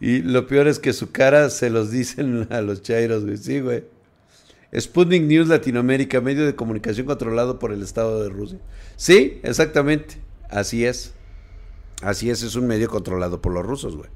y 0.00 0.22
lo 0.22 0.48
peor 0.48 0.66
es 0.66 0.80
que 0.80 0.92
su 0.92 1.12
cara 1.12 1.48
se 1.50 1.70
los 1.70 1.92
dicen 1.92 2.48
a 2.50 2.60
los 2.60 2.82
chairos, 2.82 3.24
güey. 3.24 3.36
Sí, 3.36 3.60
güey. 3.60 3.84
Sputnik 4.74 5.22
News 5.22 5.48
Latinoamérica, 5.48 6.20
medio 6.20 6.44
de 6.44 6.54
comunicación 6.56 7.06
controlado 7.06 7.58
por 7.58 7.72
el 7.72 7.82
Estado 7.82 8.22
de 8.22 8.28
Rusia. 8.28 8.58
Sí, 8.96 9.40
exactamente. 9.42 10.16
Así 10.48 10.84
es. 10.84 11.12
Así 12.02 12.30
es, 12.30 12.42
es 12.42 12.56
un 12.56 12.66
medio 12.66 12.88
controlado 12.88 13.40
por 13.40 13.52
los 13.52 13.64
rusos, 13.64 13.96
güey. 13.96 14.10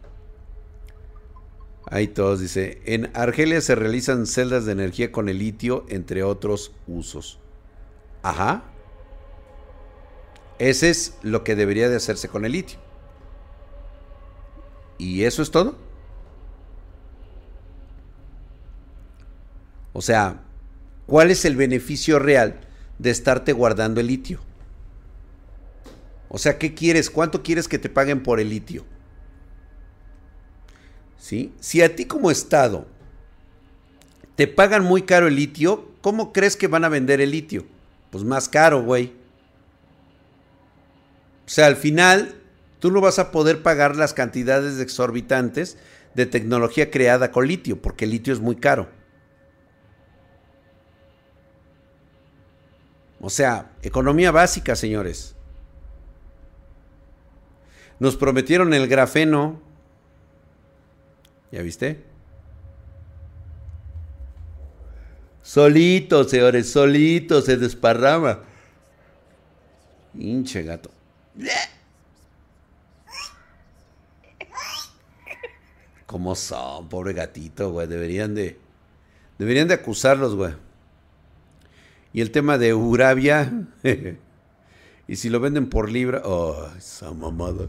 Ahí 1.86 2.08
todos 2.08 2.40
dice, 2.40 2.80
en 2.84 3.10
Argelia 3.14 3.60
se 3.60 3.74
realizan 3.74 4.26
celdas 4.26 4.64
de 4.64 4.72
energía 4.72 5.10
con 5.10 5.28
el 5.28 5.38
litio, 5.38 5.86
entre 5.88 6.22
otros 6.22 6.72
usos. 6.86 7.38
Ajá. 8.22 8.64
Ese 10.58 10.90
es 10.90 11.16
lo 11.22 11.42
que 11.42 11.56
debería 11.56 11.88
de 11.88 11.96
hacerse 11.96 12.28
con 12.28 12.44
el 12.44 12.52
litio. 12.52 12.78
¿Y 14.98 15.24
eso 15.24 15.42
es 15.42 15.50
todo? 15.50 15.76
O 19.92 20.02
sea, 20.02 20.40
¿cuál 21.06 21.30
es 21.30 21.44
el 21.44 21.56
beneficio 21.56 22.18
real 22.18 22.60
de 22.98 23.10
estarte 23.10 23.52
guardando 23.52 24.00
el 24.00 24.06
litio? 24.06 24.40
O 26.28 26.38
sea, 26.38 26.58
¿qué 26.58 26.74
quieres? 26.74 27.10
¿Cuánto 27.10 27.42
quieres 27.42 27.66
que 27.66 27.78
te 27.78 27.88
paguen 27.88 28.22
por 28.22 28.38
el 28.38 28.50
litio? 28.50 28.84
¿Sí? 31.18 31.52
Si 31.60 31.82
a 31.82 31.94
ti 31.96 32.04
como 32.04 32.30
Estado 32.30 32.86
te 34.36 34.46
pagan 34.46 34.84
muy 34.84 35.02
caro 35.02 35.26
el 35.26 35.34
litio, 35.34 35.90
¿cómo 36.00 36.32
crees 36.32 36.56
que 36.56 36.68
van 36.68 36.84
a 36.84 36.88
vender 36.88 37.20
el 37.20 37.32
litio? 37.32 37.66
Pues 38.10 38.24
más 38.24 38.48
caro, 38.48 38.82
güey. 38.82 39.12
O 41.46 41.48
sea, 41.52 41.66
al 41.66 41.76
final, 41.76 42.36
tú 42.78 42.92
no 42.92 43.00
vas 43.00 43.18
a 43.18 43.32
poder 43.32 43.62
pagar 43.62 43.96
las 43.96 44.14
cantidades 44.14 44.78
exorbitantes 44.78 45.76
de 46.14 46.26
tecnología 46.26 46.90
creada 46.90 47.32
con 47.32 47.48
litio, 47.48 47.82
porque 47.82 48.04
el 48.04 48.12
litio 48.12 48.32
es 48.32 48.40
muy 48.40 48.56
caro. 48.56 48.88
O 53.20 53.28
sea, 53.28 53.72
economía 53.82 54.30
básica, 54.30 54.74
señores. 54.74 55.36
Nos 57.98 58.16
prometieron 58.16 58.72
el 58.72 58.88
grafeno. 58.88 59.60
¿Ya 61.52 61.60
viste? 61.60 62.02
Solito, 65.42 66.24
señores, 66.24 66.70
solito 66.70 67.42
se 67.42 67.56
desparrama. 67.56 68.40
Hinche 70.14 70.62
gato. 70.62 70.90
¿Cómo 76.06 76.34
son? 76.34 76.88
Pobre 76.88 77.12
gatito, 77.12 77.70
güey. 77.70 77.86
Deberían 77.86 78.34
de. 78.34 78.58
Deberían 79.38 79.68
de 79.68 79.74
acusarlos, 79.74 80.34
güey. 80.34 80.54
Y 82.12 82.20
el 82.20 82.30
tema 82.30 82.58
de 82.58 82.74
Urabia. 82.74 83.68
y 85.08 85.16
si 85.16 85.30
lo 85.30 85.40
venden 85.40 85.68
por 85.68 85.90
libra. 85.90 86.22
Oh, 86.24 86.68
esa 86.76 87.12
mamada. 87.12 87.66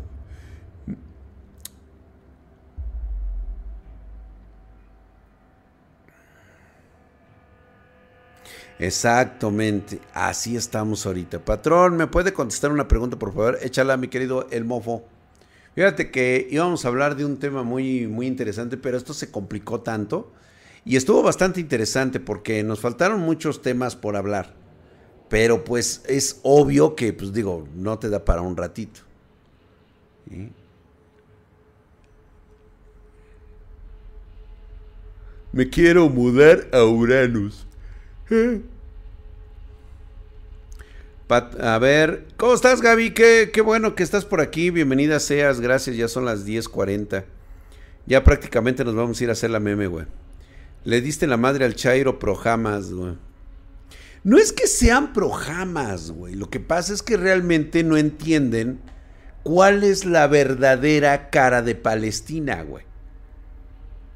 Exactamente, 8.82 10.00
así 10.12 10.56
estamos 10.56 11.06
ahorita. 11.06 11.38
Patrón, 11.38 11.98
¿me 11.98 12.08
puede 12.08 12.34
contestar 12.34 12.72
una 12.72 12.88
pregunta, 12.88 13.16
por 13.20 13.32
favor? 13.32 13.60
Échala, 13.62 13.96
mi 13.96 14.08
querido 14.08 14.48
El 14.50 14.66
Mofo. 14.66 15.04
Fíjate 15.76 16.10
que 16.10 16.48
íbamos 16.50 16.84
a 16.84 16.88
hablar 16.88 17.16
de 17.16 17.24
un 17.24 17.38
tema 17.38 17.62
muy, 17.62 18.08
muy 18.08 18.26
interesante, 18.26 18.78
pero 18.78 18.98
esto 18.98 19.14
se 19.14 19.30
complicó 19.30 19.82
tanto 19.82 20.32
y 20.84 20.96
estuvo 20.96 21.22
bastante 21.22 21.60
interesante 21.60 22.20
porque 22.20 22.64
nos 22.64 22.80
faltaron 22.80 23.20
muchos 23.20 23.62
temas 23.62 23.96
por 23.96 24.16
hablar. 24.16 24.56
Pero 25.30 25.64
pues 25.64 26.04
es 26.08 26.40
obvio 26.44 26.96
que, 26.96 27.14
pues 27.14 27.32
digo, 27.32 27.68
no 27.76 28.00
te 28.00 28.10
da 28.10 28.26
para 28.26 28.42
un 28.42 28.58
ratito. 28.58 29.02
Me 35.54 35.70
quiero 35.70 36.10
mudar 36.10 36.68
a 36.74 36.84
Uranus. 36.84 37.66
a 41.30 41.80
ver, 41.80 42.28
¿cómo 42.38 42.54
estás 42.54 42.82
Gaby? 42.82 43.14
Qué, 43.14 43.52
qué 43.54 43.62
bueno 43.62 43.96
que 43.96 44.04
estás 44.04 44.26
por 44.26 44.42
aquí. 44.42 44.70
Bienvenida 44.70 45.20
seas, 45.20 45.62
gracias. 45.62 45.96
Ya 45.96 46.08
son 46.08 46.26
las 46.26 46.46
10.40. 46.46 47.24
Ya 48.06 48.24
prácticamente 48.24 48.84
nos 48.84 48.96
vamos 48.96 49.22
a 49.22 49.24
ir 49.24 49.30
a 49.30 49.34
hacer 49.34 49.52
la 49.52 49.60
meme, 49.60 49.88
güey. 49.88 50.08
Le 50.84 51.02
diste 51.02 51.28
la 51.28 51.38
madre 51.38 51.66
al 51.66 51.76
Chairo 51.76 52.20
Projamas, 52.20 52.92
güey. 52.92 53.18
No 54.24 54.38
es 54.38 54.52
que 54.52 54.68
sean 54.68 55.14
Projamas, 55.14 56.12
güey. 56.12 56.36
Lo 56.36 56.50
que 56.50 56.60
pasa 56.60 56.94
es 56.94 57.02
que 57.04 57.18
realmente 57.18 57.84
no 57.84 57.98
entienden 57.98 58.82
cuál 59.44 59.84
es 59.84 60.06
la 60.06 60.28
verdadera 60.28 61.30
cara 61.30 61.62
de 61.62 61.76
Palestina, 61.76 62.62
güey. 62.64 62.86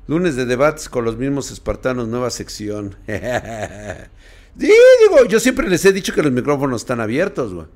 Lunes 0.07 0.35
de 0.35 0.45
debates 0.45 0.87
con 0.87 1.03
los 1.03 1.17
mismos 1.17 1.51
espartanos, 1.51 2.07
nueva 2.07 2.29
sección. 2.29 2.95
Sí, 4.57 4.71
digo, 5.01 5.25
yo 5.25 5.41
siempre 5.41 5.67
les 5.67 5.83
he 5.83 5.91
dicho 5.91 6.13
que 6.13 6.23
los 6.23 6.31
micrófonos 6.31 6.83
están 6.83 7.01
abiertos, 7.01 7.53
güey. 7.53 7.67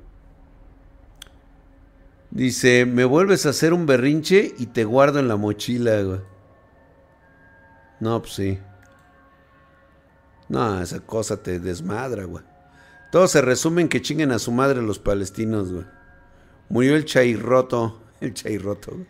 Dice, 2.30 2.86
me 2.86 3.04
vuelves 3.04 3.44
a 3.44 3.50
hacer 3.50 3.74
un 3.74 3.84
berrinche 3.84 4.54
y 4.56 4.64
te 4.64 4.84
guardo 4.84 5.18
en 5.18 5.28
la 5.28 5.36
mochila, 5.36 6.00
güey. 6.00 6.20
No, 8.00 8.22
pues 8.22 8.32
sí. 8.32 8.58
No, 10.50 10.82
esa 10.82 10.98
cosa 10.98 11.40
te 11.40 11.60
desmadra, 11.60 12.24
güey. 12.24 12.42
Todo 13.12 13.28
se 13.28 13.40
resume 13.40 13.82
en 13.82 13.88
que 13.88 14.02
chinguen 14.02 14.32
a 14.32 14.40
su 14.40 14.50
madre 14.50 14.82
los 14.82 14.98
palestinos, 14.98 15.72
güey. 15.72 15.84
Murió 16.68 16.96
el 16.96 17.06
chairroto. 17.06 18.02
El 18.20 18.34
chairroto, 18.34 18.90
güey. 18.92 19.06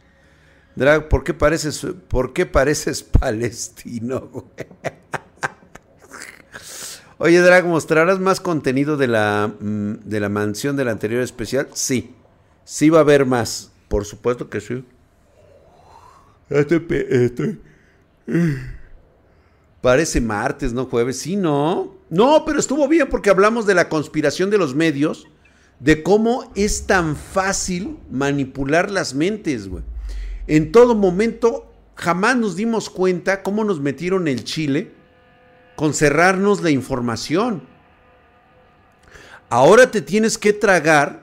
Drag, 0.77 1.09
¿por 1.09 1.25
qué 1.25 1.35
pareces, 1.35 1.85
por 2.07 2.33
qué 2.33 2.47
pareces 2.47 3.03
palestino, 3.03 4.21
güey? 4.21 4.45
Oye, 7.19 7.41
Drag, 7.41 7.65
¿mostrarás 7.65 8.21
más 8.21 8.39
contenido 8.39 8.97
de 8.97 9.09
la, 9.09 9.53
mm, 9.59 9.95
de 10.05 10.21
la 10.21 10.29
mansión 10.29 10.77
del 10.77 10.89
anterior 10.89 11.23
especial? 11.23 11.69
Sí. 11.73 12.15
Sí 12.65 12.89
va 12.89 12.99
a 12.99 13.01
haber 13.01 13.27
más. 13.27 13.73
Por 13.89 14.05
supuesto 14.05 14.49
que 14.49 14.61
sí. 14.61 14.85
Parece 19.81 20.21
martes, 20.21 20.73
¿no? 20.73 20.87
Jueves. 20.87 21.19
Sí, 21.19 21.37
no. 21.37 21.95
No, 22.11 22.45
pero 22.45 22.59
estuvo 22.59 22.87
bien 22.89 23.09
porque 23.09 23.31
hablamos 23.31 23.67
de 23.67 23.75
la 23.75 23.89
conspiración 23.89 24.51
de 24.51 24.59
los 24.59 24.75
medios, 24.75 25.27
de 25.79 26.03
cómo 26.03 26.53
es 26.55 26.87
tan 26.87 27.17
fácil 27.17 27.97
manipular 28.11 28.91
las 28.91 29.15
mentes, 29.15 29.69
güey. 29.69 29.85
En 30.47 30.73
todo 30.73 30.95
momento, 30.95 31.73
jamás 31.95 32.37
nos 32.37 32.57
dimos 32.57 32.91
cuenta 32.91 33.43
cómo 33.43 33.65
nos 33.65 33.81
metieron 33.81 34.29
el 34.29 34.45
chile 34.45 34.93
con 35.77 35.95
cerrarnos 35.95 36.63
la 36.63 36.71
información. 36.71 37.63
Ahora 39.49 39.91
te 39.91 40.03
tienes 40.03 40.37
que 40.37 40.53
tragar 40.53 41.23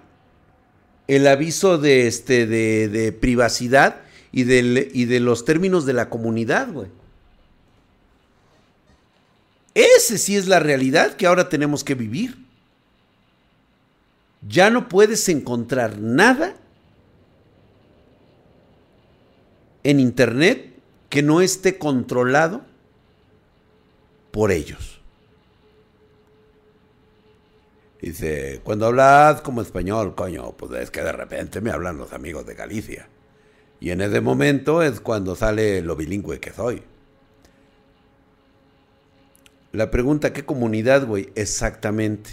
el 1.08 1.28
aviso 1.28 1.78
de, 1.78 2.08
este, 2.08 2.48
de, 2.48 3.12
privacidad 3.12 4.02
y, 4.32 4.42
y 4.42 5.06
de 5.06 5.20
los 5.20 5.46
términos 5.46 5.86
de 5.86 5.94
la 5.94 6.10
comunidad, 6.10 6.72
güey. 6.72 6.90
Ese 9.78 10.18
sí 10.18 10.36
es 10.36 10.48
la 10.48 10.60
realidad 10.60 11.14
que 11.18 11.28
ahora 11.28 11.50
tenemos 11.50 11.84
que 11.84 11.94
vivir. 11.94 12.36
Ya 14.42 14.72
no 14.72 14.90
puedes 14.90 15.30
encontrar 15.30 16.00
nada 16.00 16.56
en 19.84 20.00
Internet 20.00 20.74
que 21.10 21.22
no 21.22 21.42
esté 21.42 21.78
controlado 21.78 22.62
por 24.32 24.52
ellos. 24.52 25.00
Dice, 28.02 28.62
cuando 28.64 28.88
hablas 28.88 29.42
como 29.42 29.62
español, 29.62 30.16
coño, 30.16 30.54
pues 30.58 30.72
es 30.82 30.90
que 30.90 31.04
de 31.04 31.12
repente 31.12 31.62
me 31.62 31.70
hablan 31.70 32.00
los 32.00 32.14
amigos 32.14 32.48
de 32.48 32.56
Galicia. 32.56 33.10
Y 33.80 33.92
en 33.92 34.02
ese 34.02 34.22
momento 34.22 34.82
es 34.82 35.00
cuando 35.02 35.36
sale 35.36 35.84
lo 35.84 35.96
bilingüe 35.96 36.40
que 36.40 36.52
soy. 36.52 36.82
La 39.78 39.92
pregunta, 39.92 40.34
¿qué 40.34 40.44
comunidad, 40.44 41.06
güey? 41.06 41.30
Exactamente. 41.36 42.32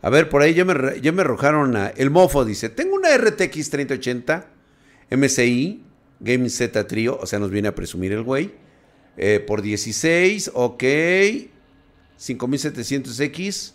A 0.00 0.08
ver, 0.08 0.30
por 0.30 0.40
ahí 0.40 0.54
ya 0.54 0.64
me, 0.64 0.72
me 0.74 1.20
arrojaron 1.20 1.76
a... 1.76 1.88
El 1.88 2.08
mofo 2.08 2.46
dice, 2.46 2.70
tengo 2.70 2.94
una 2.94 3.14
RTX 3.14 3.68
3080 3.68 4.46
MSI 5.10 5.84
Game 6.20 6.48
Z 6.48 6.86
Trio, 6.86 7.18
o 7.20 7.26
sea, 7.26 7.40
nos 7.40 7.50
viene 7.50 7.68
a 7.68 7.74
presumir 7.74 8.12
el 8.12 8.22
güey. 8.22 8.52
Eh, 9.18 9.44
por 9.46 9.60
16, 9.60 10.52
ok. 10.54 10.82
5700X. 12.18 13.72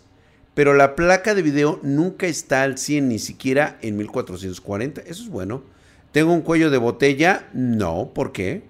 Pero 0.54 0.74
la 0.74 0.96
placa 0.96 1.36
de 1.36 1.42
video 1.42 1.78
nunca 1.84 2.26
está 2.26 2.64
al 2.64 2.78
100, 2.78 3.08
ni 3.08 3.20
siquiera 3.20 3.78
en 3.80 3.96
1440. 3.96 5.02
Eso 5.02 5.22
es 5.22 5.28
bueno. 5.28 5.62
¿Tengo 6.10 6.32
un 6.32 6.40
cuello 6.40 6.68
de 6.68 6.78
botella? 6.78 7.48
No, 7.52 8.10
¿por 8.12 8.32
qué? 8.32 8.64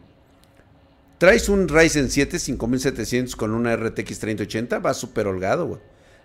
Traes 1.18 1.48
un 1.48 1.68
Ryzen 1.68 2.10
7 2.10 2.38
5700 2.38 3.34
con 3.34 3.52
una 3.52 3.76
RTX 3.76 4.20
3080, 4.20 4.78
va 4.78 4.94
súper 4.94 5.26
holgado, 5.26 5.66
güey. 5.66 5.80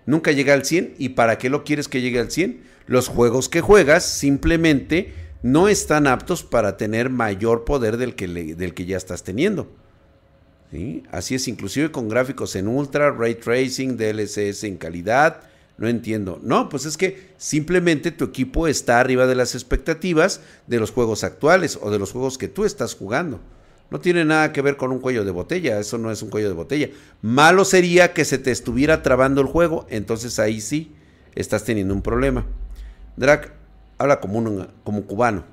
Nunca 0.06 0.32
llega 0.32 0.54
al 0.54 0.66
100. 0.66 0.96
¿Y 0.98 1.10
para 1.10 1.38
qué 1.38 1.50
lo 1.50 1.64
quieres 1.64 1.88
que 1.88 2.02
llegue 2.02 2.20
al 2.20 2.32
100? 2.32 2.62
Los 2.86 3.08
juegos 3.08 3.50
que 3.50 3.62
juegas 3.62 4.06
simplemente 4.06 5.14
no 5.42 5.68
están 5.68 6.08
aptos 6.08 6.44
para 6.44 6.78
tener 6.78 7.10
mayor 7.10 7.66
poder 7.66 7.98
del 7.98 8.16
que, 8.16 8.28
del 8.28 8.74
que 8.74 8.86
ya 8.86 8.98
estás 8.98 9.24
teniendo. 9.24 9.72
Así 11.12 11.36
es, 11.36 11.48
inclusive 11.48 11.92
con 11.92 12.10
gráficos 12.10 12.56
en 12.56 12.68
ultra, 12.68 13.12
ray 13.12 13.36
tracing, 13.36 13.96
DLSS 13.96 14.64
en 14.64 14.78
calidad. 14.78 15.42
No 15.78 15.88
entiendo. 15.88 16.40
No, 16.42 16.70
pues 16.70 16.86
es 16.86 16.98
que 16.98 17.30
simplemente 17.38 18.12
tu 18.12 18.26
equipo 18.26 18.68
está 18.68 19.00
arriba 19.00 19.28
de 19.28 19.36
las 19.36 19.54
expectativas 19.54 20.42
de 20.68 20.80
los 20.80 20.92
juegos 20.92 21.24
actuales 21.24 21.78
o 21.82 21.92
de 21.92 22.00
los 22.00 22.12
juegos 22.12 22.38
que 22.38 22.48
tú 22.48 22.66
estás 22.66 22.96
jugando. 22.96 23.40
No 23.94 24.00
tiene 24.00 24.26
nada 24.26 24.52
que 24.52 24.64
ver 24.64 24.76
con 24.76 24.92
un 24.92 24.98
cuello 24.98 25.24
de 25.24 25.30
botella, 25.30 25.80
eso 25.80 26.00
no 26.00 26.10
es 26.10 26.24
un 26.24 26.32
cuello 26.32 26.48
de 26.48 26.56
botella. 26.56 26.90
Malo 27.22 27.64
sería 27.64 28.12
que 28.12 28.26
se 28.26 28.40
te 28.40 28.50
estuviera 28.50 29.04
trabando 29.04 29.40
el 29.40 29.46
juego, 29.46 29.86
entonces 29.88 30.40
ahí 30.40 30.62
sí 30.62 30.96
estás 31.36 31.64
teniendo 31.64 31.94
un 31.94 32.02
problema. 32.02 32.44
Drac, 33.18 33.54
habla 34.00 34.20
como, 34.20 34.40
un, 34.40 34.68
como 34.84 35.04
cubano. 35.04 35.44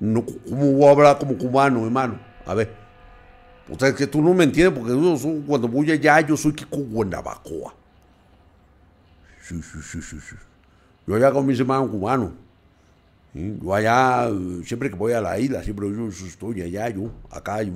No, 0.00 0.26
¿Cómo 0.48 0.88
hablar 0.88 1.20
como 1.20 1.38
cubano, 1.38 1.84
hermano? 1.84 2.18
A 2.46 2.54
ver. 2.54 2.74
O 3.70 3.78
sea, 3.78 3.90
es 3.90 3.94
que 3.94 4.08
tú 4.08 4.22
no 4.22 4.34
me 4.34 4.42
entiendes 4.42 4.76
porque 4.76 5.00
yo, 5.00 5.16
cuando 5.46 5.68
voy 5.68 5.92
allá 5.92 6.20
yo 6.22 6.36
soy 6.36 6.54
Kiko 6.54 6.78
Guanabacoa. 6.78 7.76
Sí, 9.40 9.62
sí, 9.62 9.78
sí, 9.82 10.02
sí, 10.02 10.18
sí. 10.18 10.34
Yo 11.06 11.14
allá 11.14 11.30
con 11.30 11.46
mis 11.46 11.60
hermanos 11.60 11.90
cubanos. 11.90 12.32
Yo 13.34 13.74
allá, 13.74 14.28
siempre 14.64 14.90
que 14.90 14.96
voy 14.96 15.12
a 15.12 15.20
la 15.20 15.38
isla, 15.38 15.62
siempre 15.62 15.86
estoy 16.26 16.62
allá, 16.62 16.88
yo, 16.88 17.12
acá. 17.30 17.62
Yo, 17.62 17.74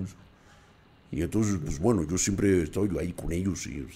y 1.13 1.23
entonces, 1.23 1.59
pues 1.63 1.79
bueno, 1.79 2.05
yo 2.09 2.17
siempre 2.17 2.63
estoy 2.63 2.89
ahí 2.99 3.13
con 3.13 3.31
ellos, 3.33 3.67
y, 3.67 3.87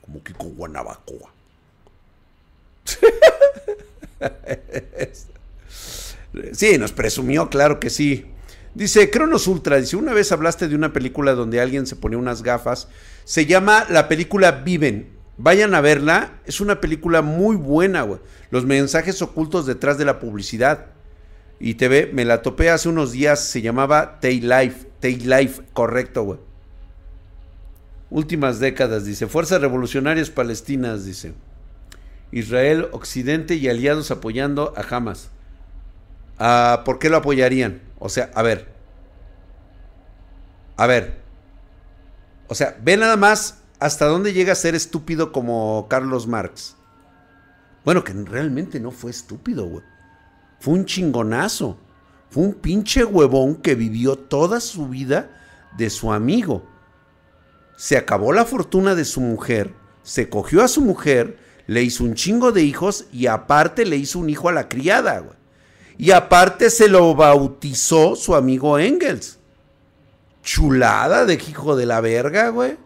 como 0.00 0.22
Kiko 0.22 0.44
Guanabacoa. 0.50 1.32
sí, 6.52 6.78
nos 6.78 6.92
presumió, 6.92 7.50
claro 7.50 7.80
que 7.80 7.90
sí. 7.90 8.26
Dice 8.74 9.10
Cronos 9.10 9.48
Ultra, 9.48 9.80
dice, 9.80 9.96
una 9.96 10.14
vez 10.14 10.30
hablaste 10.30 10.68
de 10.68 10.76
una 10.76 10.92
película 10.92 11.34
donde 11.34 11.60
alguien 11.60 11.88
se 11.88 11.96
ponía 11.96 12.18
unas 12.18 12.44
gafas. 12.44 12.86
Se 13.24 13.44
llama 13.44 13.84
la 13.90 14.06
película 14.06 14.52
Viven. 14.52 15.17
Vayan 15.38 15.74
a 15.74 15.80
verla. 15.80 16.40
Es 16.44 16.60
una 16.60 16.80
película 16.80 17.22
muy 17.22 17.56
buena, 17.56 18.02
güey. 18.02 18.20
Los 18.50 18.66
mensajes 18.66 19.22
ocultos 19.22 19.66
detrás 19.66 19.96
de 19.96 20.04
la 20.04 20.18
publicidad. 20.18 20.86
Y 21.60 21.74
te 21.74 21.88
ve, 21.88 22.10
me 22.12 22.24
la 22.24 22.42
topé 22.42 22.70
hace 22.70 22.88
unos 22.88 23.12
días. 23.12 23.40
Se 23.40 23.62
llamaba 23.62 24.18
Tay 24.20 24.40
Life. 24.40 24.88
Tay 25.00 25.16
Life, 25.16 25.62
correcto, 25.72 26.24
güey. 26.24 26.40
Últimas 28.10 28.58
décadas, 28.58 29.04
dice. 29.04 29.28
Fuerzas 29.28 29.60
Revolucionarias 29.60 30.30
Palestinas, 30.30 31.04
dice. 31.04 31.34
Israel, 32.32 32.88
Occidente 32.92 33.54
y 33.54 33.68
aliados 33.68 34.10
apoyando 34.10 34.74
a 34.76 34.82
Hamas. 34.94 35.30
Ah, 36.38 36.82
¿Por 36.84 36.98
qué 36.98 37.10
lo 37.10 37.18
apoyarían? 37.18 37.80
O 37.98 38.08
sea, 38.08 38.30
a 38.34 38.42
ver. 38.42 38.68
A 40.76 40.86
ver. 40.86 41.18
O 42.48 42.54
sea, 42.54 42.76
ve 42.82 42.96
nada 42.96 43.16
más 43.16 43.62
hasta 43.78 44.06
dónde 44.06 44.32
llega 44.32 44.52
a 44.52 44.56
ser 44.56 44.74
estúpido 44.74 45.32
como 45.32 45.86
Carlos 45.88 46.26
Marx. 46.26 46.76
Bueno, 47.84 48.04
que 48.04 48.12
realmente 48.12 48.80
no 48.80 48.90
fue 48.90 49.10
estúpido, 49.10 49.66
güey. 49.66 49.84
Fue 50.60 50.74
un 50.74 50.84
chingonazo. 50.84 51.78
Fue 52.30 52.42
un 52.42 52.54
pinche 52.54 53.04
huevón 53.04 53.56
que 53.56 53.74
vivió 53.74 54.16
toda 54.16 54.60
su 54.60 54.88
vida 54.88 55.30
de 55.76 55.88
su 55.88 56.12
amigo. 56.12 56.66
Se 57.76 57.96
acabó 57.96 58.32
la 58.32 58.44
fortuna 58.44 58.94
de 58.94 59.04
su 59.04 59.20
mujer, 59.20 59.72
se 60.02 60.28
cogió 60.28 60.62
a 60.62 60.68
su 60.68 60.82
mujer, 60.82 61.38
le 61.66 61.82
hizo 61.82 62.04
un 62.04 62.14
chingo 62.14 62.52
de 62.52 62.62
hijos 62.62 63.06
y 63.12 63.26
aparte 63.26 63.86
le 63.86 63.96
hizo 63.96 64.18
un 64.18 64.28
hijo 64.28 64.48
a 64.48 64.52
la 64.52 64.68
criada, 64.68 65.20
güey. 65.20 65.36
Y 65.96 66.10
aparte 66.10 66.70
se 66.70 66.88
lo 66.88 67.14
bautizó 67.14 68.16
su 68.16 68.34
amigo 68.34 68.78
Engels. 68.78 69.38
Chulada 70.42 71.24
de 71.24 71.34
hijo 71.34 71.76
de 71.76 71.86
la 71.86 72.00
verga, 72.00 72.50
güey. 72.50 72.76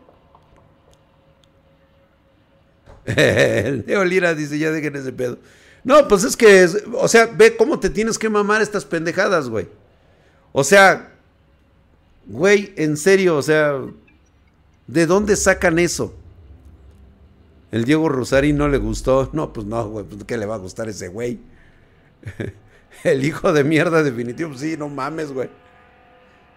El 3.16 3.84
Lira 4.09 4.34
dice, 4.34 4.59
ya 4.59 4.70
dejen 4.70 4.96
ese 4.96 5.12
pedo. 5.12 5.38
No, 5.84 6.07
pues 6.07 6.24
es 6.24 6.36
que, 6.36 6.68
o 6.94 7.09
sea, 7.09 7.26
ve 7.26 7.57
cómo 7.57 7.80
te 7.80 7.90
tienes 7.90 8.18
que 8.18 8.28
mamar 8.28 8.62
estas 8.62 8.84
pendejadas, 8.84 9.48
güey. 9.48 9.68
O 10.53 10.62
sea, 10.62 11.12
güey, 12.26 12.72
en 12.76 12.96
serio, 12.96 13.36
o 13.36 13.42
sea, 13.42 13.80
¿de 14.86 15.07
dónde 15.07 15.34
sacan 15.36 15.78
eso? 15.78 16.14
El 17.72 17.84
Diego 17.84 18.09
Rosari 18.09 18.53
no 18.53 18.68
le 18.68 18.78
gustó. 18.78 19.30
No, 19.32 19.53
pues 19.53 19.66
no, 19.66 19.88
güey, 19.88 20.05
pues 20.05 20.22
¿qué 20.24 20.36
le 20.36 20.46
va 20.46 20.55
a 20.55 20.59
gustar 20.59 20.88
ese 20.88 21.09
güey? 21.09 21.40
El 23.05 23.24
hijo 23.24 23.53
de 23.53 23.64
mierda 23.64 24.03
definitivo, 24.03 24.50
pues 24.50 24.61
sí, 24.61 24.76
no 24.78 24.88
mames, 24.88 25.32
güey. 25.32 25.48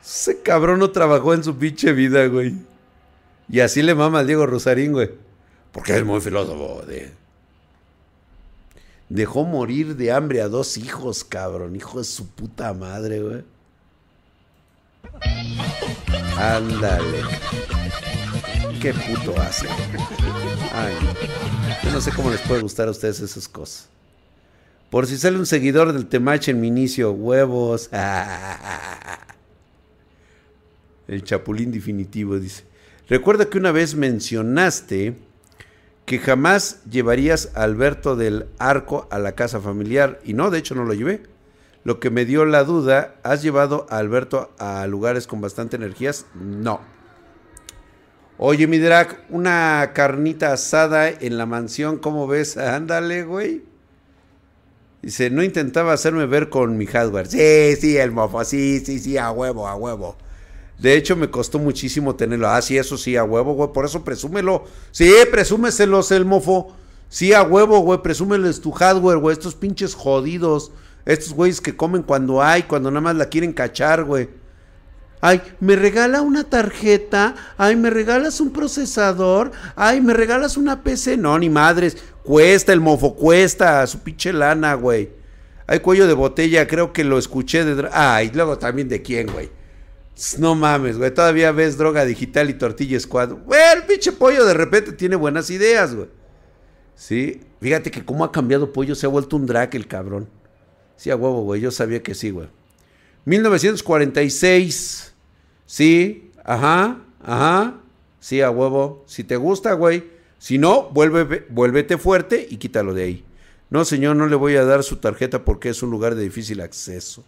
Ese 0.04 0.42
cabrón 0.42 0.78
no 0.78 0.92
trabajó 0.92 1.34
en 1.34 1.44
su 1.44 1.58
pinche 1.58 1.94
vida, 1.94 2.28
güey. 2.28 2.54
Y 3.50 3.62
así 3.62 3.82
le 3.82 3.96
mama 3.96 4.20
al 4.20 4.28
Diego 4.28 4.46
Rosarín, 4.46 4.92
güey. 4.92 5.25
Porque 5.76 5.98
es 5.98 6.06
muy 6.06 6.22
filósofo, 6.22 6.84
de 6.88 7.12
Dejó 9.10 9.44
morir 9.44 9.98
de 9.98 10.14
hambre 10.14 10.42
a 10.42 10.48
dos 10.48 10.78
hijos, 10.78 11.26
cabrón. 11.26 11.76
Hijo 11.76 12.00
de 12.00 12.06
su 12.06 12.30
puta 12.30 12.74
madre, 12.74 13.22
güey. 13.22 13.44
Ándale. 16.38 17.24
Qué 18.82 18.94
puto 18.94 19.38
hace. 19.40 19.68
Ay, 20.74 20.96
yo 21.84 21.92
no 21.92 22.00
sé 22.00 22.12
cómo 22.14 22.32
les 22.32 22.40
puede 22.42 22.62
gustar 22.62 22.88
a 22.88 22.92
ustedes 22.92 23.20
esas 23.20 23.50
cosas. 23.50 23.90
Por 24.90 25.08
si 25.08 25.18
sale 25.18 25.38
un 25.38 25.46
seguidor 25.46 25.92
del 25.92 26.08
Temache 26.08 26.52
en 26.52 26.62
mi 26.62 26.70
inicio, 26.70 27.12
huevos. 27.12 27.90
El 31.10 31.22
chapulín 31.26 31.74
definitivo 31.74 32.40
dice. 32.40 32.64
Recuerda 33.10 33.50
que 33.50 33.58
una 33.58 33.74
vez 33.74 33.94
mencionaste 33.94 35.25
que 36.06 36.20
jamás 36.20 36.82
llevarías 36.90 37.52
a 37.56 37.64
Alberto 37.64 38.16
del 38.16 38.48
Arco 38.60 39.08
a 39.12 39.20
la 39.20 39.34
casa 39.34 39.60
familiar. 39.60 40.20
Y 40.24 40.34
no, 40.34 40.52
de 40.52 40.60
hecho 40.60 40.76
no 40.76 40.86
lo 40.86 40.94
llevé. 40.94 41.24
Lo 41.84 42.00
que 42.00 42.10
me 42.10 42.26
dio 42.26 42.46
la 42.46 42.64
duda, 42.64 43.16
¿has 43.24 43.42
llevado 43.42 43.86
a 43.90 43.98
Alberto 43.98 44.52
a 44.58 44.88
lugares 44.88 45.28
con 45.28 45.42
bastante 45.42 45.76
energías? 45.76 46.26
No. 46.34 46.80
Oye, 48.38 48.68
mi 48.68 48.80
drag, 48.80 49.26
una 49.30 49.92
carnita 49.94 50.52
asada 50.52 51.10
en 51.10 51.38
la 51.38 51.46
mansión, 51.46 51.98
¿cómo 51.98 52.28
ves? 52.28 52.58
Ándale, 52.58 53.24
güey. 53.24 53.64
Dice, 55.02 55.30
no 55.30 55.44
intentaba 55.44 55.94
hacerme 55.94 56.26
ver 56.26 56.50
con 56.50 56.78
mi 56.78 56.86
hardware. 56.88 57.28
Sí, 57.28 57.76
sí, 57.80 57.98
el 57.98 58.12
mofo, 58.12 58.44
sí, 58.44 58.82
sí, 58.84 59.00
sí, 59.00 59.18
a 59.18 59.32
huevo, 59.32 59.68
a 59.68 59.76
huevo. 59.76 60.18
De 60.80 60.96
hecho, 60.96 61.16
me 61.16 61.30
costó 61.30 61.58
muchísimo 61.58 62.16
tenerlo. 62.16 62.50
Ah, 62.50 62.62
sí, 62.62 62.78
eso 62.78 62.98
sí, 62.98 63.16
a 63.16 63.24
huevo, 63.24 63.54
güey. 63.54 63.72
Por 63.74 63.86
eso 63.86 64.04
presúmelo. 64.04 64.66
Sí, 64.92 65.12
presúmeselos 65.32 66.12
el 66.12 66.26
mofo. 66.26 66.76
Sí, 67.10 67.34
a 67.34 67.44
huevo, 67.44 67.80
güey. 67.80 68.02
Presúmeles 68.02 68.60
tu 68.60 68.72
hardware, 68.72 69.18
güey. 69.18 69.34
Estos 69.34 69.56
pinches 69.56 69.96
jodidos. 69.96 70.72
Estos 71.06 71.34
güeyes 71.34 71.62
que 71.62 71.76
comen 71.76 72.04
cuando 72.04 72.42
hay, 72.42 72.64
cuando 72.64 72.90
nada 72.90 73.02
más 73.02 73.16
la 73.16 73.30
quieren 73.30 73.54
cachar, 73.54 74.04
güey. 74.04 74.28
Ay, 75.22 75.42
me 75.60 75.76
regala 75.76 76.22
una 76.22 76.44
tarjeta. 76.44 77.36
Ay, 77.58 77.76
me 77.76 77.90
regalas 77.90 78.42
un 78.42 78.52
procesador. 78.52 79.52
Ay, 79.76 80.02
me 80.02 80.14
regalas 80.14 80.58
una 80.58 80.84
PC. 80.84 81.16
No, 81.18 81.40
ni 81.40 81.50
madres. 81.50 81.98
Cuesta 82.24 82.74
el 82.74 82.82
mofo, 82.82 83.16
cuesta. 83.16 83.88
Su 83.88 84.00
pinche 84.00 84.34
lana, 84.34 84.74
güey. 84.74 85.10
Hay 85.68 85.80
cuello 85.80 86.06
de 86.06 86.14
botella, 86.14 86.68
creo 86.68 86.92
que 86.92 87.04
lo 87.04 87.18
escuché 87.18 87.64
de. 87.64 87.90
Ay, 87.92 88.32
luego 88.34 88.58
también 88.58 88.90
de 88.90 89.02
quién, 89.02 89.28
güey. 89.32 89.50
No 90.38 90.56
mames, 90.56 90.98
güey. 90.98 91.14
Todavía 91.14 91.52
ves 91.52 91.78
droga 91.78 92.06
digital 92.06 92.50
y 92.50 92.54
tortilla 92.54 93.00
squad. 93.00 93.34
Güey, 93.34 93.60
el 93.76 93.84
pinche 93.84 94.12
pollo 94.14 94.46
de 94.46 94.54
repente 94.54 94.94
tiene 94.94 95.16
buenas 95.16 95.50
ideas, 95.50 95.94
güey. 95.94 96.08
Sí. 96.96 97.42
Fíjate 97.60 97.92
que 97.92 98.06
cómo 98.06 98.24
ha 98.24 98.32
cambiado 98.32 98.72
pollo. 98.72 98.96
Se 98.96 99.06
ha 99.06 99.10
vuelto 99.10 99.36
un 99.36 99.46
drag 99.46 99.76
el 99.76 99.88
cabrón. 99.88 100.30
Sí, 100.96 101.10
a 101.10 101.16
huevo, 101.16 101.44
güey. 101.44 101.60
Yo 101.62 101.72
sabía 101.72 102.02
que 102.02 102.16
sí, 102.16 102.30
güey. 102.32 102.48
1946. 103.26 105.14
Sí. 105.66 106.32
Ajá. 106.44 107.02
Ajá. 107.22 107.82
Sí, 108.20 108.42
a 108.42 108.50
huevo. 108.50 109.04
Si 109.08 109.24
te 109.24 109.36
gusta, 109.36 109.74
güey. 109.74 110.16
Si 110.38 110.58
no, 110.58 110.90
vuelve, 110.92 111.46
vuélvete 111.50 111.98
fuerte 111.98 112.48
y 112.50 112.58
quítalo 112.58 112.94
de 112.94 113.04
ahí. 113.04 113.26
No, 113.70 113.84
señor, 113.84 114.16
no 114.16 114.28
le 114.28 114.36
voy 114.36 114.56
a 114.56 114.64
dar 114.64 114.84
su 114.84 114.98
tarjeta 114.98 115.44
porque 115.44 115.70
es 115.70 115.82
un 115.84 115.90
lugar 115.90 116.16
de 116.16 116.24
difícil 116.24 116.62
acceso. 116.62 117.26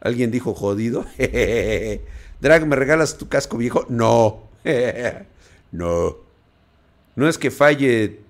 Alguien 0.00 0.30
dijo 0.30 0.54
jodido. 0.54 1.04
Drag, 2.40 2.66
¿me 2.66 2.76
regalas 2.76 3.18
tu 3.18 3.28
casco 3.28 3.56
viejo? 3.56 3.84
No. 3.88 4.48
no. 5.72 6.16
No 7.16 7.28
es 7.28 7.38
que 7.38 7.50
falle 7.50 8.20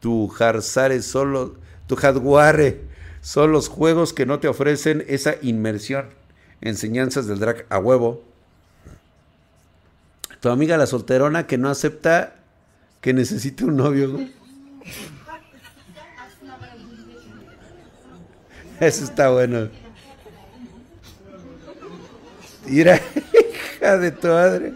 tu 0.00 0.28
Jarzare 0.28 1.00
solo, 1.02 1.54
tu 1.86 1.96
hardware. 1.96 2.82
Son 3.22 3.52
los 3.52 3.68
juegos 3.68 4.12
que 4.12 4.26
no 4.26 4.38
te 4.38 4.48
ofrecen 4.48 5.02
esa 5.08 5.36
inmersión. 5.40 6.10
Enseñanzas 6.60 7.26
del 7.26 7.38
drag 7.38 7.64
a 7.70 7.78
huevo. 7.78 8.22
Tu 10.40 10.50
amiga 10.50 10.76
la 10.76 10.86
solterona 10.86 11.46
que 11.46 11.56
no 11.56 11.70
acepta 11.70 12.34
que 13.00 13.14
necesite 13.14 13.64
un 13.64 13.76
novio. 13.76 14.18
Eso 18.80 19.04
está 19.04 19.30
bueno. 19.30 19.70
Mira, 22.66 23.00
hija 23.78 23.98
de 23.98 24.10
tu 24.10 24.28
madre. 24.28 24.72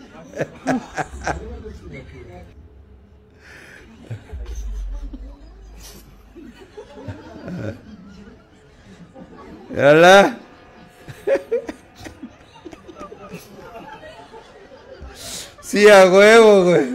Sí, 15.61 15.89
a 15.89 16.07
huevo, 16.07 16.65
güey. 16.65 16.89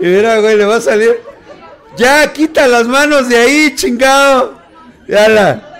Y 0.00 0.06
mira, 0.06 0.38
güey, 0.38 0.56
le 0.56 0.64
va 0.64 0.76
a 0.76 0.80
salir. 0.80 1.20
Ya, 1.96 2.32
quita 2.32 2.66
las 2.66 2.86
manos 2.86 3.28
de 3.28 3.36
ahí, 3.36 3.74
chingado. 3.74 4.58
Yala. 5.08 5.73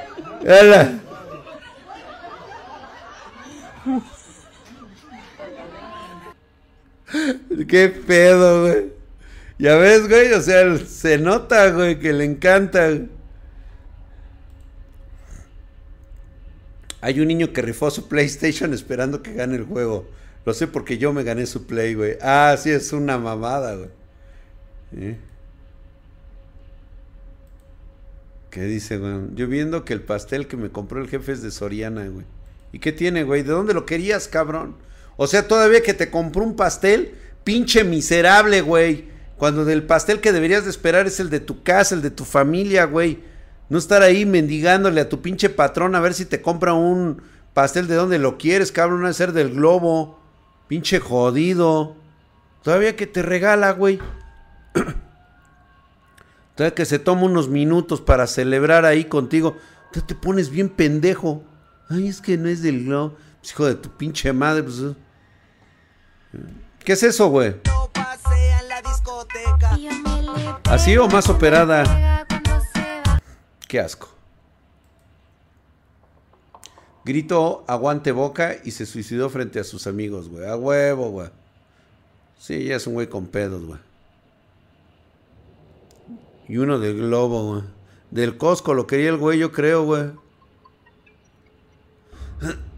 Qué 7.68 7.88
pedo, 7.88 8.62
güey. 8.62 8.92
Ya 9.58 9.76
ves, 9.76 10.08
güey, 10.08 10.32
o 10.32 10.40
sea, 10.42 10.76
se 10.78 11.18
nota, 11.18 11.70
güey, 11.70 11.98
que 11.98 12.12
le 12.12 12.24
encanta. 12.24 12.90
Hay 17.00 17.20
un 17.20 17.28
niño 17.28 17.52
que 17.52 17.62
rifó 17.62 17.90
su 17.90 18.08
PlayStation 18.08 18.74
esperando 18.74 19.22
que 19.22 19.34
gane 19.34 19.56
el 19.56 19.64
juego. 19.64 20.08
Lo 20.44 20.52
sé 20.52 20.66
porque 20.66 20.98
yo 20.98 21.12
me 21.12 21.22
gané 21.22 21.46
su 21.46 21.66
Play, 21.66 21.94
güey. 21.94 22.18
Ah, 22.20 22.56
sí, 22.58 22.70
es 22.70 22.92
una 22.92 23.18
mamada, 23.18 23.76
güey. 23.76 23.88
¿Eh? 24.96 25.16
¿Qué 28.54 28.62
dice, 28.62 28.98
güey? 28.98 29.14
Yo 29.34 29.48
viendo 29.48 29.84
que 29.84 29.92
el 29.92 30.00
pastel 30.00 30.46
que 30.46 30.56
me 30.56 30.70
compró 30.70 31.02
el 31.02 31.08
jefe 31.08 31.32
es 31.32 31.42
de 31.42 31.50
Soriana, 31.50 32.06
güey. 32.06 32.24
¿Y 32.70 32.78
qué 32.78 32.92
tiene, 32.92 33.24
güey? 33.24 33.42
¿De 33.42 33.50
dónde 33.50 33.74
lo 33.74 33.84
querías, 33.84 34.28
cabrón? 34.28 34.76
O 35.16 35.26
sea, 35.26 35.48
todavía 35.48 35.82
que 35.82 35.92
te 35.92 36.08
compró 36.08 36.44
un 36.44 36.54
pastel, 36.54 37.16
pinche 37.42 37.82
miserable, 37.82 38.60
güey. 38.60 39.06
Cuando 39.38 39.64
del 39.64 39.82
pastel 39.82 40.20
que 40.20 40.30
deberías 40.30 40.62
de 40.62 40.70
esperar 40.70 41.08
es 41.08 41.18
el 41.18 41.30
de 41.30 41.40
tu 41.40 41.64
casa, 41.64 41.96
el 41.96 42.02
de 42.02 42.12
tu 42.12 42.24
familia, 42.24 42.84
güey. 42.84 43.24
No 43.70 43.76
estar 43.76 44.02
ahí 44.02 44.24
mendigándole 44.24 45.00
a 45.00 45.08
tu 45.08 45.20
pinche 45.20 45.50
patrón 45.50 45.96
a 45.96 46.00
ver 46.00 46.14
si 46.14 46.24
te 46.24 46.40
compra 46.40 46.74
un 46.74 47.22
pastel 47.54 47.88
de 47.88 47.96
donde 47.96 48.20
lo 48.20 48.38
quieres, 48.38 48.70
cabrón. 48.70 49.02
No 49.02 49.12
ser 49.12 49.32
del 49.32 49.52
globo. 49.52 50.20
Pinche 50.68 51.00
jodido. 51.00 51.96
Todavía 52.62 52.94
que 52.94 53.08
te 53.08 53.20
regala, 53.20 53.72
güey. 53.72 53.98
Todavía 56.54 56.74
que 56.74 56.84
se 56.84 56.98
toma 56.98 57.22
unos 57.22 57.48
minutos 57.48 58.00
para 58.00 58.26
celebrar 58.26 58.84
ahí 58.84 59.04
contigo. 59.04 59.56
Tú 59.92 60.00
te 60.00 60.14
pones 60.14 60.50
bien 60.50 60.68
pendejo. 60.68 61.42
Ay, 61.88 62.08
es 62.08 62.20
que 62.20 62.36
no 62.36 62.48
es 62.48 62.62
del 62.62 62.84
globo. 62.84 63.16
Pues, 63.40 63.52
hijo 63.52 63.66
de 63.66 63.74
tu 63.74 63.90
pinche 63.90 64.32
madre. 64.32 64.62
Pues, 64.62 64.80
eh. 64.80 64.94
¿Qué 66.84 66.92
es 66.92 67.02
eso, 67.02 67.28
güey? 67.28 67.56
¿Así 70.64 70.96
o 70.96 71.08
más 71.08 71.28
operada? 71.28 72.26
Qué 73.68 73.80
asco. 73.80 74.08
Grito 77.04 77.64
aguante 77.66 78.12
boca 78.12 78.56
y 78.64 78.70
se 78.70 78.86
suicidó 78.86 79.28
frente 79.28 79.60
a 79.60 79.64
sus 79.64 79.86
amigos, 79.86 80.28
güey. 80.28 80.48
A 80.48 80.56
huevo, 80.56 81.10
güey. 81.10 81.28
Sí, 82.38 82.64
ya 82.64 82.76
es 82.76 82.86
un 82.86 82.94
güey 82.94 83.08
con 83.08 83.26
pedos, 83.26 83.64
güey. 83.64 83.78
Y 86.48 86.58
uno 86.58 86.78
del 86.78 86.96
globo, 86.96 87.52
güey. 87.52 87.62
Del 88.10 88.36
Costco 88.36 88.74
lo 88.74 88.86
quería 88.86 89.10
el 89.10 89.16
güey, 89.16 89.38
yo 89.38 89.50
creo, 89.50 89.84
güey. 89.84 90.10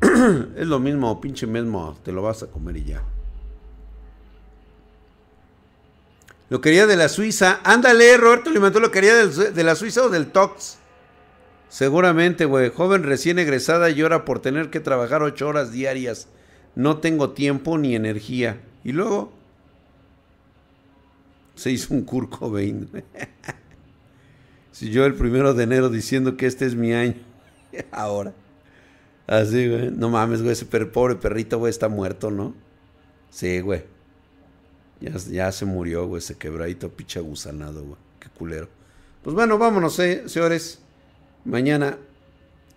es 0.57 0.67
lo 0.67 0.79
mismo, 0.79 1.21
pinche 1.21 1.47
mismo. 1.47 1.99
Te 2.05 2.13
lo 2.13 2.23
vas 2.23 2.43
a 2.43 2.47
comer 2.47 2.77
y 2.77 2.85
ya. 2.85 3.03
Lo 6.49 6.61
quería 6.61 6.87
de 6.87 6.97
la 6.97 7.09
Suiza. 7.09 7.61
Ándale, 7.65 8.17
Roberto 8.17 8.51
Limanto 8.51 8.79
lo 8.79 8.91
quería 8.91 9.15
de 9.27 9.65
la 9.65 9.75
Suiza 9.75 10.05
o 10.05 10.09
del 10.09 10.29
Tox. 10.29 10.79
Seguramente, 11.69 12.45
güey. 12.45 12.71
Joven 12.71 13.03
recién 13.03 13.39
egresada 13.39 13.91
llora 13.91 14.25
por 14.25 14.39
tener 14.41 14.71
que 14.71 14.81
trabajar 14.81 15.23
ocho 15.23 15.49
horas 15.49 15.73
diarias. 15.73 16.29
No 16.77 16.99
tengo 16.99 17.31
tiempo 17.31 17.79
ni 17.79 17.97
energía. 17.97 18.61
Y 18.85 18.93
luego 18.93 19.33
se 21.57 21.73
hizo 21.73 21.95
un 21.95 22.03
Kurt 22.03 22.31
Cobain. 22.31 22.89
si 24.73 24.91
yo 24.91 25.05
el 25.05 25.15
primero 25.15 25.55
de 25.55 25.65
enero 25.65 25.89
diciendo 25.89 26.37
que 26.37 26.47
este 26.47 26.67
es 26.67 26.77
mi 26.77 26.93
año. 26.93 27.17
Ahora. 27.91 28.33
Así, 29.27 29.69
güey. 29.69 29.91
No 29.91 30.09
mames, 30.09 30.43
güey. 30.43 30.53
Ese 30.53 30.67
pobre 30.67 31.17
perrito, 31.17 31.59
güey, 31.59 31.71
está 31.71 31.89
muerto, 31.89 32.31
¿no? 32.31 32.55
Sí, 33.31 33.61
güey. 33.61 33.85
Ya, 35.01 35.17
ya 35.17 35.51
se 35.51 35.65
murió, 35.65 36.07
güey. 36.07 36.21
Ese 36.21 36.37
quebradito 36.37 36.91
picha 36.91 37.21
gusanado, 37.21 37.83
güey. 37.83 37.99
Qué 38.21 38.29
culero. 38.29 38.69
Pues 39.23 39.35
bueno, 39.35 39.59
vámonos, 39.59 39.99
eh, 39.99 40.29
señores. 40.29 40.81
Mañana, 41.45 41.99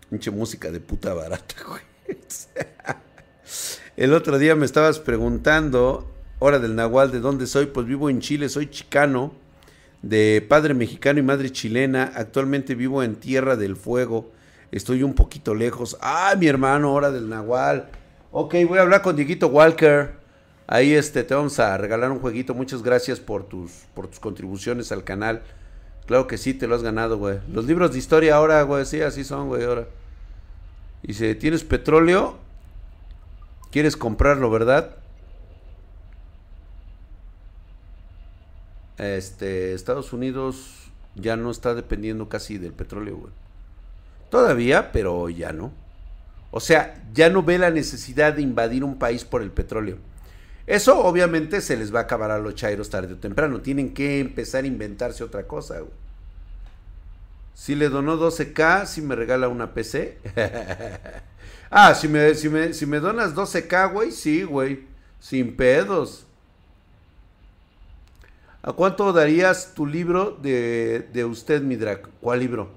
mucha 0.10 0.32
música 0.32 0.72
de 0.72 0.80
puta 0.80 1.14
barata, 1.14 1.56
güey. 1.68 1.82
El 3.98 4.14
otro 4.14 4.38
día 4.40 4.56
me 4.56 4.66
estabas 4.66 5.00
preguntando, 5.00 6.10
hora 6.40 6.60
del 6.60 6.76
Nahual, 6.76 7.12
¿de 7.12 7.20
dónde 7.20 7.46
soy? 7.48 7.68
Pues 7.68 7.86
vivo 7.86 8.10
en 8.10 8.22
Chile, 8.22 8.50
soy 8.50 8.70
chicano, 8.70 9.34
de 10.02 10.46
padre 10.48 10.74
mexicano 10.74 11.20
y 11.20 11.24
madre 11.24 11.52
chilena. 11.52 12.12
Actualmente 12.16 12.76
vivo 12.76 13.04
en 13.04 13.16
Tierra 13.16 13.56
del 13.56 13.76
Fuego. 13.76 14.32
Estoy 14.72 15.04
un 15.04 15.14
poquito 15.14 15.54
lejos. 15.54 15.98
Ah, 16.02 16.34
mi 16.38 16.48
hermano, 16.48 16.94
hora 16.94 17.12
del 17.12 17.30
Nahual. 17.30 17.90
Ok, 18.32 18.56
voy 18.68 18.80
a 18.80 18.84
hablar 18.84 19.02
con 19.02 19.16
Dieguito 19.16 19.48
Walker. 19.48 20.14
Ahí 20.68 20.94
este, 20.94 21.24
te 21.24 21.34
vamos 21.34 21.60
a 21.60 21.78
regalar 21.78 22.12
un 22.12 22.20
jueguito. 22.20 22.54
Muchas 22.54 22.84
gracias 22.84 23.20
por 23.20 23.44
tus, 23.44 23.72
por 23.94 24.08
tus 24.08 24.20
contribuciones 24.20 24.92
al 24.92 25.04
canal. 25.04 25.42
Claro 26.06 26.28
que 26.28 26.38
sí, 26.38 26.54
te 26.54 26.68
lo 26.68 26.76
has 26.76 26.84
ganado, 26.84 27.18
güey. 27.18 27.40
Los 27.52 27.66
libros 27.66 27.92
de 27.92 28.00
historia 28.00 28.36
ahora, 28.36 28.62
güey, 28.64 28.86
sí, 28.86 29.02
así 29.02 29.24
son, 29.24 29.48
güey, 29.48 29.64
ahora. 29.64 29.88
Dice, 31.04 31.36
¿tienes 31.36 31.64
petróleo? 31.64 32.38
¿Quieres 33.72 33.98
comprarlo, 33.98 34.50
verdad? 34.50 34.96
Este, 39.00 39.74
Estados 39.74 40.14
Unidos 40.14 40.92
ya 41.16 41.36
no 41.36 41.52
está 41.52 41.74
dependiendo 41.74 42.30
casi 42.30 42.58
del 42.58 42.74
petróleo, 42.74 43.18
güey. 43.18 43.34
Todavía, 44.30 44.92
pero 44.92 45.30
ya 45.30 45.54
no. 45.54 45.72
O 46.52 46.60
sea, 46.60 47.02
ya 47.14 47.30
no 47.30 47.44
ve 47.44 47.58
la 47.58 47.72
necesidad 47.72 48.34
de 48.34 48.42
invadir 48.42 48.84
un 48.84 49.00
país 49.00 49.24
por 49.24 49.42
el 49.42 49.52
petróleo. 49.52 49.98
Eso 50.68 51.00
obviamente 51.00 51.62
se 51.62 51.78
les 51.78 51.94
va 51.94 52.00
a 52.00 52.04
acabar 52.04 52.30
a 52.30 52.38
los 52.40 52.56
chairos 52.56 52.90
tarde 52.90 53.14
o 53.14 53.18
temprano. 53.18 53.62
Tienen 53.62 53.94
que 53.94 54.20
empezar 54.20 54.66
a 54.66 54.68
inventarse 54.68 55.24
otra 55.24 55.48
cosa. 55.48 55.82
Si 57.56 57.76
le 57.76 57.90
donó 57.90 58.18
12K, 58.18 58.86
si 58.86 59.02
me 59.02 59.16
regala 59.16 59.48
una 59.48 59.74
PC. 59.74 60.18
ah, 61.72 61.96
si 61.96 62.08
me, 62.08 62.36
si, 62.36 62.50
me, 62.50 62.74
si 62.74 62.86
me 62.86 63.00
donas 63.00 63.34
12K, 63.36 63.92
güey, 63.92 64.12
sí, 64.12 64.44
güey. 64.44 64.86
Sin 65.20 65.56
pedos. 65.56 66.26
¿A 68.62 68.74
cuánto 68.74 69.14
darías 69.14 69.74
tu 69.74 69.86
libro 69.86 70.38
de, 70.42 71.08
de 71.14 71.26
usted, 71.26 71.62
Midrak? 71.62 72.10
¿Cuál 72.20 72.42
libro? 72.42 72.70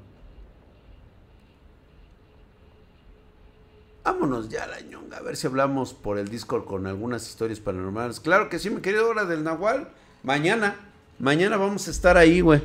Vámonos 4.04 4.48
ya 4.48 4.66
la 4.66 4.80
ñonga, 4.80 5.18
a 5.18 5.22
ver 5.22 5.36
si 5.36 5.46
hablamos 5.46 5.94
por 5.94 6.18
el 6.18 6.28
Discord 6.28 6.64
con 6.64 6.86
algunas 6.86 7.28
historias 7.28 7.60
paranormales. 7.60 8.20
Claro 8.20 8.48
que 8.48 8.58
sí, 8.58 8.70
mi 8.70 8.80
querido 8.80 9.08
Hora 9.08 9.24
del 9.24 9.44
Nahual. 9.44 9.88
Mañana, 10.22 10.76
mañana 11.18 11.56
vamos 11.56 11.86
a 11.88 11.90
estar 11.90 12.16
ahí, 12.16 12.40
güey. 12.40 12.62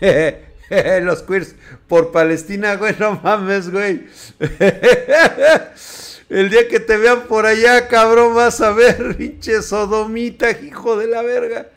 Los 1.02 1.22
queers 1.22 1.54
por 1.88 2.10
Palestina, 2.12 2.76
güey, 2.76 2.96
no 2.98 3.20
mames, 3.22 3.70
güey. 3.70 4.06
El 6.28 6.50
día 6.50 6.66
que 6.66 6.80
te 6.80 6.96
vean 6.96 7.22
por 7.28 7.46
allá, 7.46 7.86
cabrón, 7.86 8.34
vas 8.34 8.60
a 8.60 8.72
ver, 8.72 9.16
pinche 9.18 9.62
sodomita, 9.62 10.50
hijo 10.50 10.96
de 10.96 11.06
la 11.06 11.22
verga. 11.22 11.70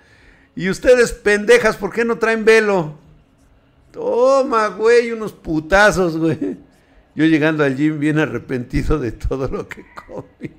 Y 0.60 0.70
ustedes, 0.70 1.14
pendejas, 1.14 1.78
¿por 1.78 1.90
qué 1.90 2.04
no 2.04 2.18
traen 2.18 2.44
velo? 2.44 2.96
Toma, 3.94 4.68
güey, 4.68 5.10
unos 5.14 5.32
putazos, 5.32 6.18
güey. 6.18 6.58
Yo 7.16 7.24
llegando 7.24 7.64
al 7.64 7.78
gym 7.78 7.98
bien 7.98 8.20
arrepentido 8.20 9.00
de 9.00 9.14
todo 9.14 9.48
lo 9.48 9.70
que 9.70 9.86
comí. 10.06 10.52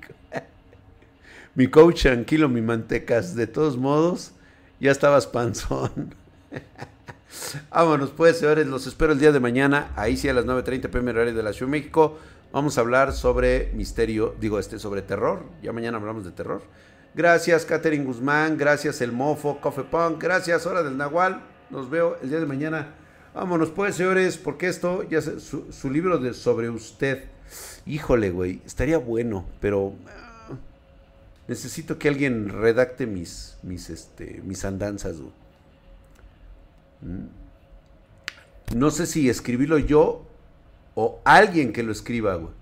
mi 1.53 1.67
coach 1.67 2.01
tranquilo, 2.01 2.49
mi 2.49 2.61
mantecas. 2.61 3.35
De 3.35 3.45
todos 3.45 3.77
modos, 3.77 4.31
ya 4.79 4.89
estabas 4.89 5.27
panzón. 5.27 6.15
Vámonos 7.69 8.09
pues, 8.09 8.39
señores, 8.39 8.65
los 8.65 8.87
espero 8.87 9.13
el 9.13 9.19
día 9.19 9.31
de 9.31 9.39
mañana, 9.39 9.91
ahí 9.95 10.17
sí 10.17 10.27
a 10.27 10.33
las 10.33 10.47
9.30 10.47 10.89
pm 10.89 11.11
horario 11.11 11.35
de 11.35 11.43
la 11.43 11.53
Ciudad 11.53 11.71
de 11.71 11.77
México. 11.77 12.17
Vamos 12.51 12.79
a 12.79 12.81
hablar 12.81 13.13
sobre 13.13 13.71
misterio, 13.75 14.35
digo 14.41 14.57
este, 14.57 14.79
sobre 14.79 15.03
terror. 15.03 15.43
Ya 15.61 15.71
mañana 15.73 15.99
hablamos 15.99 16.25
de 16.25 16.31
terror. 16.31 16.63
Gracias, 17.13 17.65
Catherine 17.65 18.05
Guzmán. 18.05 18.57
Gracias, 18.57 19.01
El 19.01 19.11
Mofo, 19.11 19.59
Coffee 19.59 19.83
Punk. 19.83 20.21
Gracias, 20.21 20.65
Hora 20.65 20.83
del 20.83 20.97
Nahual. 20.97 21.41
Nos 21.69 21.89
veo 21.89 22.17
el 22.21 22.29
día 22.29 22.39
de 22.39 22.45
mañana 22.45 22.95
Vámonos 23.33 23.69
pues, 23.69 23.95
señores, 23.95 24.37
porque 24.37 24.67
esto, 24.67 25.07
ya 25.07 25.21
su, 25.21 25.89
libro 25.89 26.17
de 26.17 26.33
sobre 26.33 26.69
usted, 26.69 27.23
híjole, 27.85 28.29
güey, 28.29 28.61
estaría 28.65 28.97
bueno, 28.97 29.45
pero 29.61 29.93
ah, 30.05 30.57
necesito 31.47 31.97
que 31.97 32.09
alguien 32.09 32.49
redacte 32.49 33.07
mis, 33.07 33.57
mis, 33.63 33.89
este, 33.89 34.41
mis 34.43 34.65
andanzas. 34.65 35.15
Mm. 37.01 38.75
No 38.75 38.91
sé 38.91 39.05
si 39.05 39.29
escribirlo 39.29 39.77
yo 39.77 40.25
o 40.95 41.21
alguien 41.23 41.71
que 41.71 41.83
lo 41.83 41.93
escriba, 41.93 42.35
güey. 42.35 42.60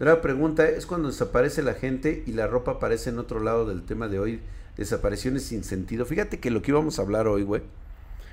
Otra 0.00 0.22
pregunta 0.22 0.68
es 0.68 0.86
cuando 0.86 1.08
desaparece 1.08 1.62
la 1.62 1.74
gente 1.74 2.24
y 2.26 2.32
la 2.32 2.46
ropa 2.46 2.72
aparece 2.72 3.10
en 3.10 3.18
otro 3.18 3.40
lado 3.40 3.66
del 3.66 3.82
tema 3.82 4.08
de 4.08 4.18
hoy, 4.18 4.40
desapariciones 4.76 5.44
sin 5.44 5.62
sentido. 5.62 6.06
Fíjate 6.06 6.40
que 6.40 6.50
lo 6.50 6.62
que 6.62 6.70
íbamos 6.70 6.98
a 6.98 7.02
hablar 7.02 7.28
hoy, 7.28 7.42
güey 7.42 7.62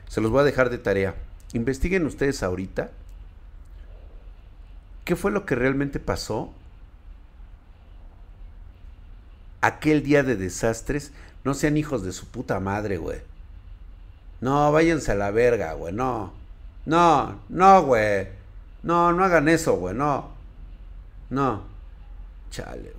se 0.07 0.21
los 0.21 0.31
voy 0.31 0.41
a 0.41 0.45
dejar 0.45 0.69
de 0.69 0.77
tarea. 0.77 1.15
Investiguen 1.53 2.05
ustedes 2.05 2.43
ahorita 2.43 2.91
qué 5.05 5.15
fue 5.15 5.31
lo 5.31 5.45
que 5.45 5.55
realmente 5.55 5.99
pasó 5.99 6.53
aquel 9.61 10.03
día 10.03 10.23
de 10.23 10.35
desastres. 10.35 11.11
No 11.43 11.53
sean 11.53 11.77
hijos 11.77 12.03
de 12.03 12.11
su 12.11 12.27
puta 12.27 12.59
madre, 12.59 12.97
güey. 12.97 13.21
No, 14.41 14.71
váyanse 14.71 15.11
a 15.11 15.15
la 15.15 15.31
verga, 15.31 15.73
güey. 15.73 15.93
No. 15.93 16.33
No, 16.85 17.39
no, 17.49 17.83
güey. 17.83 18.27
No, 18.83 19.13
no 19.13 19.23
hagan 19.23 19.47
eso, 19.47 19.77
güey. 19.77 19.95
No. 19.95 20.36
No. 21.29 21.63
Chale. 22.49 22.93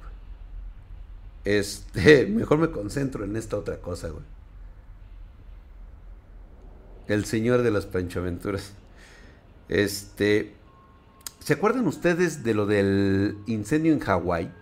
Este, 1.45 2.27
mejor 2.31 2.59
me 2.59 2.71
concentro 2.71 3.25
en 3.25 3.37
esta 3.37 3.57
otra 3.57 3.79
cosa, 3.79 4.09
güey. 4.09 4.25
El 7.07 7.25
señor 7.25 7.63
de 7.63 7.71
las 7.71 7.87
panchoaventuras. 7.87 8.73
Este. 9.69 10.55
¿Se 11.41 11.55
acuerdan 11.55 11.87
ustedes 11.87 12.45
de 12.45 12.53
lo 12.53 12.67
del 12.67 13.39
incendio 13.47 13.95
en 13.95 14.01
Hawái? 14.01 14.53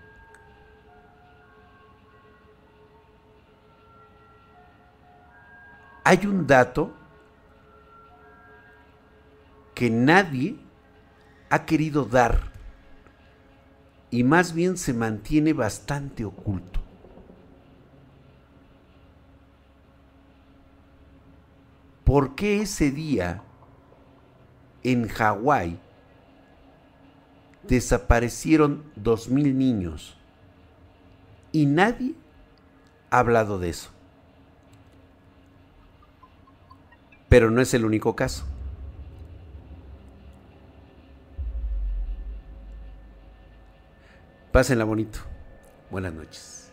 Hay 6.05 6.25
un 6.25 6.47
dato 6.47 6.93
que 9.75 9.91
nadie 9.91 10.57
ha 11.51 11.67
querido 11.67 12.05
dar 12.05 12.56
y 14.17 14.25
más 14.25 14.53
bien 14.53 14.77
se 14.77 14.95
mantiene 14.95 15.53
bastante 15.53 16.25
oculto. 16.25 16.81
¿por 22.07 22.37
qué 22.37 22.63
ese 22.63 22.93
día 22.93 23.43
en 24.85 25.09
Hawái 25.09 25.79
desaparecieron 27.65 28.85
dos 28.95 29.29
mil 29.29 29.59
niños? 29.59 30.17
Y 31.53 31.67
nadie 31.67 32.15
ha 33.11 33.19
hablado 33.19 33.59
de 33.59 33.71
eso. 33.71 33.91
Pero 37.29 37.51
no 37.51 37.61
es 37.61 37.75
el 37.75 37.85
único 37.85 38.15
caso. 38.15 38.47
Pásenla 44.57 44.85
bonito. 44.87 45.19
Buenas 45.91 46.15
noches. 46.15 46.66